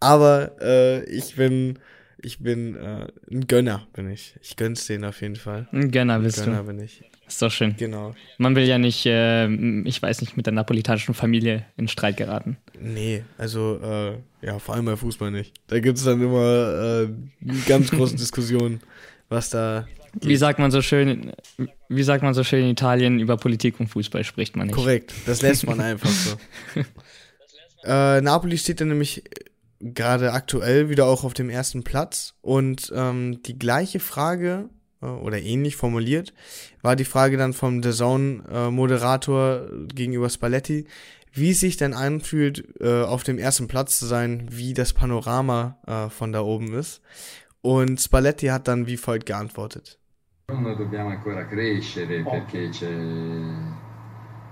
aber 0.00 0.52
äh, 0.60 1.04
ich 1.04 1.36
bin, 1.36 1.78
ich 2.20 2.40
bin 2.40 2.74
äh, 2.76 3.06
ein 3.30 3.46
Gönner, 3.46 3.86
bin 3.92 4.10
ich. 4.10 4.34
Ich 4.42 4.56
gönn's 4.56 4.86
denen 4.86 5.04
auf 5.04 5.20
jeden 5.20 5.36
Fall. 5.36 5.68
Ein 5.72 5.90
Gönner 5.90 6.18
bist 6.18 6.44
Gönner 6.44 6.58
du. 6.62 6.64
bin 6.64 6.80
ich. 6.80 7.02
Ist 7.26 7.40
doch 7.40 7.50
schön. 7.50 7.74
Genau. 7.78 8.14
Man 8.36 8.54
will 8.54 8.64
ja 8.64 8.76
nicht, 8.76 9.06
äh, 9.06 9.48
ich 9.84 10.02
weiß 10.02 10.20
nicht, 10.20 10.36
mit 10.36 10.44
der 10.46 10.52
napolitanischen 10.52 11.14
Familie 11.14 11.64
in 11.76 11.88
Streit 11.88 12.18
geraten. 12.18 12.58
Nee, 12.78 13.24
also 13.38 13.80
äh, 13.82 14.46
ja, 14.46 14.58
vor 14.58 14.74
allem 14.74 14.84
bei 14.84 14.96
Fußball 14.96 15.30
nicht. 15.30 15.54
Da 15.68 15.80
gibt's 15.80 16.04
dann 16.04 16.20
immer 16.20 17.02
äh, 17.04 17.08
ganz 17.66 17.90
große 17.90 18.16
Diskussionen, 18.16 18.80
was 19.28 19.50
da. 19.50 19.86
Wie 20.20 20.36
sagt 20.36 20.58
man 20.58 20.70
so 20.70 20.82
schön, 20.82 21.32
wie 21.88 22.02
sagt 22.02 22.22
man 22.22 22.34
so 22.34 22.44
schön 22.44 22.64
in 22.64 22.70
Italien, 22.70 23.18
über 23.18 23.36
Politik 23.36 23.80
und 23.80 23.88
Fußball 23.88 24.24
spricht 24.24 24.56
man 24.56 24.68
nicht. 24.68 24.76
Korrekt, 24.76 25.12
das 25.26 25.42
lässt 25.42 25.66
man 25.66 25.80
einfach 25.80 26.10
so. 26.10 26.36
äh, 27.84 28.20
Napoli 28.20 28.58
steht 28.58 28.80
dann 28.80 28.88
nämlich 28.88 29.24
gerade 29.80 30.32
aktuell 30.32 30.88
wieder 30.88 31.06
auch 31.06 31.24
auf 31.24 31.34
dem 31.34 31.50
ersten 31.50 31.84
Platz 31.84 32.34
und 32.40 32.92
ähm, 32.94 33.42
die 33.42 33.58
gleiche 33.58 34.00
Frage 34.00 34.68
äh, 35.02 35.06
oder 35.06 35.40
ähnlich 35.40 35.76
formuliert 35.76 36.32
war 36.82 36.96
die 36.96 37.04
Frage 37.04 37.36
dann 37.36 37.52
vom 37.52 37.82
The 37.82 37.90
Zone 37.92 38.44
äh, 38.50 38.70
Moderator 38.70 39.68
gegenüber 39.94 40.30
Spalletti, 40.30 40.86
wie 41.32 41.50
es 41.50 41.60
sich 41.60 41.76
denn 41.76 41.92
anfühlt, 41.94 42.80
äh, 42.80 43.02
auf 43.02 43.24
dem 43.24 43.38
ersten 43.38 43.68
Platz 43.68 43.98
zu 43.98 44.06
sein, 44.06 44.46
wie 44.50 44.72
das 44.72 44.92
Panorama 44.92 45.78
äh, 45.86 46.08
von 46.08 46.32
da 46.32 46.42
oben 46.42 46.72
ist. 46.74 47.00
Und 47.60 48.00
Spalletti 48.00 48.46
hat 48.46 48.68
dann 48.68 48.86
wie 48.86 48.96
folgt 48.96 49.26
geantwortet. 49.26 49.98
Noi 50.52 50.76
dobbiamo 50.76 51.08
ancora 51.08 51.46
crescere 51.46 52.22
perché 52.22 52.68
c'è, 52.68 52.94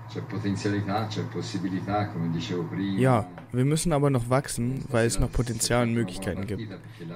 c'è 0.09 0.21
potenzialità, 0.21 1.05
c'è 1.05 1.21
possibilità, 1.25 2.07
come 2.07 2.31
dicevo 2.31 2.63
prima. 2.63 2.99
Ja, 2.99 3.29
wir 3.51 3.63
müssen 3.63 3.93
aber 3.93 4.09
noch 4.09 4.27
wachsen, 4.27 4.83
weil 4.89 5.05
es 5.05 5.19
noch 5.19 5.31
Potenzial 5.31 5.83
und 5.83 5.93
Möglichkeiten 5.93 6.47
gibt. 6.47 6.67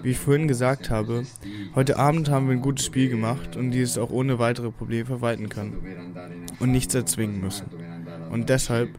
Wie 0.03 0.11
ich 0.11 0.19
vorhin 0.19 0.47
gesagt 0.47 0.91
habe, 0.91 1.23
heute 1.73 1.97
Abend 1.97 2.29
haben 2.29 2.49
wir 2.49 2.53
ein 2.53 2.61
gutes 2.61 2.85
Spiel 2.85 3.09
gemacht 3.09 3.55
und 3.55 3.71
dieses 3.71 3.97
auch 3.97 4.11
ohne 4.11 4.37
weitere 4.37 4.69
Probleme 4.69 5.05
verwalten 5.05 5.49
können 5.49 6.45
und 6.59 6.71
nichts 6.71 6.93
erzwingen 6.93 7.41
müssen. 7.41 7.65
Und 8.29 8.49
deshalb, 8.49 8.91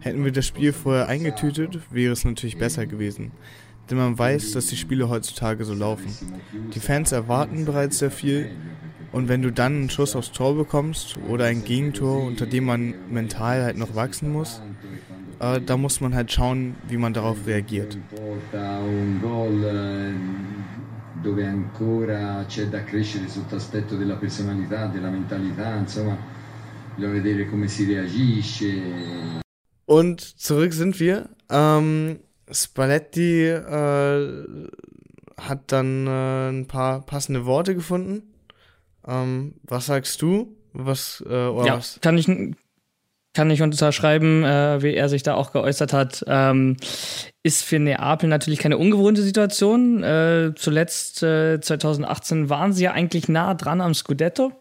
hätten 0.00 0.24
wir 0.26 0.32
das 0.32 0.46
Spiel 0.46 0.74
vorher 0.74 1.08
eingetütet, 1.08 1.80
wäre 1.90 2.12
es 2.12 2.26
natürlich 2.26 2.58
besser 2.58 2.84
gewesen. 2.84 3.32
Denn 3.88 3.96
man 3.96 4.18
weiß, 4.18 4.52
dass 4.52 4.66
die 4.66 4.76
Spiele 4.76 5.08
heutzutage 5.08 5.64
so 5.64 5.72
laufen. 5.74 6.12
Die 6.74 6.80
Fans 6.80 7.12
erwarten 7.12 7.64
bereits 7.64 7.98
sehr 7.98 8.10
viel 8.10 8.50
und 9.12 9.28
wenn 9.28 9.42
du 9.42 9.52
dann 9.52 9.74
einen 9.74 9.90
Schuss 9.90 10.16
aufs 10.16 10.32
Tor 10.32 10.56
bekommst 10.56 11.16
oder 11.28 11.44
ein 11.44 11.64
Gegentor, 11.64 12.24
unter 12.24 12.46
dem 12.46 12.64
man 12.64 12.94
mental 13.10 13.62
halt 13.62 13.76
noch 13.76 13.94
wachsen 13.94 14.32
muss, 14.32 14.62
äh, 15.38 15.60
da 15.60 15.76
muss 15.76 16.00
man 16.00 16.14
halt 16.14 16.32
schauen, 16.32 16.74
wie 16.88 16.96
man 16.96 17.12
darauf 17.12 17.46
reagiert. 17.46 17.98
Dove 21.22 21.46
ancora 21.46 22.44
c'è 22.48 22.66
da 22.66 22.82
crescere 22.82 23.28
sotto 23.28 23.54
aspetto 23.54 23.96
della 23.96 24.16
personalità, 24.16 24.86
della 24.86 25.08
mentalità, 25.08 25.76
insomma, 25.76 26.18
bisogna 26.96 27.12
vedere 27.12 27.48
come 27.48 27.68
si 27.68 27.84
reagisce. 27.84 29.40
Und 29.84 30.20
zurück 30.20 30.72
sind 30.72 30.98
wir. 30.98 31.28
Ähm, 31.48 32.18
Spalletti 32.50 33.46
äh, 33.46 34.44
hat 35.36 35.70
dann 35.70 36.06
äh, 36.08 36.48
ein 36.48 36.66
paar 36.66 37.02
passende 37.06 37.46
Worte 37.46 37.76
gefunden. 37.76 38.31
Ähm, 39.06 39.54
was 39.64 39.86
sagst 39.86 40.22
du? 40.22 40.56
Was, 40.72 41.22
äh, 41.26 41.46
oder 41.46 41.66
Ja, 41.66 41.76
was? 41.78 41.98
kann 42.00 42.16
ich, 42.16 42.26
kann 43.34 43.50
ich 43.50 43.62
unterschreiben, 43.62 44.44
äh, 44.44 44.82
wie 44.82 44.94
er 44.94 45.08
sich 45.08 45.22
da 45.22 45.34
auch 45.34 45.52
geäußert 45.52 45.92
hat. 45.92 46.24
Ähm, 46.26 46.76
ist 47.42 47.62
für 47.64 47.78
Neapel 47.78 48.28
natürlich 48.28 48.58
keine 48.58 48.78
ungewohnte 48.78 49.22
Situation. 49.22 50.02
Äh, 50.02 50.52
zuletzt 50.54 51.22
äh, 51.22 51.60
2018 51.60 52.48
waren 52.50 52.72
sie 52.72 52.84
ja 52.84 52.92
eigentlich 52.92 53.28
nah 53.28 53.54
dran 53.54 53.80
am 53.80 53.94
Scudetto, 53.94 54.52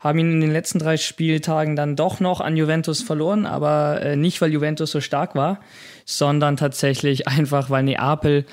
haben 0.00 0.18
ihn 0.18 0.32
in 0.32 0.40
den 0.40 0.52
letzten 0.52 0.78
drei 0.78 0.96
Spieltagen 0.96 1.76
dann 1.76 1.96
doch 1.96 2.20
noch 2.20 2.40
an 2.40 2.56
Juventus 2.56 3.02
verloren, 3.02 3.46
aber 3.46 4.02
äh, 4.02 4.16
nicht, 4.16 4.40
weil 4.40 4.52
Juventus 4.52 4.90
so 4.90 5.00
stark 5.00 5.34
war, 5.34 5.60
sondern 6.04 6.56
tatsächlich 6.56 7.28
einfach, 7.28 7.70
weil 7.70 7.84
Neapel 7.84 8.44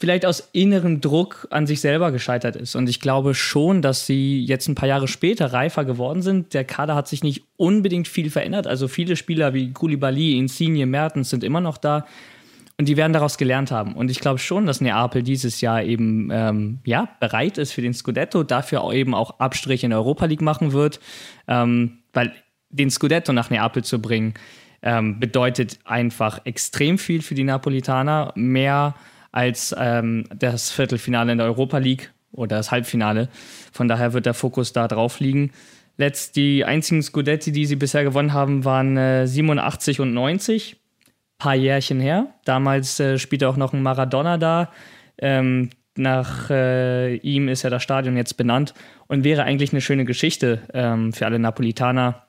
vielleicht 0.00 0.24
aus 0.24 0.48
innerem 0.52 1.02
Druck 1.02 1.46
an 1.50 1.66
sich 1.66 1.82
selber 1.82 2.10
gescheitert 2.10 2.56
ist. 2.56 2.74
Und 2.74 2.88
ich 2.88 3.00
glaube 3.00 3.34
schon, 3.34 3.82
dass 3.82 4.06
sie 4.06 4.42
jetzt 4.42 4.66
ein 4.66 4.74
paar 4.74 4.88
Jahre 4.88 5.06
später 5.06 5.52
reifer 5.52 5.84
geworden 5.84 6.22
sind. 6.22 6.54
Der 6.54 6.64
Kader 6.64 6.94
hat 6.94 7.06
sich 7.06 7.22
nicht 7.22 7.44
unbedingt 7.58 8.08
viel 8.08 8.30
verändert. 8.30 8.66
Also 8.66 8.88
viele 8.88 9.14
Spieler 9.14 9.52
wie 9.52 9.72
Koulibaly, 9.72 10.38
Insigne, 10.38 10.86
Mertens 10.86 11.28
sind 11.28 11.44
immer 11.44 11.60
noch 11.60 11.76
da. 11.76 12.06
Und 12.78 12.88
die 12.88 12.96
werden 12.96 13.12
daraus 13.12 13.36
gelernt 13.36 13.70
haben. 13.70 13.94
Und 13.94 14.10
ich 14.10 14.20
glaube 14.20 14.38
schon, 14.38 14.64
dass 14.64 14.80
Neapel 14.80 15.22
dieses 15.22 15.60
Jahr 15.60 15.82
eben 15.82 16.30
ähm, 16.32 16.78
ja, 16.86 17.10
bereit 17.20 17.58
ist 17.58 17.72
für 17.72 17.82
den 17.82 17.92
Scudetto, 17.92 18.42
dafür 18.42 18.90
eben 18.94 19.14
auch 19.14 19.38
Abstriche 19.38 19.84
in 19.84 19.90
der 19.90 19.98
Europa 19.98 20.24
League 20.24 20.40
machen 20.40 20.72
wird. 20.72 20.98
Ähm, 21.46 21.98
weil 22.14 22.32
den 22.70 22.90
Scudetto 22.90 23.34
nach 23.34 23.50
Neapel 23.50 23.84
zu 23.84 24.00
bringen, 24.00 24.32
ähm, 24.80 25.20
bedeutet 25.20 25.78
einfach 25.84 26.40
extrem 26.46 26.96
viel 26.96 27.20
für 27.20 27.34
die 27.34 27.44
Napolitaner. 27.44 28.32
Mehr 28.34 28.94
als 29.32 29.74
ähm, 29.78 30.24
das 30.34 30.70
Viertelfinale 30.70 31.32
in 31.32 31.38
der 31.38 31.46
Europa 31.46 31.78
League 31.78 32.12
oder 32.32 32.56
das 32.56 32.70
Halbfinale. 32.70 33.28
Von 33.72 33.88
daher 33.88 34.12
wird 34.12 34.26
der 34.26 34.34
Fokus 34.34 34.72
da 34.72 34.88
drauf 34.88 35.20
liegen. 35.20 35.52
Letzt 35.96 36.36
die 36.36 36.64
einzigen 36.64 37.02
Scudetti, 37.02 37.52
die 37.52 37.66
sie 37.66 37.76
bisher 37.76 38.04
gewonnen 38.04 38.32
haben, 38.32 38.64
waren 38.64 38.96
äh, 38.96 39.26
87 39.26 40.00
und 40.00 40.14
90. 40.14 40.76
Paar 41.38 41.54
Jährchen 41.54 42.00
her. 42.00 42.34
Damals 42.44 43.00
äh, 43.00 43.18
spielte 43.18 43.48
auch 43.48 43.56
noch 43.56 43.72
ein 43.72 43.82
Maradona 43.82 44.36
da. 44.38 44.70
Ähm, 45.18 45.70
nach 45.96 46.50
äh, 46.50 47.16
ihm 47.16 47.48
ist 47.48 47.62
ja 47.62 47.70
das 47.70 47.82
Stadion 47.82 48.16
jetzt 48.16 48.36
benannt 48.36 48.74
und 49.06 49.24
wäre 49.24 49.44
eigentlich 49.44 49.72
eine 49.72 49.80
schöne 49.80 50.04
Geschichte 50.04 50.62
ähm, 50.72 51.12
für 51.12 51.26
alle 51.26 51.38
Napolitaner, 51.38 52.26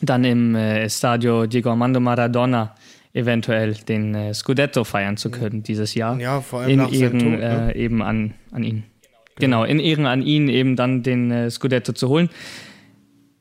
dann 0.00 0.24
im 0.24 0.54
äh, 0.54 0.88
Stadio 0.88 1.46
Diego 1.46 1.70
Armando 1.70 2.00
Maradona 2.00 2.74
eventuell 3.14 3.74
den 3.74 4.14
äh, 4.14 4.34
Scudetto 4.34 4.84
feiern 4.84 5.16
zu 5.16 5.30
können 5.30 5.62
dieses 5.62 5.94
Jahr. 5.94 6.18
Ja, 6.18 6.40
vor 6.40 6.60
allem 6.60 6.70
in 6.70 6.76
nach 6.78 6.92
Ehren 6.92 7.18
Tod, 7.18 7.30
ne? 7.38 7.72
äh, 7.74 7.78
eben 7.78 8.02
an, 8.02 8.34
an 8.50 8.62
ihn. 8.62 8.84
Genau. 9.36 9.64
in 9.64 9.80
Ehren 9.80 10.06
an 10.06 10.22
ihn 10.22 10.48
eben 10.48 10.76
dann 10.76 11.02
den 11.02 11.30
äh, 11.30 11.50
Scudetto 11.50 11.92
zu 11.92 12.08
holen. 12.08 12.28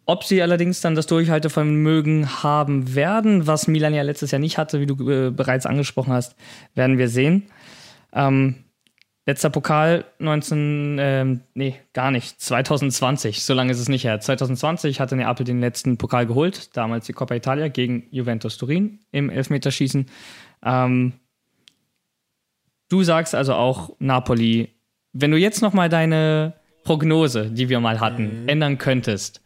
Ob 0.05 0.23
sie 0.23 0.41
allerdings 0.41 0.81
dann 0.81 0.95
das 0.95 1.05
Durchhaltevermögen 1.07 2.43
haben 2.43 2.95
werden, 2.95 3.47
was 3.47 3.67
Milan 3.67 3.93
ja 3.93 4.01
letztes 4.01 4.31
Jahr 4.31 4.39
nicht 4.39 4.57
hatte, 4.57 4.79
wie 4.79 4.85
du 4.85 5.09
äh, 5.09 5.31
bereits 5.31 5.65
angesprochen 5.65 6.11
hast, 6.11 6.35
werden 6.75 6.97
wir 6.97 7.07
sehen. 7.07 7.43
Ähm, 8.13 8.55
letzter 9.25 9.49
Pokal 9.49 10.05
19, 10.19 10.97
ähm, 10.99 11.41
nee, 11.53 11.75
gar 11.93 12.11
nicht, 12.11 12.41
2020, 12.41 13.43
so 13.43 13.53
lange 13.53 13.71
ist 13.71 13.79
es 13.79 13.89
nicht 13.89 14.03
her. 14.03 14.19
2020 14.19 14.99
hatte 14.99 15.15
Neapel 15.15 15.45
den 15.45 15.59
letzten 15.59 15.97
Pokal 15.97 16.25
geholt, 16.25 16.75
damals 16.75 17.05
die 17.05 17.13
Coppa 17.13 17.35
Italia 17.35 17.67
gegen 17.67 18.07
Juventus 18.11 18.57
Turin 18.57 18.99
im 19.11 19.29
Elfmeterschießen. 19.29 20.07
Ähm, 20.63 21.13
du 22.89 23.03
sagst 23.03 23.35
also 23.35 23.53
auch 23.53 23.95
Napoli, 23.99 24.69
wenn 25.13 25.31
du 25.31 25.37
jetzt 25.37 25.61
nochmal 25.61 25.89
deine 25.89 26.53
Prognose, 26.83 27.51
die 27.51 27.69
wir 27.69 27.79
mal 27.79 27.99
hatten, 27.99 28.47
ändern 28.47 28.77
könntest, 28.79 29.41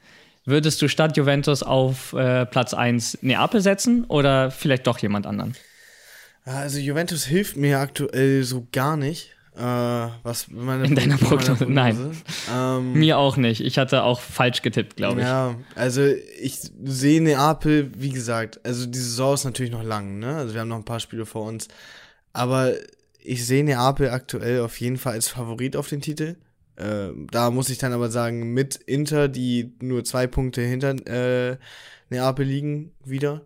würdest 0.46 0.82
du 0.82 0.88
statt 0.88 1.18
Juventus 1.18 1.64
auf 1.64 2.14
äh, 2.14 2.46
Platz 2.46 2.74
1 2.74 3.20
Neapel 3.24 3.60
setzen 3.62 4.06
oder 4.06 4.52
vielleicht 4.52 4.88
doch 4.88 5.00
jemand 5.00 5.26
anderen? 5.26 5.56
Also 6.46 6.78
Juventus 6.78 7.26
hilft 7.26 7.58
mir 7.58 7.80
aktuell 7.80 8.44
so 8.44 8.68
gar 8.72 8.96
nicht. 8.96 9.35
Äh, 9.58 9.62
was 10.24 10.48
meine 10.50 10.86
In 10.86 10.96
deiner 10.96 11.18
Prognose? 11.18 11.66
Nein. 11.66 12.12
Ähm, 12.54 12.94
Mir 12.94 13.18
auch 13.18 13.38
nicht. 13.38 13.62
Ich 13.62 13.78
hatte 13.78 14.04
auch 14.04 14.20
falsch 14.20 14.62
getippt, 14.62 14.98
glaube 14.98 15.22
ich. 15.22 15.26
Ja, 15.26 15.56
also 15.76 16.02
ich 16.04 16.60
sehe 16.84 17.22
Neapel, 17.22 17.92
wie 17.96 18.10
gesagt, 18.10 18.60
also 18.66 18.86
die 18.86 19.00
Saison 19.00 19.34
ist 19.34 19.46
natürlich 19.46 19.72
noch 19.72 19.84
lang, 19.84 20.20
ne? 20.20 20.36
Also 20.36 20.54
wir 20.54 20.62
haben 20.62 20.68
noch 20.68 20.76
ein 20.76 20.84
paar 20.84 21.00
Spiele 21.00 21.26
vor 21.26 21.44
uns. 21.44 21.70
Aber 22.34 22.74
ich 23.20 23.46
sehe 23.46 23.64
Neapel 23.64 24.10
aktuell 24.10 24.60
auf 24.60 24.80
jeden 24.82 24.98
Fall 24.98 25.14
als 25.14 25.30
Favorit 25.30 25.78
auf 25.78 25.88
den 25.88 26.02
Titel. 26.02 26.36
Äh, 26.76 27.10
da 27.32 27.50
muss 27.50 27.70
ich 27.70 27.78
dann 27.78 27.94
aber 27.94 28.10
sagen, 28.10 28.54
mit 28.54 28.76
Inter, 28.76 29.30
die 29.30 29.74
nur 29.82 30.04
zwei 30.04 30.28
Punkte 30.28 30.62
hinter 30.62 30.96
äh, 31.08 31.58
Neapel 32.10 32.46
liegen, 32.46 32.92
wieder. 33.06 33.46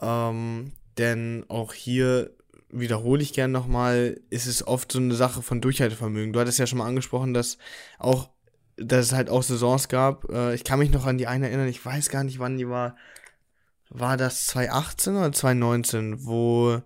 Ähm, 0.00 0.72
denn 0.96 1.44
auch 1.48 1.74
hier 1.74 2.30
wiederhole 2.72 3.22
ich 3.22 3.32
gern 3.32 3.52
nochmal, 3.52 4.20
ist 4.30 4.46
es 4.46 4.66
oft 4.66 4.92
so 4.92 4.98
eine 4.98 5.14
Sache 5.14 5.42
von 5.42 5.60
Durchhaltevermögen. 5.60 6.32
Du 6.32 6.40
hattest 6.40 6.58
ja 6.58 6.66
schon 6.66 6.78
mal 6.78 6.86
angesprochen, 6.86 7.34
dass 7.34 7.58
auch, 7.98 8.30
dass 8.76 9.06
es 9.06 9.12
halt 9.12 9.30
auch 9.30 9.42
Saisons 9.42 9.88
gab. 9.88 10.30
Äh, 10.30 10.54
ich 10.54 10.64
kann 10.64 10.78
mich 10.78 10.90
noch 10.90 11.06
an 11.06 11.18
die 11.18 11.26
eine 11.26 11.48
erinnern, 11.48 11.68
ich 11.68 11.84
weiß 11.84 12.10
gar 12.10 12.24
nicht, 12.24 12.38
wann 12.38 12.58
die 12.58 12.68
war. 12.68 12.96
War 13.88 14.16
das 14.16 14.46
2018 14.46 15.16
oder 15.16 15.32
2019, 15.32 16.24
wo 16.24 16.80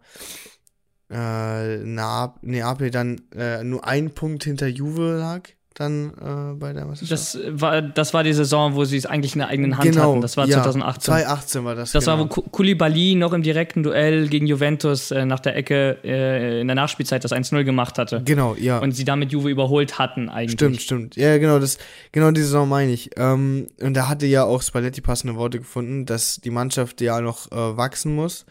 äh, 1.10 1.76
Neap 1.78 2.42
Neapel 2.42 2.90
dann 2.90 3.20
äh, 3.34 3.62
nur 3.62 3.86
ein 3.86 4.14
Punkt 4.14 4.44
hinter 4.44 4.66
Juve 4.66 5.18
lag, 5.18 5.50
dann 5.74 6.10
äh, 6.10 6.54
bei 6.54 6.72
der 6.72 6.84
Meisterschaft? 6.84 7.12
Das 7.12 7.38
war, 7.60 7.82
das 7.82 8.14
war 8.14 8.22
die 8.22 8.32
Saison, 8.32 8.74
wo 8.74 8.84
sie 8.84 8.96
es 8.96 9.06
eigentlich 9.06 9.34
in 9.34 9.40
der 9.40 9.48
eigenen 9.48 9.76
Hand 9.76 9.98
hatten. 9.98 10.20
Das 10.20 10.36
war 10.36 10.46
ja, 10.46 10.62
2018. 10.62 11.02
2018 11.02 11.64
war 11.64 11.74
das. 11.74 11.92
Das 11.92 12.04
genau. 12.04 12.18
war, 12.18 12.24
wo 12.24 12.28
Ku- 12.28 12.42
Koulibaly 12.42 13.16
noch 13.16 13.32
im 13.32 13.42
direkten 13.42 13.82
Duell 13.82 14.28
gegen 14.28 14.46
Juventus 14.46 15.10
äh, 15.10 15.26
nach 15.26 15.40
der 15.40 15.56
Ecke 15.56 15.98
äh, 16.04 16.60
in 16.60 16.68
der 16.68 16.76
Nachspielzeit 16.76 17.24
das 17.24 17.32
1-0 17.32 17.64
gemacht 17.64 17.98
hatte. 17.98 18.22
Genau, 18.24 18.54
ja. 18.54 18.78
Und 18.78 18.92
sie 18.92 19.04
damit 19.04 19.32
Juve 19.32 19.50
überholt 19.50 19.98
hatten 19.98 20.28
eigentlich. 20.28 20.52
Stimmt, 20.52 20.80
stimmt. 20.80 21.16
Ja, 21.16 21.38
genau, 21.38 21.58
das, 21.58 21.78
genau 22.12 22.30
die 22.30 22.42
Saison 22.42 22.68
meine 22.68 22.92
ich. 22.92 23.10
Ähm, 23.16 23.66
und 23.80 23.94
da 23.94 24.08
hatte 24.08 24.26
ja 24.26 24.44
auch 24.44 24.62
Spalletti 24.62 25.00
passende 25.00 25.34
Worte 25.36 25.58
gefunden, 25.58 26.06
dass 26.06 26.36
die 26.36 26.50
Mannschaft 26.50 27.00
ja 27.00 27.20
noch 27.20 27.50
äh, 27.50 27.76
wachsen 27.76 28.14
muss 28.14 28.46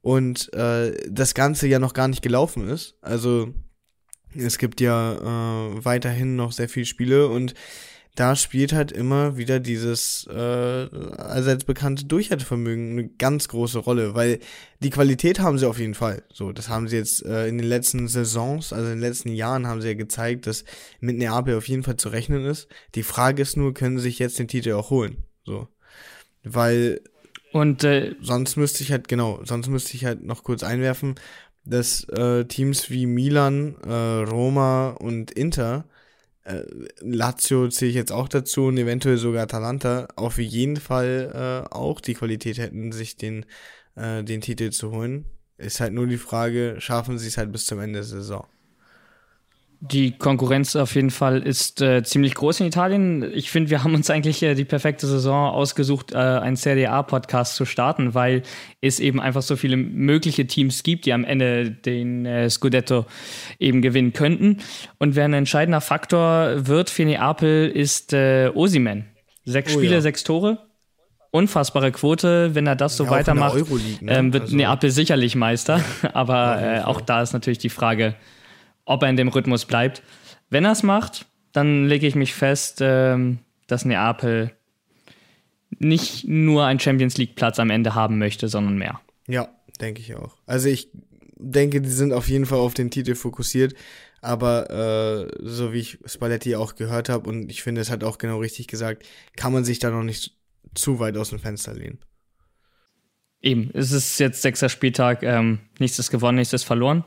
und 0.00 0.52
äh, 0.54 0.92
das 1.10 1.34
Ganze 1.34 1.66
ja 1.66 1.78
noch 1.80 1.92
gar 1.92 2.08
nicht 2.08 2.22
gelaufen 2.22 2.68
ist. 2.68 2.94
Also 3.02 3.48
es 4.34 4.58
gibt 4.58 4.80
ja 4.80 5.14
äh, 5.14 5.84
weiterhin 5.84 6.36
noch 6.36 6.52
sehr 6.52 6.68
viele 6.68 6.86
Spiele 6.86 7.28
und 7.28 7.54
da 8.18 8.34
spielt 8.34 8.72
halt 8.72 8.90
immer 8.90 9.36
wieder 9.36 9.60
dieses 9.60 10.26
äh, 10.28 10.32
allseits 10.32 11.62
bekannte 11.62 12.04
Durchhaltevermögen 12.04 12.90
eine 12.90 13.08
ganz 13.10 13.46
große 13.46 13.78
Rolle, 13.78 14.16
weil 14.16 14.40
die 14.80 14.90
Qualität 14.90 15.38
haben 15.38 15.56
sie 15.56 15.68
auf 15.68 15.78
jeden 15.78 15.94
Fall. 15.94 16.24
So, 16.32 16.50
das 16.50 16.68
haben 16.68 16.88
sie 16.88 16.96
jetzt 16.96 17.24
äh, 17.24 17.46
in 17.46 17.58
den 17.58 17.68
letzten 17.68 18.08
Saisons, 18.08 18.72
also 18.72 18.86
in 18.86 18.94
den 18.94 19.00
letzten 19.00 19.28
Jahren 19.28 19.68
haben 19.68 19.80
sie 19.80 19.88
ja 19.88 19.94
gezeigt, 19.94 20.48
dass 20.48 20.64
mit 20.98 21.16
Neapel 21.16 21.56
auf 21.56 21.68
jeden 21.68 21.84
Fall 21.84 21.96
zu 21.96 22.08
rechnen 22.08 22.44
ist. 22.44 22.66
Die 22.96 23.04
Frage 23.04 23.40
ist 23.40 23.56
nur, 23.56 23.72
können 23.72 23.98
sie 23.98 24.04
sich 24.04 24.18
jetzt 24.18 24.40
den 24.40 24.48
Titel 24.48 24.72
auch 24.72 24.90
holen? 24.90 25.22
So, 25.44 25.68
weil 26.42 27.00
Und 27.52 27.84
äh, 27.84 28.16
sonst 28.20 28.56
müsste 28.56 28.82
ich 28.82 28.90
halt, 28.90 29.06
genau, 29.06 29.40
sonst 29.44 29.68
müsste 29.68 29.94
ich 29.94 30.04
halt 30.04 30.24
noch 30.24 30.42
kurz 30.42 30.64
einwerfen, 30.64 31.14
dass 31.68 32.04
äh, 32.08 32.44
Teams 32.44 32.90
wie 32.90 33.06
Milan, 33.06 33.76
äh, 33.84 34.22
Roma 34.22 34.90
und 34.90 35.30
Inter, 35.30 35.84
äh, 36.44 36.62
Lazio 37.00 37.68
zähle 37.68 37.90
ich 37.90 37.96
jetzt 37.96 38.12
auch 38.12 38.28
dazu 38.28 38.66
und 38.66 38.78
eventuell 38.78 39.18
sogar 39.18 39.42
Atalanta, 39.42 40.08
auf 40.16 40.38
jeden 40.38 40.76
Fall 40.76 41.66
äh, 41.70 41.74
auch 41.74 42.00
die 42.00 42.14
Qualität 42.14 42.58
hätten, 42.58 42.92
sich 42.92 43.16
den, 43.16 43.44
äh, 43.96 44.24
den 44.24 44.40
Titel 44.40 44.70
zu 44.70 44.90
holen. 44.90 45.26
Ist 45.58 45.80
halt 45.80 45.92
nur 45.92 46.06
die 46.06 46.18
Frage, 46.18 46.76
schaffen 46.78 47.18
sie 47.18 47.28
es 47.28 47.36
halt 47.36 47.52
bis 47.52 47.66
zum 47.66 47.80
Ende 47.80 47.98
der 47.98 48.04
Saison? 48.04 48.46
Die 49.80 50.10
Konkurrenz 50.18 50.74
auf 50.74 50.96
jeden 50.96 51.10
Fall 51.10 51.40
ist 51.40 51.80
äh, 51.80 52.02
ziemlich 52.02 52.34
groß 52.34 52.58
in 52.60 52.66
Italien. 52.66 53.22
Ich 53.32 53.48
finde, 53.52 53.70
wir 53.70 53.84
haben 53.84 53.94
uns 53.94 54.10
eigentlich 54.10 54.42
äh, 54.42 54.54
die 54.54 54.64
perfekte 54.64 55.06
Saison 55.06 55.50
ausgesucht, 55.52 56.10
äh, 56.12 56.16
einen 56.16 56.56
Serie 56.56 56.90
A-Podcast 56.90 57.54
zu 57.54 57.64
starten, 57.64 58.12
weil 58.12 58.42
es 58.80 58.98
eben 58.98 59.20
einfach 59.20 59.42
so 59.42 59.54
viele 59.54 59.76
mögliche 59.76 60.48
Teams 60.48 60.82
gibt, 60.82 61.06
die 61.06 61.12
am 61.12 61.22
Ende 61.22 61.70
den 61.70 62.26
äh, 62.26 62.50
Scudetto 62.50 63.06
eben 63.60 63.80
gewinnen 63.80 64.12
könnten. 64.12 64.58
Und 64.98 65.14
wer 65.14 65.26
ein 65.26 65.32
entscheidender 65.34 65.80
Faktor 65.80 66.66
wird 66.66 66.90
für 66.90 67.04
Neapel, 67.04 67.68
ist 67.68 68.12
äh, 68.12 68.50
Osimen. 68.52 69.04
Sechs 69.44 69.76
Oh 69.76 69.78
Spiele, 69.78 69.94
ja. 69.94 70.00
sechs 70.00 70.24
Tore. 70.24 70.58
Unfassbare 71.30 71.92
Quote, 71.92 72.54
wenn 72.56 72.66
er 72.66 72.74
das 72.74 72.96
so 72.96 73.04
Ja, 73.04 73.10
weitermacht, 73.10 73.54
ne? 73.54 74.12
ähm, 74.12 74.32
wird 74.32 74.44
Also- 74.44 74.56
Neapel 74.56 74.90
sicherlich 74.90 75.36
Meister. 75.36 75.80
Aber 76.14 76.60
äh, 76.60 76.80
auch 76.80 77.00
da 77.00 77.22
ist 77.22 77.32
natürlich 77.32 77.58
die 77.58 77.68
Frage, 77.68 78.16
ob 78.88 79.02
er 79.02 79.10
in 79.10 79.16
dem 79.16 79.28
Rhythmus 79.28 79.64
bleibt. 79.64 80.02
Wenn 80.50 80.64
er 80.64 80.72
es 80.72 80.82
macht, 80.82 81.26
dann 81.52 81.86
lege 81.86 82.06
ich 82.06 82.14
mich 82.14 82.34
fest, 82.34 82.78
ähm, 82.80 83.38
dass 83.66 83.84
Neapel 83.84 84.52
nicht 85.78 86.26
nur 86.26 86.64
einen 86.64 86.80
Champions 86.80 87.16
League 87.18 87.36
Platz 87.36 87.58
am 87.58 87.70
Ende 87.70 87.94
haben 87.94 88.18
möchte, 88.18 88.48
sondern 88.48 88.78
mehr. 88.78 89.00
Ja, 89.28 89.48
denke 89.80 90.00
ich 90.00 90.14
auch. 90.16 90.36
Also 90.46 90.68
ich 90.68 90.90
denke, 91.36 91.80
die 91.80 91.90
sind 91.90 92.12
auf 92.12 92.28
jeden 92.28 92.46
Fall 92.46 92.58
auf 92.58 92.74
den 92.74 92.90
Titel 92.90 93.14
fokussiert, 93.14 93.74
aber 94.20 94.70
äh, 94.70 95.28
so 95.40 95.72
wie 95.72 95.78
ich 95.80 95.98
Spalletti 96.04 96.56
auch 96.56 96.74
gehört 96.74 97.08
habe 97.08 97.28
und 97.28 97.50
ich 97.50 97.62
finde, 97.62 97.80
es 97.80 97.90
hat 97.90 98.02
auch 98.02 98.18
genau 98.18 98.38
richtig 98.38 98.66
gesagt, 98.66 99.04
kann 99.36 99.52
man 99.52 99.64
sich 99.64 99.78
da 99.78 99.90
noch 99.90 100.02
nicht 100.02 100.36
zu 100.74 100.98
weit 100.98 101.16
aus 101.16 101.30
dem 101.30 101.38
Fenster 101.38 101.74
lehnen. 101.74 101.98
eben, 103.40 103.70
es 103.74 103.92
ist 103.92 104.18
jetzt 104.18 104.42
sechster 104.42 104.68
Spieltag, 104.68 105.22
ähm, 105.22 105.60
nichts 105.78 105.98
ist 105.98 106.10
gewonnen, 106.10 106.38
nichts 106.38 106.52
ist 106.52 106.64
verloren. 106.64 107.04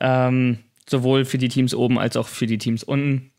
Ähm, 0.00 0.58
sowohl 0.92 1.24
für 1.24 1.38
die 1.38 1.48
Teams 1.48 1.74
oben 1.74 1.98
als 1.98 2.16
auch 2.16 2.28
für 2.28 2.46
die 2.46 2.58
Teams 2.58 2.84
unten. 2.84 3.32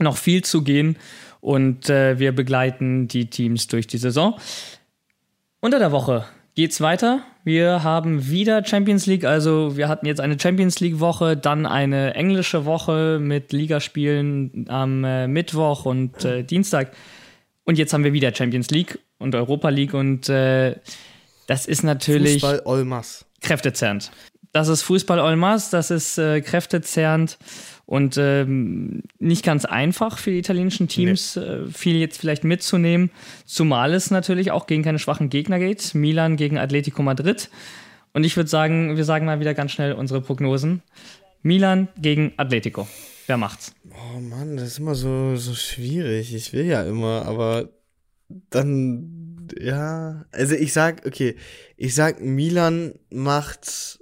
Noch 0.00 0.16
viel 0.16 0.42
zu 0.42 0.62
gehen 0.62 0.96
und 1.40 1.88
äh, 1.88 2.18
wir 2.18 2.32
begleiten 2.32 3.06
die 3.06 3.26
Teams 3.30 3.68
durch 3.68 3.86
die 3.86 3.98
Saison. 3.98 4.34
Unter 5.60 5.78
der 5.78 5.92
Woche 5.92 6.24
geht's 6.56 6.80
weiter. 6.80 7.22
Wir 7.44 7.84
haben 7.84 8.28
wieder 8.28 8.64
Champions 8.64 9.06
League, 9.06 9.24
also 9.24 9.76
wir 9.76 9.88
hatten 9.88 10.06
jetzt 10.06 10.20
eine 10.20 10.40
Champions 10.40 10.80
League 10.80 10.98
Woche, 10.98 11.36
dann 11.36 11.66
eine 11.66 12.14
englische 12.14 12.64
Woche 12.64 13.18
mit 13.20 13.52
Ligaspielen 13.52 14.66
am 14.68 15.04
äh, 15.04 15.28
Mittwoch 15.28 15.84
und 15.84 16.24
äh, 16.24 16.42
Dienstag. 16.42 16.92
Und 17.64 17.78
jetzt 17.78 17.92
haben 17.92 18.04
wir 18.04 18.14
wieder 18.14 18.34
Champions 18.34 18.70
League 18.70 18.98
und 19.18 19.34
Europa 19.34 19.68
League 19.68 19.94
und 19.94 20.28
äh, 20.28 20.76
das 21.46 21.66
ist 21.66 21.82
natürlich 21.82 22.40
Fußball 22.40 22.62
Olmas. 22.64 23.26
kräftezerrend. 23.42 24.10
Das 24.54 24.68
ist 24.68 24.82
Fußball 24.82 25.18
Olmas, 25.18 25.70
das 25.70 25.90
ist 25.90 26.16
äh, 26.16 26.40
kräftezerrend 26.40 27.38
und 27.86 28.16
ähm, 28.18 29.02
nicht 29.18 29.44
ganz 29.44 29.64
einfach 29.64 30.16
für 30.16 30.30
die 30.30 30.38
italienischen 30.38 30.86
Teams, 30.86 31.34
nee. 31.34 31.42
äh, 31.42 31.66
viel 31.66 31.96
jetzt 31.96 32.18
vielleicht 32.18 32.44
mitzunehmen, 32.44 33.10
zumal 33.46 33.92
es 33.94 34.12
natürlich 34.12 34.52
auch 34.52 34.68
gegen 34.68 34.84
keine 34.84 35.00
schwachen 35.00 35.28
Gegner 35.28 35.58
geht. 35.58 35.96
Milan 35.96 36.36
gegen 36.36 36.56
Atletico 36.56 37.02
Madrid. 37.02 37.50
Und 38.12 38.22
ich 38.22 38.36
würde 38.36 38.48
sagen, 38.48 38.96
wir 38.96 39.04
sagen 39.04 39.26
mal 39.26 39.40
wieder 39.40 39.54
ganz 39.54 39.72
schnell 39.72 39.92
unsere 39.92 40.20
Prognosen. 40.20 40.82
Milan 41.42 41.88
gegen 42.00 42.32
Atletico. 42.36 42.86
Wer 43.26 43.38
macht's? 43.38 43.74
Oh 43.90 44.20
Mann, 44.20 44.56
das 44.56 44.68
ist 44.68 44.78
immer 44.78 44.94
so, 44.94 45.34
so 45.34 45.54
schwierig. 45.54 46.32
Ich 46.32 46.52
will 46.52 46.66
ja 46.66 46.84
immer, 46.84 47.26
aber 47.26 47.70
dann, 48.50 49.48
ja. 49.58 50.26
Also 50.30 50.54
ich 50.54 50.72
sag, 50.72 51.04
okay, 51.06 51.34
ich 51.76 51.96
sag, 51.96 52.20
Milan 52.20 52.94
macht 53.10 53.98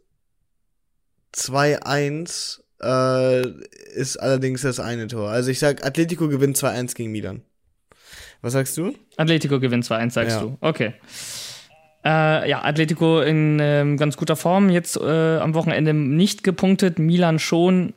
2-1 1.34 2.60
äh, 2.82 3.46
ist 3.94 4.16
allerdings 4.16 4.62
das 4.62 4.80
eine 4.80 5.06
Tor. 5.06 5.30
Also 5.30 5.50
ich 5.50 5.58
sag, 5.58 5.84
Atletico 5.84 6.28
gewinnt 6.28 6.56
2-1 6.56 6.94
gegen 6.94 7.12
Milan. 7.12 7.42
Was 8.42 8.54
sagst 8.54 8.76
du? 8.76 8.94
Atletico 9.16 9.60
gewinnt 9.60 9.84
2-1, 9.84 10.10
sagst 10.10 10.36
ja. 10.36 10.42
du. 10.42 10.58
Okay. 10.60 10.94
Äh, 12.04 12.50
ja, 12.50 12.64
Atletico 12.64 13.20
in 13.20 13.58
ähm, 13.60 13.96
ganz 13.96 14.16
guter 14.16 14.34
Form. 14.34 14.68
Jetzt 14.68 14.96
äh, 14.96 15.38
am 15.38 15.54
Wochenende 15.54 15.94
nicht 15.94 16.42
gepunktet, 16.42 16.98
Milan 16.98 17.38
schon. 17.38 17.94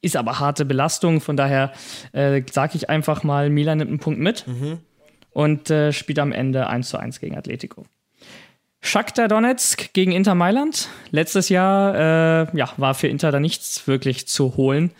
Ist 0.00 0.16
aber 0.16 0.38
harte 0.38 0.64
Belastung. 0.64 1.20
Von 1.20 1.36
daher 1.36 1.72
äh, 2.12 2.42
sage 2.50 2.76
ich 2.76 2.88
einfach 2.88 3.24
mal, 3.24 3.50
Milan 3.50 3.78
nimmt 3.78 3.90
einen 3.90 3.98
Punkt 3.98 4.20
mit 4.20 4.46
mhm. 4.46 4.78
und 5.30 5.70
äh, 5.70 5.92
spielt 5.92 6.20
am 6.20 6.30
Ende 6.30 6.68
1 6.68 6.88
zu 6.88 6.98
1 6.98 7.18
gegen 7.18 7.36
Atletico. 7.36 7.84
Shakhtar 8.80 9.28
Donetsk 9.28 9.92
gegen 9.92 10.12
Inter 10.12 10.34
Mailand. 10.34 10.88
Letztes 11.10 11.48
Jahr 11.48 11.94
äh, 11.94 12.56
ja, 12.56 12.72
war 12.76 12.94
für 12.94 13.08
Inter 13.08 13.32
da 13.32 13.40
nichts 13.40 13.86
wirklich 13.86 14.28
zu 14.28 14.56
holen. 14.56 14.92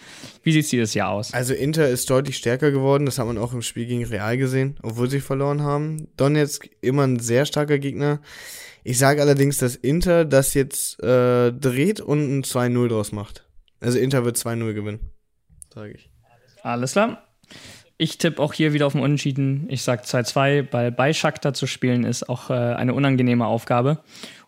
Wie 0.43 0.53
sieht 0.53 0.64
es 0.64 0.70
dieses 0.70 0.95
Jahr 0.95 1.11
aus? 1.11 1.33
Also 1.33 1.55
Inter 1.55 1.89
ist 1.89 2.11
deutlich 2.11 2.37
stärker 2.37 2.70
geworden, 2.70 3.07
das 3.07 3.18
hat 3.18 3.26
man 3.26 3.39
auch 3.39 3.53
im 3.53 3.62
Spiel 3.62 3.87
gegen 3.87 4.05
Real 4.05 4.37
gesehen, 4.37 4.76
obwohl 4.83 5.09
sie 5.09 5.20
verloren 5.20 5.62
haben. 5.62 6.09
Donetsk 6.16 6.68
immer 6.81 7.05
ein 7.05 7.20
sehr 7.20 7.47
starker 7.47 7.79
Gegner. 7.79 8.20
Ich 8.85 8.99
sage 8.99 9.22
allerdings, 9.22 9.59
dass 9.59 9.76
Inter 9.76 10.24
das 10.24 10.55
jetzt 10.55 11.03
äh, 11.03 11.53
dreht 11.53 12.01
und 12.01 12.39
ein 12.39 12.43
2-0 12.43 12.89
draus 12.89 13.12
macht. 13.12 13.47
Also 13.81 13.99
Inter 13.99 14.24
wird 14.24 14.37
2-0 14.37 14.72
gewinnen, 14.74 15.11
sage 15.72 15.93
ich. 15.93 16.11
Alles 16.62 16.93
klar. 16.93 17.22
Ich 18.01 18.16
tippe 18.16 18.40
auch 18.40 18.55
hier 18.55 18.72
wieder 18.72 18.86
auf 18.86 18.92
den 18.92 19.03
Unentschieden. 19.03 19.66
Ich 19.68 19.82
sage 19.82 20.05
2-2, 20.05 20.68
weil 20.70 20.92
bei 20.92 21.12
Shakhtar 21.12 21.53
zu 21.53 21.66
spielen 21.66 22.05
ist 22.05 22.28
auch 22.28 22.49
äh, 22.49 22.55
eine 22.55 22.94
unangenehme 22.94 23.44
Aufgabe. 23.44 23.99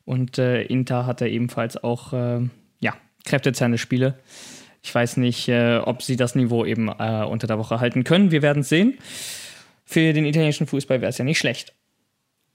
Und 0.05 0.39
äh, 0.39 0.63
Inter 0.63 1.05
hat 1.05 1.21
da 1.21 1.27
ebenfalls 1.27 1.77
auch 1.83 2.13
äh, 2.13 2.41
ja, 2.79 2.95
kräftezerrende 3.25 3.79
Spiele. 3.79 4.15
Ich 4.83 4.95
weiß 4.95 5.17
nicht, 5.17 5.49
äh, 5.49 5.79
ob 5.79 6.03
sie 6.03 6.17
das 6.17 6.37
Niveau 6.37 6.65
eben 6.65 6.89
äh, 6.89 7.25
unter 7.29 7.49
der 7.49 7.59
Woche 7.59 7.81
halten 7.81 8.05
können. 8.05 8.31
Wir 8.31 8.41
werden 8.41 8.61
es 8.61 8.69
sehen. 8.69 8.99
Für 9.85 10.13
den 10.13 10.27
italienischen 10.27 10.69
Fußball 10.69 11.01
wäre 11.01 11.11
es 11.11 11.19
ja 11.19 11.25
nicht 11.25 11.39
schlecht. 11.39 11.75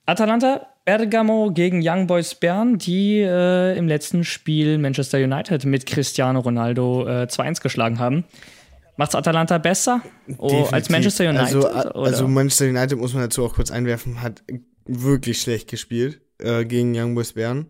Atalanta 0.06 0.68
Bergamo 0.86 1.52
gegen 1.52 1.82
Young 1.84 2.08
Boys 2.08 2.36
Bern, 2.36 2.78
die 2.78 3.20
äh, 3.20 3.78
im 3.78 3.90
letzten 3.90 4.24
Spiel 4.24 4.78
Manchester 4.78 5.18
United 5.18 5.66
mit 5.66 5.86
Cristiano 5.86 6.40
Ronaldo 6.40 7.06
äh, 7.06 7.24
2-1 7.24 7.62
geschlagen 7.62 8.00
haben. 8.00 8.24
Macht 8.98 9.10
es 9.10 9.16
Atalanta 9.16 9.58
besser 9.58 10.02
oh, 10.38 10.68
als 10.72 10.90
Manchester 10.90 11.30
United? 11.30 11.66
Also, 11.66 11.68
also, 11.68 12.28
Manchester 12.28 12.66
United 12.66 12.98
muss 12.98 13.14
man 13.14 13.24
dazu 13.24 13.44
auch 13.46 13.54
kurz 13.54 13.72
einwerfen, 13.72 14.22
hat 14.22 14.44
wirklich 14.86 15.42
schlecht 15.42 15.70
gespielt 15.70 16.22
äh, 16.40 16.64
gegen 16.64 16.98
Young 16.98 17.14
Boys 17.14 17.34
Bern. 17.34 17.68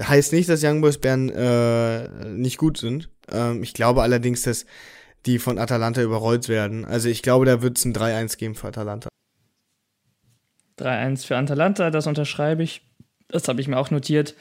Heißt 0.00 0.32
nicht, 0.32 0.48
dass 0.48 0.62
Young 0.62 0.80
Boys 0.80 0.98
Bern 0.98 1.30
äh, 1.30 2.08
nicht 2.28 2.58
gut 2.58 2.78
sind. 2.78 3.10
Ähm, 3.30 3.62
ich 3.62 3.74
glaube 3.74 4.02
allerdings, 4.02 4.42
dass 4.42 4.66
die 5.26 5.40
von 5.40 5.58
Atalanta 5.58 6.00
überrollt 6.00 6.48
werden. 6.48 6.84
Also 6.84 7.08
ich 7.08 7.22
glaube, 7.22 7.44
da 7.44 7.60
wird 7.60 7.76
es 7.76 7.84
ein 7.84 7.92
3-1 7.92 8.38
geben 8.38 8.54
für 8.54 8.68
Atalanta. 8.68 9.08
3-1 10.78 11.26
für 11.26 11.36
Atalanta, 11.36 11.90
das 11.90 12.06
unterschreibe 12.06 12.62
ich. 12.62 12.82
Das 13.28 13.48
habe 13.48 13.60
ich 13.60 13.66
mir 13.66 13.78
auch 13.78 13.90
notiert. 13.90 14.36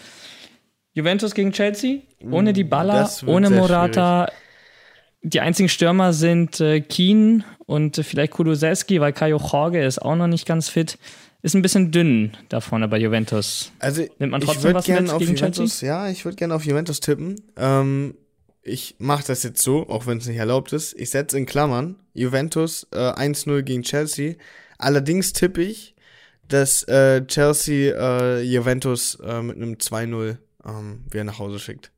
Juventus 0.93 1.33
gegen 1.33 1.51
Chelsea, 1.51 2.01
ohne 2.29 2.53
die 2.53 2.63
Baller, 2.63 3.09
ohne 3.25 3.49
Morata. 3.49 4.27
Schwierig 4.27 4.46
die 5.21 5.41
einzigen 5.41 5.69
Stürmer 5.69 6.13
sind 6.13 6.59
äh, 6.59 6.81
Keen 6.81 7.43
und 7.65 7.97
äh, 7.97 8.03
vielleicht 8.03 8.33
Kulusewski, 8.33 9.01
weil 9.01 9.13
Kajo 9.13 9.37
Jorge 9.37 9.83
ist 9.83 9.99
auch 10.01 10.15
noch 10.15 10.27
nicht 10.27 10.45
ganz 10.45 10.69
fit. 10.69 10.97
Ist 11.41 11.55
ein 11.55 11.61
bisschen 11.61 11.91
dünn 11.91 12.35
da 12.49 12.61
vorne 12.61 12.87
bei 12.87 12.97
Juventus. 12.97 13.71
Also 13.79 14.03
Nimmt 14.19 14.31
man 14.31 14.41
trotzdem 14.41 14.73
was 14.73 14.87
mit 14.87 15.09
auf 15.09 15.19
gegen 15.19 15.35
Juventus, 15.35 15.79
Chelsea? 15.79 15.87
Ja, 15.87 16.09
ich 16.09 16.25
würde 16.25 16.35
gerne 16.35 16.55
auf 16.55 16.65
Juventus 16.65 16.99
tippen. 16.99 17.35
Ähm, 17.55 18.15
ich 18.63 18.95
mache 18.99 19.23
das 19.25 19.43
jetzt 19.43 19.61
so, 19.61 19.87
auch 19.87 20.07
wenn 20.07 20.17
es 20.17 20.27
nicht 20.27 20.37
erlaubt 20.37 20.73
ist. 20.73 20.99
Ich 20.99 21.09
setze 21.09 21.37
in 21.37 21.45
Klammern 21.45 21.95
Juventus 22.13 22.87
äh, 22.91 22.97
1-0 22.97 23.61
gegen 23.61 23.83
Chelsea. 23.83 24.35
Allerdings 24.77 25.31
tippe 25.31 25.61
ich, 25.61 25.95
dass 26.47 26.83
äh, 26.83 27.25
Chelsea 27.27 27.93
äh, 27.95 28.41
Juventus 28.41 29.15
äh, 29.23 29.41
mit 29.41 29.57
einem 29.57 29.75
2-0 29.75 30.37
ähm, 30.65 31.05
wieder 31.09 31.23
nach 31.23 31.39
Hause 31.39 31.59
schickt. 31.59 31.91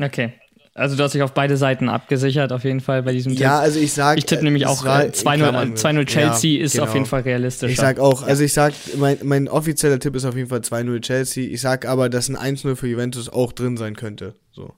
Okay. 0.00 0.32
Also 0.74 0.96
du 0.96 1.02
hast 1.02 1.12
dich 1.12 1.22
auf 1.22 1.34
beide 1.34 1.58
Seiten 1.58 1.90
abgesichert, 1.90 2.50
auf 2.50 2.64
jeden 2.64 2.80
Fall 2.80 3.02
bei 3.02 3.12
diesem 3.12 3.32
Tipp. 3.32 3.42
Ja, 3.42 3.58
also 3.58 3.78
ich 3.78 3.92
sag. 3.92 4.16
Ich 4.16 4.24
tippe 4.24 4.42
nämlich 4.42 4.66
auch 4.66 4.82
2-0 4.82 6.00
äh, 6.00 6.04
Chelsea 6.06 6.58
ja, 6.58 6.64
ist 6.64 6.72
genau. 6.72 6.84
auf 6.84 6.94
jeden 6.94 7.04
Fall 7.04 7.20
realistisch. 7.22 7.72
Ich 7.72 7.76
sag 7.76 7.98
auch, 7.98 8.22
also 8.22 8.42
ich 8.42 8.54
sag, 8.54 8.72
mein, 8.96 9.18
mein 9.22 9.48
offizieller 9.48 9.98
Tipp 9.98 10.16
ist 10.16 10.24
auf 10.24 10.34
jeden 10.34 10.48
Fall 10.48 10.60
2-0 10.60 11.00
Chelsea. 11.02 11.52
Ich 11.52 11.60
sag 11.60 11.84
aber, 11.86 12.08
dass 12.08 12.30
ein 12.30 12.38
1-0 12.38 12.74
für 12.76 12.86
Juventus 12.86 13.28
auch 13.28 13.52
drin 13.52 13.76
sein 13.76 13.96
könnte. 13.96 14.34
So. 14.50 14.72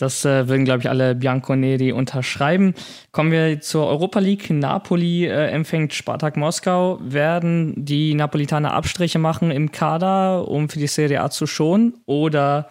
Das 0.00 0.24
äh, 0.24 0.48
würden, 0.48 0.64
glaube 0.64 0.80
ich, 0.80 0.88
alle 0.88 1.16
Bianconeri 1.16 1.90
unterschreiben. 1.92 2.74
Kommen 3.10 3.32
wir 3.32 3.60
zur 3.60 3.88
Europa 3.88 4.20
League. 4.20 4.48
Napoli 4.50 5.26
äh, 5.26 5.48
empfängt 5.48 5.94
Spartak 5.94 6.36
Moskau. 6.36 7.00
Werden 7.02 7.74
die 7.76 8.14
Napolitaner 8.14 8.72
Abstriche 8.72 9.18
machen 9.18 9.50
im 9.50 9.72
Kader, 9.72 10.48
um 10.48 10.68
für 10.68 10.78
die 10.78 10.86
Serie 10.86 11.20
A 11.22 11.28
zu 11.28 11.46
schonen? 11.46 11.94
Oder 12.06 12.70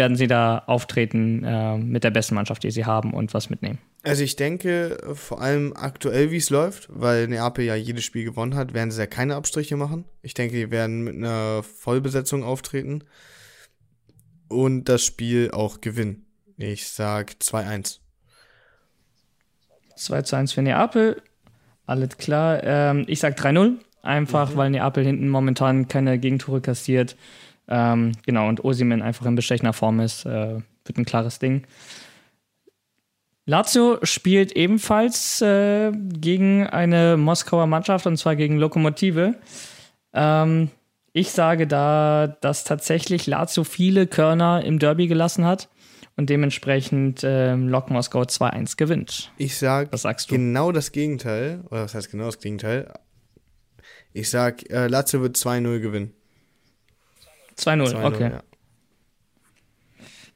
werden 0.00 0.16
sie 0.16 0.26
da 0.26 0.62
auftreten 0.66 1.44
äh, 1.44 1.76
mit 1.76 2.04
der 2.04 2.10
besten 2.10 2.34
Mannschaft, 2.34 2.62
die 2.62 2.70
sie 2.70 2.86
haben 2.86 3.12
und 3.12 3.34
was 3.34 3.50
mitnehmen? 3.50 3.78
Also 4.02 4.24
ich 4.24 4.34
denke, 4.34 4.96
vor 5.12 5.42
allem 5.42 5.74
aktuell, 5.76 6.30
wie 6.30 6.38
es 6.38 6.48
läuft, 6.48 6.88
weil 6.90 7.28
Neapel 7.28 7.66
ja 7.66 7.74
jedes 7.74 8.04
Spiel 8.04 8.24
gewonnen 8.24 8.54
hat, 8.54 8.72
werden 8.72 8.90
sie 8.90 8.98
ja 8.98 9.06
keine 9.06 9.34
Abstriche 9.34 9.76
machen. 9.76 10.06
Ich 10.22 10.32
denke, 10.32 10.56
die 10.56 10.70
werden 10.70 11.04
mit 11.04 11.16
einer 11.16 11.62
Vollbesetzung 11.62 12.44
auftreten 12.44 13.04
und 14.48 14.88
das 14.88 15.04
Spiel 15.04 15.50
auch 15.50 15.82
gewinnen. 15.82 16.24
Ich 16.56 16.88
sag 16.88 17.32
2-1. 17.32 17.98
2 19.96 20.22
zu 20.22 20.36
1 20.36 20.52
für 20.54 20.62
Neapel. 20.62 21.22
Alles 21.84 22.16
klar. 22.16 22.64
Ähm, 22.64 23.04
ich 23.06 23.20
sag 23.20 23.38
3-0. 23.38 23.74
Einfach, 24.02 24.52
mhm. 24.52 24.56
weil 24.56 24.70
Neapel 24.70 25.04
hinten 25.04 25.28
momentan 25.28 25.88
keine 25.88 26.18
Gegentore 26.18 26.62
kassiert. 26.62 27.16
Ähm, 27.70 28.12
genau, 28.26 28.48
und 28.48 28.64
Osimen 28.64 29.00
einfach 29.00 29.26
in 29.26 29.36
bestechender 29.36 29.72
Form 29.72 30.00
ist, 30.00 30.26
äh, 30.26 30.60
wird 30.84 30.98
ein 30.98 31.04
klares 31.04 31.38
Ding. 31.38 31.66
Lazio 33.46 33.98
spielt 34.02 34.52
ebenfalls 34.52 35.40
äh, 35.40 35.92
gegen 35.92 36.66
eine 36.66 37.16
Moskauer 37.16 37.66
Mannschaft 37.66 38.06
und 38.06 38.16
zwar 38.16 38.36
gegen 38.36 38.58
Lokomotive. 38.58 39.34
Ähm, 40.12 40.70
ich 41.12 41.32
sage 41.32 41.66
da, 41.66 42.36
dass 42.40 42.64
tatsächlich 42.64 43.26
Lazio 43.26 43.64
viele 43.64 44.06
Körner 44.06 44.62
im 44.64 44.78
Derby 44.78 45.08
gelassen 45.08 45.44
hat 45.44 45.68
und 46.16 46.30
dementsprechend 46.30 47.24
äh, 47.24 47.54
Lok 47.54 47.90
Moskau 47.90 48.22
2-1 48.22 48.76
gewinnt. 48.76 49.32
Ich 49.36 49.56
sage 49.56 49.90
genau 50.28 50.70
das 50.70 50.92
Gegenteil, 50.92 51.62
oder 51.70 51.84
was 51.84 51.94
heißt 51.94 52.10
genau 52.10 52.26
das 52.26 52.38
Gegenteil? 52.38 52.92
Ich 54.12 54.30
sage, 54.30 54.68
äh, 54.70 54.86
Lazio 54.86 55.22
wird 55.22 55.36
2-0 55.36 55.80
gewinnen. 55.80 56.12
2-0, 57.60 58.04
okay. 58.04 58.30
Ja. 58.32 58.42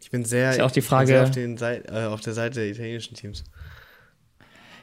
Ich 0.00 0.10
bin 0.10 0.24
sehr 0.24 0.50
ist 0.50 0.58
ja 0.58 0.64
auch 0.66 0.70
die 0.70 0.82
Frage, 0.82 1.22
auf, 1.22 1.30
den, 1.30 1.56
äh, 1.58 1.80
auf 2.08 2.20
der 2.20 2.34
Seite 2.34 2.60
der 2.60 2.68
italienischen 2.68 3.14
Teams. 3.14 3.44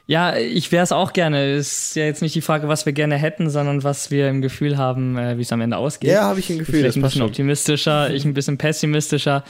Ja, 0.06 0.36
ich 0.36 0.72
wäre 0.72 0.82
es 0.82 0.92
auch 0.92 1.12
gerne. 1.12 1.54
Ist 1.54 1.94
ja 1.94 2.04
jetzt 2.04 2.22
nicht 2.22 2.34
die 2.34 2.40
Frage, 2.40 2.68
was 2.68 2.86
wir 2.86 2.92
gerne 2.92 3.16
hätten, 3.16 3.48
sondern 3.48 3.84
was 3.84 4.10
wir 4.10 4.28
im 4.28 4.42
Gefühl 4.42 4.76
haben, 4.76 5.16
äh, 5.16 5.38
wie 5.38 5.42
es 5.42 5.52
am 5.52 5.60
Ende 5.60 5.76
ausgeht. 5.76 6.10
Ja, 6.10 6.24
habe 6.24 6.40
ich 6.40 6.50
ein 6.50 6.58
Gefühl. 6.58 6.80
Vielleicht 6.80 6.96
ein 6.96 7.02
bisschen 7.02 7.20
schon. 7.20 7.28
optimistischer, 7.28 8.10
ich 8.10 8.24
ein 8.24 8.34
bisschen 8.34 8.58
pessimistischer. 8.58 9.44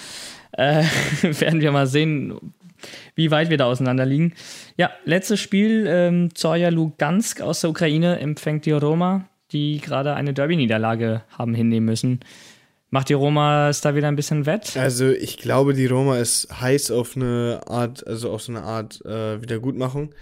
Äh, 0.53 0.85
werden 1.23 1.63
wir 1.63 1.73
mal 1.73 1.87
sehen, 1.87 2.39
wie 3.15 3.31
weit 3.31 3.51
wir 3.51 3.57
da 3.57 3.65
auseinander 3.65 4.05
liegen. 4.05 4.35
Ja, 4.77 4.91
letztes 5.05 5.41
Spiel, 5.41 5.87
ähm, 5.89 6.35
Zorya 6.35 6.69
Lugansk 6.69 7.41
aus 7.41 7.61
der 7.61 7.71
Ukraine 7.71 8.19
empfängt 8.19 8.67
die 8.67 8.73
Roma, 8.73 9.25
die 9.53 9.81
gerade 9.81 10.15
eine 10.15 10.35
Derby-Niederlage 10.35 11.23
haben 11.37 11.55
hinnehmen 11.55 11.87
müssen. 11.87 12.21
Macht 12.95 13.09
die 13.09 13.15
Roma 13.15 13.71
es 13.71 13.81
da 13.81 13.95
wieder 13.95 14.09
ein 14.09 14.17
bisschen 14.17 14.45
wett? 14.45 14.77
Also 14.77 15.09
ich 15.09 15.39
glaube, 15.39 15.73
die 15.73 15.87
Roma 15.87 16.19
ist 16.19 16.61
heiß 16.61 16.91
auf 16.91 17.17
eine 17.17 17.63
Art, 17.67 18.07
also 18.07 18.31
auf 18.31 18.43
so 18.43 18.53
eine 18.53 18.65
Art 18.65 19.03
äh, 19.07 19.41
Wiedergutmachung. 19.41 20.15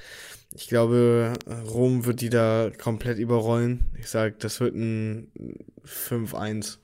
Ich 0.54 0.68
glaube, 0.68 1.32
Rom 1.66 2.04
wird 2.04 2.20
die 2.20 2.30
da 2.30 2.70
komplett 2.80 3.18
überrollen. 3.18 3.90
Ich 3.98 4.06
sag, 4.06 4.38
das 4.38 4.60
wird 4.60 4.76
ein 4.76 5.32
5-1 5.84 6.78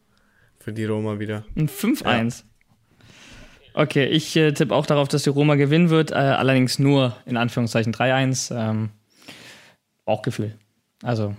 für 0.58 0.72
die 0.72 0.86
Roma 0.86 1.20
wieder. 1.20 1.44
Ein 1.54 1.68
5-1. 1.68 2.42
Okay, 3.72 4.06
ich 4.06 4.34
äh, 4.34 4.50
tippe 4.50 4.74
auch 4.74 4.86
darauf, 4.86 5.06
dass 5.06 5.22
die 5.22 5.30
Roma 5.30 5.54
gewinnen 5.54 5.90
wird, 5.90 6.10
äh, 6.10 6.14
allerdings 6.14 6.80
nur 6.80 7.16
in 7.26 7.36
Anführungszeichen 7.36 7.94
3-1. 7.94 8.52
Ähm, 8.52 8.90
Bauchgefühl. 10.04 10.58
Also 11.02 11.36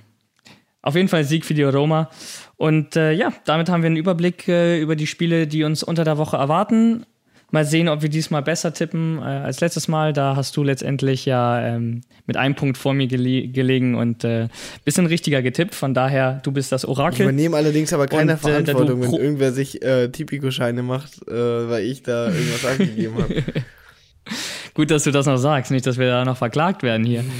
auf 0.81 0.95
jeden 0.95 1.07
Fall 1.07 1.23
Sieg 1.23 1.45
für 1.45 1.53
die 1.53 1.63
Roma. 1.63 2.09
Und 2.55 2.95
äh, 2.95 3.11
ja, 3.11 3.33
damit 3.45 3.69
haben 3.69 3.81
wir 3.83 3.87
einen 3.87 3.97
Überblick 3.97 4.47
äh, 4.47 4.79
über 4.79 4.95
die 4.95 5.07
Spiele, 5.07 5.47
die 5.47 5.63
uns 5.63 5.83
unter 5.83 6.03
der 6.03 6.17
Woche 6.17 6.37
erwarten. 6.37 7.05
Mal 7.49 7.63
sehen, 7.63 7.87
ob 7.87 8.01
wir 8.01 8.09
diesmal 8.09 8.41
besser 8.41 8.73
tippen 8.73 9.19
äh, 9.19 9.21
als 9.21 9.61
letztes 9.61 9.87
Mal. 9.87 10.11
Da 10.11 10.35
hast 10.35 10.57
du 10.57 10.63
letztendlich 10.63 11.25
ja 11.25 11.65
ähm, 11.65 12.01
mit 12.25 12.35
einem 12.35 12.55
Punkt 12.55 12.77
vor 12.77 12.93
mir 12.93 13.07
gele 13.07 13.47
gelegen 13.47 13.95
und 13.95 14.25
äh, 14.25 14.49
bisschen 14.83 15.05
richtiger 15.05 15.41
getippt. 15.41 15.73
Von 15.73 15.93
daher, 15.93 16.41
du 16.43 16.51
bist 16.51 16.73
das 16.73 16.83
Ich 16.83 16.89
Orakel. 16.89 17.21
übernehme 17.23 17.55
allerdings 17.55 17.93
aber 17.93 18.07
keine 18.07 18.33
Und, 18.33 18.39
äh, 18.39 18.49
Verantwortung, 18.49 19.01
wenn 19.01 19.13
irgendwer 19.13 19.53
sich 19.53 19.81
äh, 19.81 20.09
Tipico-Scheine 20.09 20.83
macht, 20.83 21.25
äh, 21.29 21.69
weil 21.69 21.85
ich 21.85 22.03
da 22.03 22.27
irgendwas 22.27 22.65
angegeben 22.65 23.15
habe. 23.15 23.43
Gut, 24.73 24.91
dass 24.91 25.05
du 25.05 25.11
das 25.11 25.25
noch 25.25 25.37
sagst, 25.37 25.71
nicht, 25.71 25.87
dass 25.87 25.97
wir 25.97 26.07
da 26.07 26.25
noch 26.25 26.37
verklagt 26.37 26.83
werden 26.83 27.05
hier. 27.05 27.23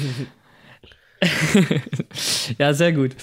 ja, 2.57 2.74
sehr 2.74 2.93
gut. 2.93 3.15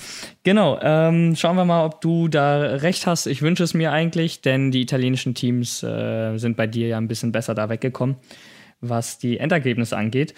Genau, 0.42 0.78
ähm, 0.82 1.36
schauen 1.36 1.57
wir 1.57 1.64
mal, 1.64 1.84
ob 1.84 2.01
du 2.01 2.28
da 2.28 2.59
recht 2.59 3.07
hast. 3.07 3.26
Ich 3.26 3.42
wünsche 3.42 3.62
es 3.62 3.74
mir 3.74 3.92
eigentlich, 3.92 4.40
denn 4.40 4.70
die 4.70 4.80
italienischen 4.80 5.34
Teams 5.34 5.82
äh, 5.82 6.36
sind 6.36 6.57
bei 6.57 6.66
dir 6.66 6.88
ja 6.88 6.99
ein 6.99 7.09
bisschen 7.09 7.32
besser 7.32 7.55
da 7.55 7.68
weggekommen, 7.68 8.16
was 8.80 9.18
die 9.18 9.38
Endergebnisse 9.38 9.97
angeht. 9.97 10.34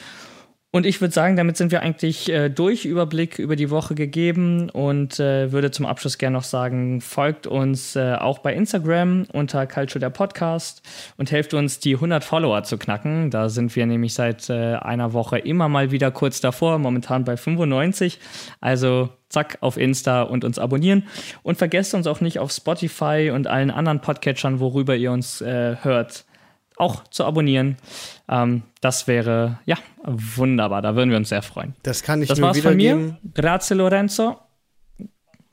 Und 0.72 0.84
ich 0.84 1.00
würde 1.00 1.14
sagen, 1.14 1.36
damit 1.36 1.56
sind 1.56 1.72
wir 1.72 1.80
eigentlich 1.80 2.28
äh, 2.28 2.50
durch, 2.50 2.84
Überblick 2.84 3.38
über 3.38 3.56
die 3.56 3.70
Woche 3.70 3.94
gegeben 3.94 4.68
und 4.68 5.18
äh, 5.18 5.50
würde 5.50 5.70
zum 5.70 5.86
Abschluss 5.86 6.18
gerne 6.18 6.36
noch 6.36 6.44
sagen, 6.44 7.00
folgt 7.00 7.46
uns 7.46 7.96
äh, 7.96 8.14
auch 8.14 8.40
bei 8.40 8.52
Instagram 8.52 9.26
unter 9.32 9.66
Culture 9.66 10.00
der 10.00 10.10
Podcast 10.10 10.82
und 11.16 11.30
helft 11.30 11.54
uns, 11.54 11.78
die 11.78 11.94
100 11.94 12.22
Follower 12.24 12.62
zu 12.64 12.76
knacken. 12.76 13.30
Da 13.30 13.48
sind 13.48 13.74
wir 13.74 13.86
nämlich 13.86 14.12
seit 14.12 14.50
äh, 14.50 14.74
einer 14.74 15.14
Woche 15.14 15.38
immer 15.38 15.70
mal 15.70 15.92
wieder 15.92 16.10
kurz 16.10 16.42
davor, 16.42 16.78
momentan 16.78 17.24
bei 17.24 17.38
95. 17.38 18.18
Also 18.60 19.08
zack 19.30 19.58
auf 19.60 19.78
Insta 19.78 20.22
und 20.22 20.44
uns 20.44 20.58
abonnieren. 20.58 21.04
Und 21.42 21.56
vergesst 21.56 21.94
uns 21.94 22.06
auch 22.06 22.20
nicht 22.20 22.38
auf 22.38 22.52
Spotify 22.52 23.30
und 23.34 23.46
allen 23.46 23.70
anderen 23.70 24.00
Podcatchern, 24.00 24.60
worüber 24.60 24.94
ihr 24.94 25.10
uns 25.10 25.40
äh, 25.40 25.76
hört, 25.80 26.25
auch 26.76 27.04
zu 27.08 27.24
abonnieren. 27.24 27.76
Ähm, 28.28 28.62
das 28.80 29.06
wäre 29.06 29.58
ja 29.66 29.76
wunderbar. 30.04 30.82
Da 30.82 30.94
würden 30.94 31.10
wir 31.10 31.16
uns 31.16 31.30
sehr 31.30 31.42
freuen. 31.42 31.74
Das 31.82 32.02
kann 32.02 32.22
ich 32.22 32.28
Das 32.28 32.38
nur 32.38 32.48
war's 32.48 32.60
von 32.60 32.76
mir. 32.76 33.18
Grazie 33.34 33.74
Lorenzo. 33.74 34.38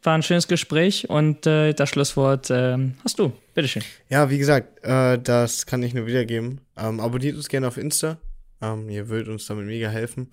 War 0.05 0.15
ein 0.15 0.23
schönes 0.23 0.49
Gespräch 0.49 1.09
und 1.09 1.47
äh, 1.47 1.73
das 1.73 1.89
Schlusswort 1.89 2.49
äh, 2.49 2.77
hast 3.05 3.19
du. 3.19 3.31
Bitteschön. 3.53 3.83
Ja, 4.09 4.29
wie 4.29 4.37
gesagt, 4.37 4.83
äh, 4.83 5.17
das 5.17 5.65
kann 5.65 5.81
ich 5.81 5.93
nur 5.93 6.07
wiedergeben. 6.07 6.59
Ähm, 6.77 6.99
abonniert 6.99 7.37
uns 7.37 7.47
gerne 7.47 7.67
auf 7.69 7.77
Insta. 7.77 8.17
Ähm, 8.61 8.89
ihr 8.89 9.07
würdet 9.07 9.29
uns 9.29 9.45
damit 9.45 9.65
mega 9.65 9.87
helfen. 9.87 10.29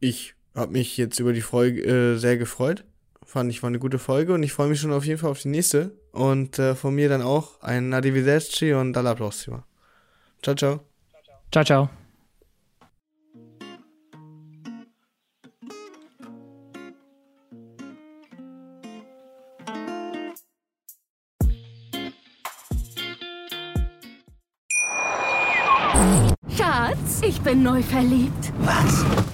Ich 0.00 0.34
habe 0.54 0.72
mich 0.72 0.96
jetzt 0.96 1.18
über 1.18 1.34
die 1.34 1.42
Folge 1.42 1.82
äh, 1.82 2.16
sehr 2.16 2.38
gefreut. 2.38 2.84
Fand 3.22 3.50
ich 3.50 3.62
war 3.62 3.68
eine 3.68 3.78
gute 3.78 3.98
Folge 3.98 4.32
und 4.32 4.42
ich 4.42 4.52
freue 4.52 4.68
mich 4.68 4.80
schon 4.80 4.92
auf 4.92 5.04
jeden 5.04 5.18
Fall 5.18 5.30
auf 5.30 5.42
die 5.42 5.48
nächste. 5.48 5.92
Und 6.14 6.60
äh, 6.60 6.76
von 6.76 6.94
mir 6.94 7.08
dann 7.08 7.22
auch 7.22 7.60
ein 7.60 7.92
Arrivederci 7.92 8.72
und 8.72 8.96
alla 8.96 9.14
prossima. 9.14 9.64
Ciao, 10.42 10.54
ciao. 10.54 10.80
Ciao, 11.50 11.64
ciao. 11.64 11.90
Schatz, 26.56 27.22
ich 27.22 27.40
bin 27.40 27.64
neu 27.64 27.82
verliebt. 27.82 28.52
Was? 28.60 29.33